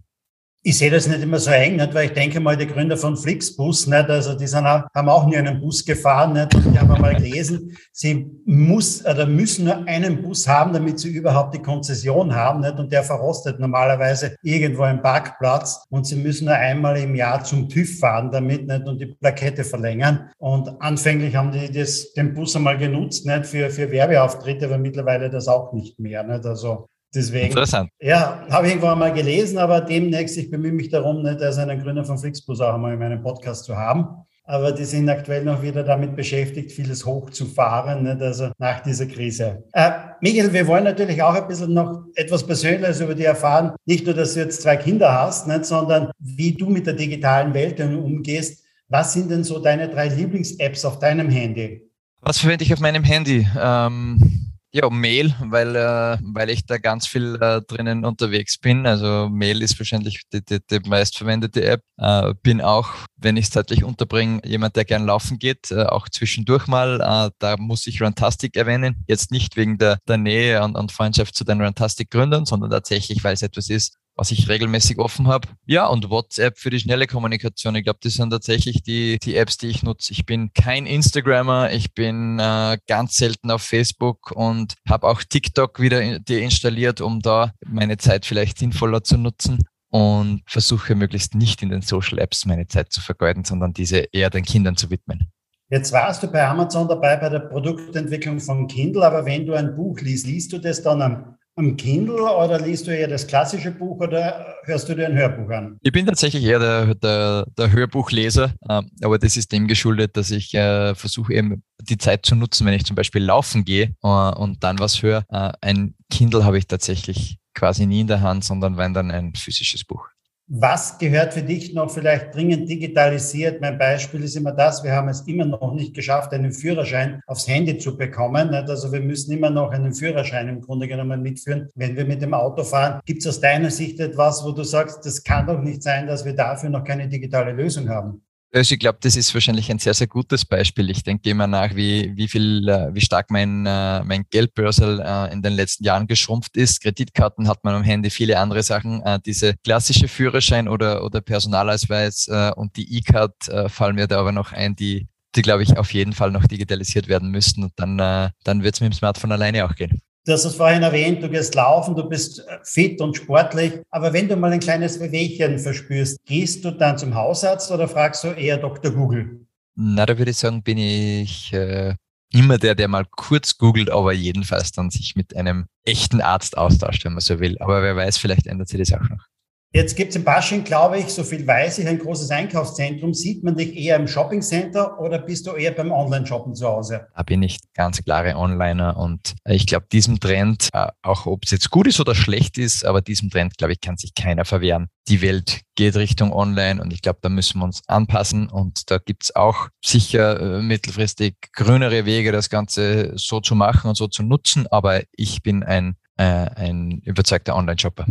ich 0.63 0.77
sehe 0.77 0.91
das 0.91 1.07
nicht 1.09 1.23
immer 1.23 1.39
so 1.39 1.51
eng, 1.51 1.77
nicht? 1.77 1.95
weil 1.95 2.07
ich 2.07 2.13
denke 2.13 2.39
mal, 2.39 2.55
die 2.55 2.67
Gründer 2.67 2.97
von 2.99 3.17
Flixbus, 3.17 3.87
nicht? 3.87 4.11
also 4.11 4.35
die 4.35 4.47
sind 4.47 4.67
auch, 4.67 4.83
haben 4.95 5.09
auch 5.09 5.27
nie 5.27 5.39
einen 5.39 5.59
Bus 5.59 5.83
gefahren. 5.83 6.35
Nicht? 6.35 6.55
Und 6.55 6.75
ich 6.75 6.79
habe 6.79 7.01
mal 7.01 7.15
gelesen, 7.15 7.77
sie 7.93 8.31
muss 8.45 9.05
oder 9.07 9.25
müssen 9.25 9.65
nur 9.65 9.89
einen 9.89 10.21
Bus 10.21 10.47
haben, 10.47 10.75
damit 10.75 11.01
sie 11.01 11.09
überhaupt 11.09 11.55
die 11.55 11.63
Konzession 11.63 12.35
haben. 12.35 12.61
Nicht? 12.61 12.79
Und 12.79 12.93
der 12.93 13.03
verrostet 13.03 13.59
normalerweise 13.59 14.37
irgendwo 14.43 14.85
im 14.85 15.01
Parkplatz 15.01 15.83
und 15.89 16.07
sie 16.07 16.17
müssen 16.17 16.45
nur 16.45 16.55
einmal 16.55 16.99
im 16.99 17.15
Jahr 17.15 17.43
zum 17.43 17.71
TÜV 17.71 17.99
fahren 17.99 18.31
damit 18.31 18.67
nicht? 18.67 18.87
und 18.87 19.01
die 19.01 19.07
Plakette 19.07 19.65
verlängern. 19.65 20.31
Und 20.37 20.83
anfänglich 20.83 21.37
haben 21.37 21.53
die 21.53 21.73
das, 21.73 22.13
den 22.13 22.35
Bus 22.35 22.55
einmal 22.55 22.77
genutzt 22.77 23.25
nicht? 23.25 23.47
Für, 23.47 23.71
für 23.71 23.91
Werbeauftritte, 23.91 24.67
aber 24.67 24.77
mittlerweile 24.77 25.31
das 25.31 25.49
auch 25.49 25.73
nicht 25.73 25.99
mehr. 25.99 26.23
Nicht? 26.23 26.45
Also 26.45 26.90
Deswegen, 27.15 27.49
Interessant. 27.49 27.91
Ja, 28.01 28.47
habe 28.51 28.67
ich 28.67 28.73
irgendwann 28.75 28.99
mal 28.99 29.13
gelesen, 29.13 29.59
aber 29.59 29.81
demnächst, 29.81 30.37
ich 30.37 30.49
bemühe 30.49 30.73
mich 30.73 30.91
darum, 30.91 31.23
nicht 31.23 31.43
als 31.43 31.59
einen 31.59 31.83
Gründer 31.83 32.05
von 32.05 32.19
Flixbus 32.19 32.61
auch 32.61 32.75
einmal 32.75 32.93
in 32.93 33.01
meinem 33.01 33.21
Podcast 33.21 33.65
zu 33.65 33.77
haben. 33.77 34.07
Aber 34.45 34.73
die 34.73 34.85
sind 34.85 35.09
aktuell 35.09 35.45
noch 35.45 35.63
wieder 35.63 35.85
damit 35.85 36.17
beschäftigt, 36.17 36.73
vieles 36.73 37.07
hochzufahren, 37.07 38.03
nicht? 38.03 38.21
also 38.21 38.51
nach 38.59 38.81
dieser 38.81 39.07
Krise. 39.07 39.65
Äh, 39.73 39.91
Michael, 40.21 40.53
wir 40.53 40.67
wollen 40.67 40.85
natürlich 40.85 41.23
auch 41.23 41.35
ein 41.35 41.47
bisschen 41.47 41.73
noch 41.73 42.05
etwas 42.17 42.45
Persönliches 42.45 43.01
über 43.01 43.15
dich 43.15 43.27
erfahren. 43.27 43.75
Nicht 43.87 44.07
nur, 44.07 44.15
dass 44.15 44.35
du 44.35 44.41
jetzt 44.41 44.63
zwei 44.63 44.77
Kinder 44.77 45.13
hast, 45.13 45.47
nicht? 45.47 45.67
sondern 45.67 46.11
wie 46.19 46.53
du 46.53 46.69
mit 46.69 46.87
der 46.87 46.95
digitalen 46.95 47.55
Welt 47.55 47.81
umgehst. 47.81 48.65
Was 48.89 49.13
sind 49.13 49.31
denn 49.31 49.45
so 49.45 49.61
deine 49.61 49.89
drei 49.89 50.09
Lieblings-Apps 50.09 50.85
auf 50.85 50.99
deinem 50.99 51.29
Handy? 51.29 51.89
Was 52.21 52.39
verwende 52.39 52.65
ich 52.65 52.73
auf 52.73 52.81
meinem 52.81 53.05
Handy? 53.05 53.47
Ähm 53.57 54.50
Ja, 54.73 54.89
Mail, 54.89 55.35
weil, 55.41 55.75
äh, 55.75 56.19
weil 56.23 56.49
ich 56.49 56.65
da 56.65 56.79
ganz 56.79 57.05
viel 57.09 57.35
äh, 57.43 57.61
drinnen 57.63 58.05
unterwegs 58.05 58.57
bin. 58.57 58.87
Also 58.87 59.29
Mail 59.29 59.63
ist 59.63 59.77
wahrscheinlich 59.81 60.23
die, 60.33 60.45
die, 60.45 60.61
die 60.65 60.89
meistverwendete 60.89 61.65
App. 61.65 61.83
Äh, 61.97 62.35
bin 62.45 62.61
auch, 62.61 62.91
wenn 63.17 63.37
ich 63.37 63.47
es 63.47 63.51
zeitlich 63.51 63.83
unterbringe, 63.83 64.41
jemand, 64.45 64.77
der 64.77 64.85
gern 64.85 65.07
laufen 65.07 65.41
geht, 65.41 65.73
äh, 65.73 65.87
auch 65.87 66.09
zwischendurch 66.09 66.69
mal. 66.69 67.01
Äh, 67.01 67.33
da 67.41 67.57
muss 67.57 67.89
ich 67.89 68.01
Runtastic 68.01 68.55
erwähnen. 68.55 69.05
Jetzt 69.09 69.33
nicht 69.33 69.57
wegen 69.57 69.77
der, 69.77 69.99
der 70.07 70.19
Nähe 70.19 70.63
und, 70.63 70.77
und 70.77 70.93
Freundschaft 70.93 71.35
zu 71.35 71.43
den 71.43 71.61
Runtastic-Gründern, 71.61 72.47
sondern 72.47 72.71
tatsächlich, 72.71 73.25
weil 73.25 73.35
es 73.35 73.43
etwas 73.43 73.71
ist, 73.71 73.97
was 74.21 74.31
ich 74.33 74.51
regelmäßig 74.51 74.99
offen 74.99 75.29
habe. 75.29 75.49
Ja, 75.65 75.87
und 75.87 76.11
WhatsApp 76.11 76.59
für 76.59 76.69
die 76.69 76.79
schnelle 76.79 77.07
Kommunikation. 77.07 77.75
Ich 77.75 77.85
glaube, 77.85 78.01
das 78.03 78.13
sind 78.13 78.29
tatsächlich 78.29 78.83
die, 78.83 79.19
die 79.19 79.35
Apps, 79.35 79.57
die 79.57 79.69
ich 79.69 79.83
nutze. 79.83 80.13
Ich 80.13 80.27
bin 80.27 80.53
kein 80.53 80.85
Instagrammer, 80.85 81.73
ich 81.73 81.95
bin 81.95 82.39
äh, 82.39 82.77
ganz 82.87 83.17
selten 83.17 83.51
auf 83.51 83.63
Facebook 83.63 84.31
und 84.33 84.75
habe 84.87 85.09
auch 85.09 85.23
TikTok 85.23 85.81
wieder 85.81 86.19
deinstalliert, 86.21 87.01
um 87.01 87.21
da 87.21 87.53
meine 87.67 87.97
Zeit 87.97 88.27
vielleicht 88.27 88.59
sinnvoller 88.59 89.03
zu 89.03 89.17
nutzen 89.17 89.65
und 89.89 90.43
versuche 90.47 90.95
möglichst 90.95 91.35
nicht 91.35 91.63
in 91.63 91.71
den 91.71 91.81
Social 91.81 92.19
Apps 92.19 92.45
meine 92.45 92.67
Zeit 92.67 92.93
zu 92.93 93.01
vergeuden, 93.01 93.45
sondern 93.45 93.73
diese 93.73 94.05
eher 94.13 94.29
den 94.29 94.45
Kindern 94.45 94.77
zu 94.77 94.91
widmen. 94.91 95.33
Jetzt 95.71 95.93
warst 95.93 96.23
du 96.23 96.27
bei 96.27 96.47
Amazon 96.47 96.87
dabei 96.87 97.17
bei 97.17 97.31
der 97.31 97.39
Produktentwicklung 97.39 98.39
von 98.39 98.67
Kindle, 98.67 99.03
aber 99.03 99.25
wenn 99.25 99.47
du 99.47 99.55
ein 99.55 99.75
Buch 99.75 99.99
liest, 100.01 100.27
liest 100.27 100.53
du 100.53 100.59
das 100.59 100.83
dann 100.83 101.01
am 101.01 101.39
am 101.57 101.77
Kindle 101.77 102.23
oder 102.23 102.59
liest 102.59 102.87
du 102.87 102.97
eher 102.97 103.09
das 103.09 103.27
klassische 103.27 103.71
Buch 103.71 104.01
oder 104.01 104.57
hörst 104.65 104.89
du 104.89 104.95
dir 104.95 105.07
ein 105.07 105.17
Hörbuch 105.17 105.51
an? 105.51 105.79
Ich 105.83 105.93
bin 105.93 106.07
tatsächlich 106.07 106.45
eher 106.45 106.59
der, 106.59 106.95
der, 106.95 107.47
der 107.57 107.73
Hörbuchleser, 107.73 108.55
ähm, 108.69 108.91
aber 109.03 109.19
das 109.19 109.37
ist 109.37 109.53
dem 109.53 109.69
geschuldet, 109.69 110.17
dass 110.17 110.31
ich 110.31 110.55
äh, 110.55 110.95
versuche 110.95 111.35
eben 111.35 111.63
die 111.83 111.99
Zeit 111.99 112.25
zu 112.25 112.35
nutzen, 112.35 112.67
wenn 112.67 112.75
ich 112.75 112.85
zum 112.85 112.97
Beispiel 112.97 113.23
laufen 113.23 113.65
gehe 113.65 113.95
äh, 114.03 114.09
und 114.09 114.63
dann 114.63 114.79
was 114.79 115.03
höre. 115.03 115.25
Äh, 115.29 115.53
ein 115.61 115.95
Kindle 116.11 116.45
habe 116.45 116.59
ich 116.59 116.67
tatsächlich 116.67 117.39
quasi 117.55 117.87
nie 117.87 118.01
in 118.01 118.07
der 118.07 118.21
Hand, 118.21 118.45
sondern 118.45 118.77
wenn 118.77 118.95
dann 118.95 119.11
ein 119.11 119.35
physisches 119.35 119.85
Buch. 119.85 120.09
Was 120.53 120.99
gehört 120.99 121.33
für 121.33 121.45
dich 121.45 121.75
noch 121.75 121.93
vielleicht 121.93 122.35
dringend 122.35 122.69
digitalisiert? 122.69 123.61
Mein 123.61 123.79
Beispiel 123.79 124.25
ist 124.25 124.35
immer 124.35 124.51
das, 124.51 124.83
wir 124.83 124.91
haben 124.91 125.09
es 125.09 125.21
immer 125.29 125.45
noch 125.45 125.73
nicht 125.75 125.95
geschafft, 125.95 126.33
einen 126.33 126.51
Führerschein 126.51 127.23
aufs 127.29 127.47
Handy 127.47 127.79
zu 127.79 127.97
bekommen. 127.97 128.53
Also 128.53 128.91
wir 128.91 129.01
müssen 129.01 129.31
immer 129.31 129.49
noch 129.49 129.71
einen 129.71 129.95
Führerschein 129.95 130.49
im 130.49 130.61
Grunde 130.61 130.89
genommen 130.89 131.23
mitführen, 131.23 131.69
wenn 131.77 131.95
wir 131.95 132.05
mit 132.05 132.21
dem 132.21 132.35
Auto 132.35 132.65
fahren. 132.65 133.01
Gibt 133.07 133.21
es 133.21 133.29
aus 133.29 133.39
deiner 133.39 133.71
Sicht 133.71 134.01
etwas, 134.01 134.45
wo 134.45 134.51
du 134.51 134.65
sagst, 134.65 135.07
das 135.07 135.23
kann 135.23 135.47
doch 135.47 135.61
nicht 135.61 135.85
sein, 135.85 136.09
dass 136.09 136.25
wir 136.25 136.35
dafür 136.35 136.69
noch 136.69 136.83
keine 136.83 137.07
digitale 137.07 137.53
Lösung 137.53 137.89
haben? 137.89 138.21
Also 138.53 138.75
ich 138.75 138.81
glaube, 138.81 138.99
das 139.01 139.15
ist 139.15 139.33
wahrscheinlich 139.33 139.71
ein 139.71 139.79
sehr, 139.79 139.95
sehr 139.95 140.09
gutes 140.09 140.45
Beispiel. 140.45 140.91
Ich 140.91 141.05
denke 141.05 141.31
immer 141.31 141.47
nach, 141.47 141.77
wie, 141.77 142.11
wie 142.17 142.27
viel, 142.27 142.69
äh, 142.69 142.93
wie 142.93 143.01
stark 143.01 143.31
mein, 143.31 143.65
äh, 143.65 144.03
mein 144.03 144.25
Geldbörsel 144.29 145.01
äh, 145.01 145.33
in 145.33 145.41
den 145.41 145.53
letzten 145.53 145.85
Jahren 145.85 146.09
geschrumpft 146.09 146.57
ist. 146.57 146.83
Kreditkarten 146.83 147.47
hat 147.47 147.63
man 147.63 147.77
am 147.77 147.85
Handy, 147.85 148.11
viele 148.11 148.41
andere 148.41 148.65
Sachen. 148.65 149.03
Diese 149.25 149.55
klassische 149.63 150.09
Führerschein 150.09 150.67
oder, 150.67 151.05
oder 151.05 151.21
Personalausweis 151.21 152.29
und 152.57 152.77
die 152.77 152.99
E-Card 152.99 153.35
fallen 153.69 153.95
mir 153.95 154.07
da 154.09 154.19
aber 154.19 154.33
noch 154.33 154.53
ein, 154.53 154.75
die, 154.75 155.07
die 155.37 155.43
glaube 155.43 155.63
ich 155.63 155.79
auf 155.79 155.93
jeden 155.93 156.13
Fall 156.13 156.31
noch 156.33 156.47
digitalisiert 156.47 157.09
werden 157.09 157.31
müssten. 157.31 157.65
Und 157.65 157.73
dann, 157.77 157.99
dann 158.45 158.63
wird 158.63 158.75
es 158.75 158.81
mit 158.81 158.93
dem 158.93 158.97
Smartphone 158.97 159.33
alleine 159.33 159.65
auch 159.65 159.75
gehen. 159.75 160.01
Du 160.27 160.33
hast 160.33 160.45
es 160.45 160.55
vorhin 160.55 160.83
erwähnt, 160.83 161.23
du 161.23 161.31
gehst 161.31 161.55
laufen, 161.55 161.97
du 161.97 162.07
bist 162.07 162.41
äh, 162.41 162.59
fit 162.63 163.01
und 163.01 163.17
sportlich. 163.17 163.81
Aber 163.91 164.13
wenn 164.13 164.29
du 164.29 164.37
mal 164.37 164.53
ein 164.53 164.61
kleines 164.61 165.01
Wehwehchen 165.01 165.59
verspürst, 165.59 166.19
gehst 166.27 166.65
du 166.65 166.71
dann 166.73 166.99
zum 166.99 167.15
Hausarzt 167.15 167.71
oder 167.71 167.89
fragst 167.89 168.25
du 168.25 168.29
eher 168.29 168.59
Dr. 168.59 168.93
Google? 168.93 169.47
Na, 169.77 170.05
da 170.05 170.19
würde 170.19 170.33
ich 170.33 170.37
sagen, 170.37 170.63
bin 170.63 170.77
ich 170.77 171.53
äh, 171.55 171.95
immer 172.33 172.59
der, 172.59 172.75
der 172.75 172.89
mal 172.89 173.07
kurz 173.11 173.57
googelt, 173.57 173.89
aber 173.89 174.13
jedenfalls 174.13 174.73
dann 174.73 174.91
sich 174.91 175.17
mit 175.17 175.35
einem 175.35 175.67
echten 175.85 176.21
Arzt 176.21 176.59
austauscht, 176.59 177.05
wenn 177.05 177.15
man 177.15 177.21
so 177.21 177.41
will. 177.41 177.57
Aber 177.61 177.83
wer 177.83 177.97
weiß, 177.97 178.19
vielleicht 178.19 178.47
ändert 178.47 178.69
sich 178.69 178.79
das 178.79 178.93
auch 178.93 179.09
noch. 179.09 179.25
Jetzt 179.73 179.95
gibt 179.95 180.11
es 180.11 180.17
in 180.17 180.25
Basching, 180.25 180.65
glaube 180.65 180.99
ich, 180.99 181.07
so 181.07 181.23
viel 181.23 181.47
weiß 181.47 181.79
ich, 181.79 181.87
ein 181.87 182.01
großes 182.01 182.33
Einkaufszentrum. 182.33 183.15
Sieht 183.15 183.45
man 183.45 183.55
dich 183.55 183.77
eher 183.77 183.95
im 183.95 184.09
Shoppingcenter 184.09 184.99
oder 184.99 185.21
bist 185.21 185.47
du 185.47 185.53
eher 185.53 185.71
beim 185.71 185.93
Online-Shoppen 185.93 186.57
zu 186.57 186.67
Hause? 186.67 187.07
Da 187.15 187.23
bin 187.23 187.41
ich 187.45 187.61
ganz 187.75 188.03
klare 188.03 188.35
Onliner 188.35 188.97
und 188.97 189.37
ich 189.45 189.69
glaube, 189.69 189.87
diesem 189.93 190.19
Trend, 190.19 190.71
äh, 190.73 190.89
auch 191.03 191.27
ob 191.27 191.45
es 191.45 191.53
jetzt 191.53 191.71
gut 191.71 191.87
ist 191.87 192.01
oder 192.01 192.17
schlecht 192.17 192.59
ist, 192.59 192.85
aber 192.85 193.01
diesem 193.01 193.31
Trend, 193.31 193.59
glaube 193.59 193.75
ich, 193.75 193.81
kann 193.81 193.97
sich 193.97 194.13
keiner 194.17 194.45
verwehren. 194.45 194.89
Die 195.07 195.23
Welt 195.23 195.61
geht 195.77 195.95
Richtung 195.95 196.33
Online 196.33 196.83
und 196.83 196.93
ich 196.93 197.01
glaube, 197.01 197.21
da 197.23 197.29
müssen 197.29 197.61
wir 197.61 197.65
uns 197.65 197.83
anpassen 197.87 198.49
und 198.49 198.91
da 198.91 198.99
gibt 198.99 199.23
es 199.23 199.37
auch 199.37 199.69
sicher 199.85 200.41
äh, 200.41 200.63
mittelfristig 200.63 201.37
grünere 201.53 202.07
Wege, 202.07 202.33
das 202.33 202.51
Ganze 202.51 203.13
so 203.15 203.39
zu 203.39 203.55
machen 203.55 203.91
und 203.91 203.95
so 203.97 204.09
zu 204.09 204.25
nutzen, 204.25 204.67
aber 204.67 205.03
ich 205.13 205.45
bin 205.45 205.63
ein, 205.63 205.95
äh, 206.17 206.25
ein 206.25 207.03
überzeugter 207.05 207.55
Online-Shopper. 207.55 208.07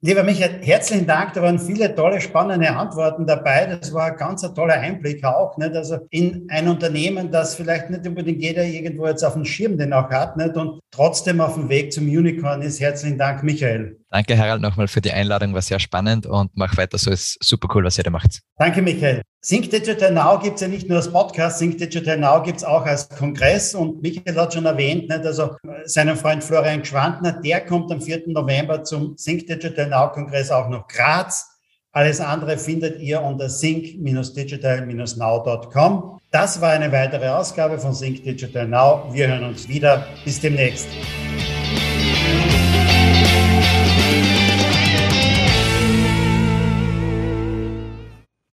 Lieber 0.00 0.22
Michael, 0.22 0.60
herzlichen 0.62 1.08
Dank. 1.08 1.32
Da 1.32 1.42
waren 1.42 1.58
viele 1.58 1.92
tolle, 1.92 2.20
spannende 2.20 2.70
Antworten 2.70 3.26
dabei. 3.26 3.66
Das 3.66 3.92
war 3.92 4.12
ein 4.12 4.16
ganz 4.16 4.42
toller 4.54 4.74
Einblick 4.74 5.24
auch. 5.24 5.58
Nicht? 5.58 5.74
Also 5.74 5.98
in 6.10 6.46
ein 6.50 6.68
Unternehmen, 6.68 7.32
das 7.32 7.56
vielleicht 7.56 7.90
nicht 7.90 8.06
unbedingt 8.06 8.40
jeder 8.40 8.62
irgendwo 8.62 9.08
jetzt 9.08 9.24
auf 9.24 9.32
dem 9.32 9.44
Schirm 9.44 9.76
den 9.76 9.92
auch 9.92 10.08
hat 10.08 10.36
nicht? 10.36 10.56
und 10.56 10.78
trotzdem 10.92 11.40
auf 11.40 11.54
dem 11.54 11.68
Weg 11.68 11.92
zum 11.92 12.04
Unicorn 12.04 12.62
ist. 12.62 12.78
Herzlichen 12.78 13.18
Dank, 13.18 13.42
Michael. 13.42 13.98
Danke, 14.10 14.38
Harald, 14.38 14.62
nochmal 14.62 14.88
für 14.88 15.02
die 15.02 15.12
Einladung. 15.12 15.54
War 15.54 15.60
sehr 15.60 15.80
spannend 15.80 16.26
und 16.26 16.50
mach 16.54 16.76
weiter 16.76 16.96
so. 16.96 17.10
Ist 17.10 17.36
super 17.44 17.68
cool, 17.74 17.84
was 17.84 17.98
ihr 17.98 18.04
da 18.04 18.10
macht. 18.10 18.40
Danke, 18.56 18.80
Michael. 18.80 19.22
Sync 19.40 19.70
Digital 19.70 20.12
Now 20.12 20.38
gibt 20.38 20.56
es 20.56 20.60
ja 20.62 20.68
nicht 20.68 20.88
nur 20.88 20.98
als 20.98 21.12
Podcast, 21.12 21.58
Sync 21.58 21.78
Digital 21.78 22.18
Now 22.18 22.42
gibt 22.42 22.58
es 22.58 22.64
auch 22.64 22.84
als 22.84 23.08
Kongress 23.08 23.74
und 23.74 24.02
Michael 24.02 24.36
hat 24.36 24.52
schon 24.52 24.66
erwähnt, 24.66 25.08
nicht? 25.08 25.24
also 25.24 25.56
seinen 25.84 26.16
Freund 26.16 26.42
Florian 26.42 26.82
Gschwandner, 26.82 27.40
der 27.40 27.64
kommt 27.64 27.92
am 27.92 28.00
4. 28.00 28.22
November 28.26 28.82
zum 28.82 29.16
Sync 29.16 29.46
Digital 29.46 29.86
Now 29.88 30.10
Kongress 30.10 30.50
auch 30.50 30.68
nach 30.68 30.88
Graz. 30.88 31.46
Alles 31.92 32.20
andere 32.20 32.58
findet 32.58 33.00
ihr 33.00 33.22
unter 33.22 33.48
sync-digital-now.com. 33.48 36.18
Das 36.30 36.60
war 36.60 36.70
eine 36.70 36.92
weitere 36.92 37.28
Ausgabe 37.28 37.78
von 37.78 37.94
Sync 37.94 38.24
Digital 38.24 38.68
Now. 38.68 39.08
Wir 39.12 39.28
hören 39.28 39.44
uns 39.44 39.68
wieder. 39.68 40.04
Bis 40.24 40.40
demnächst. 40.40 40.88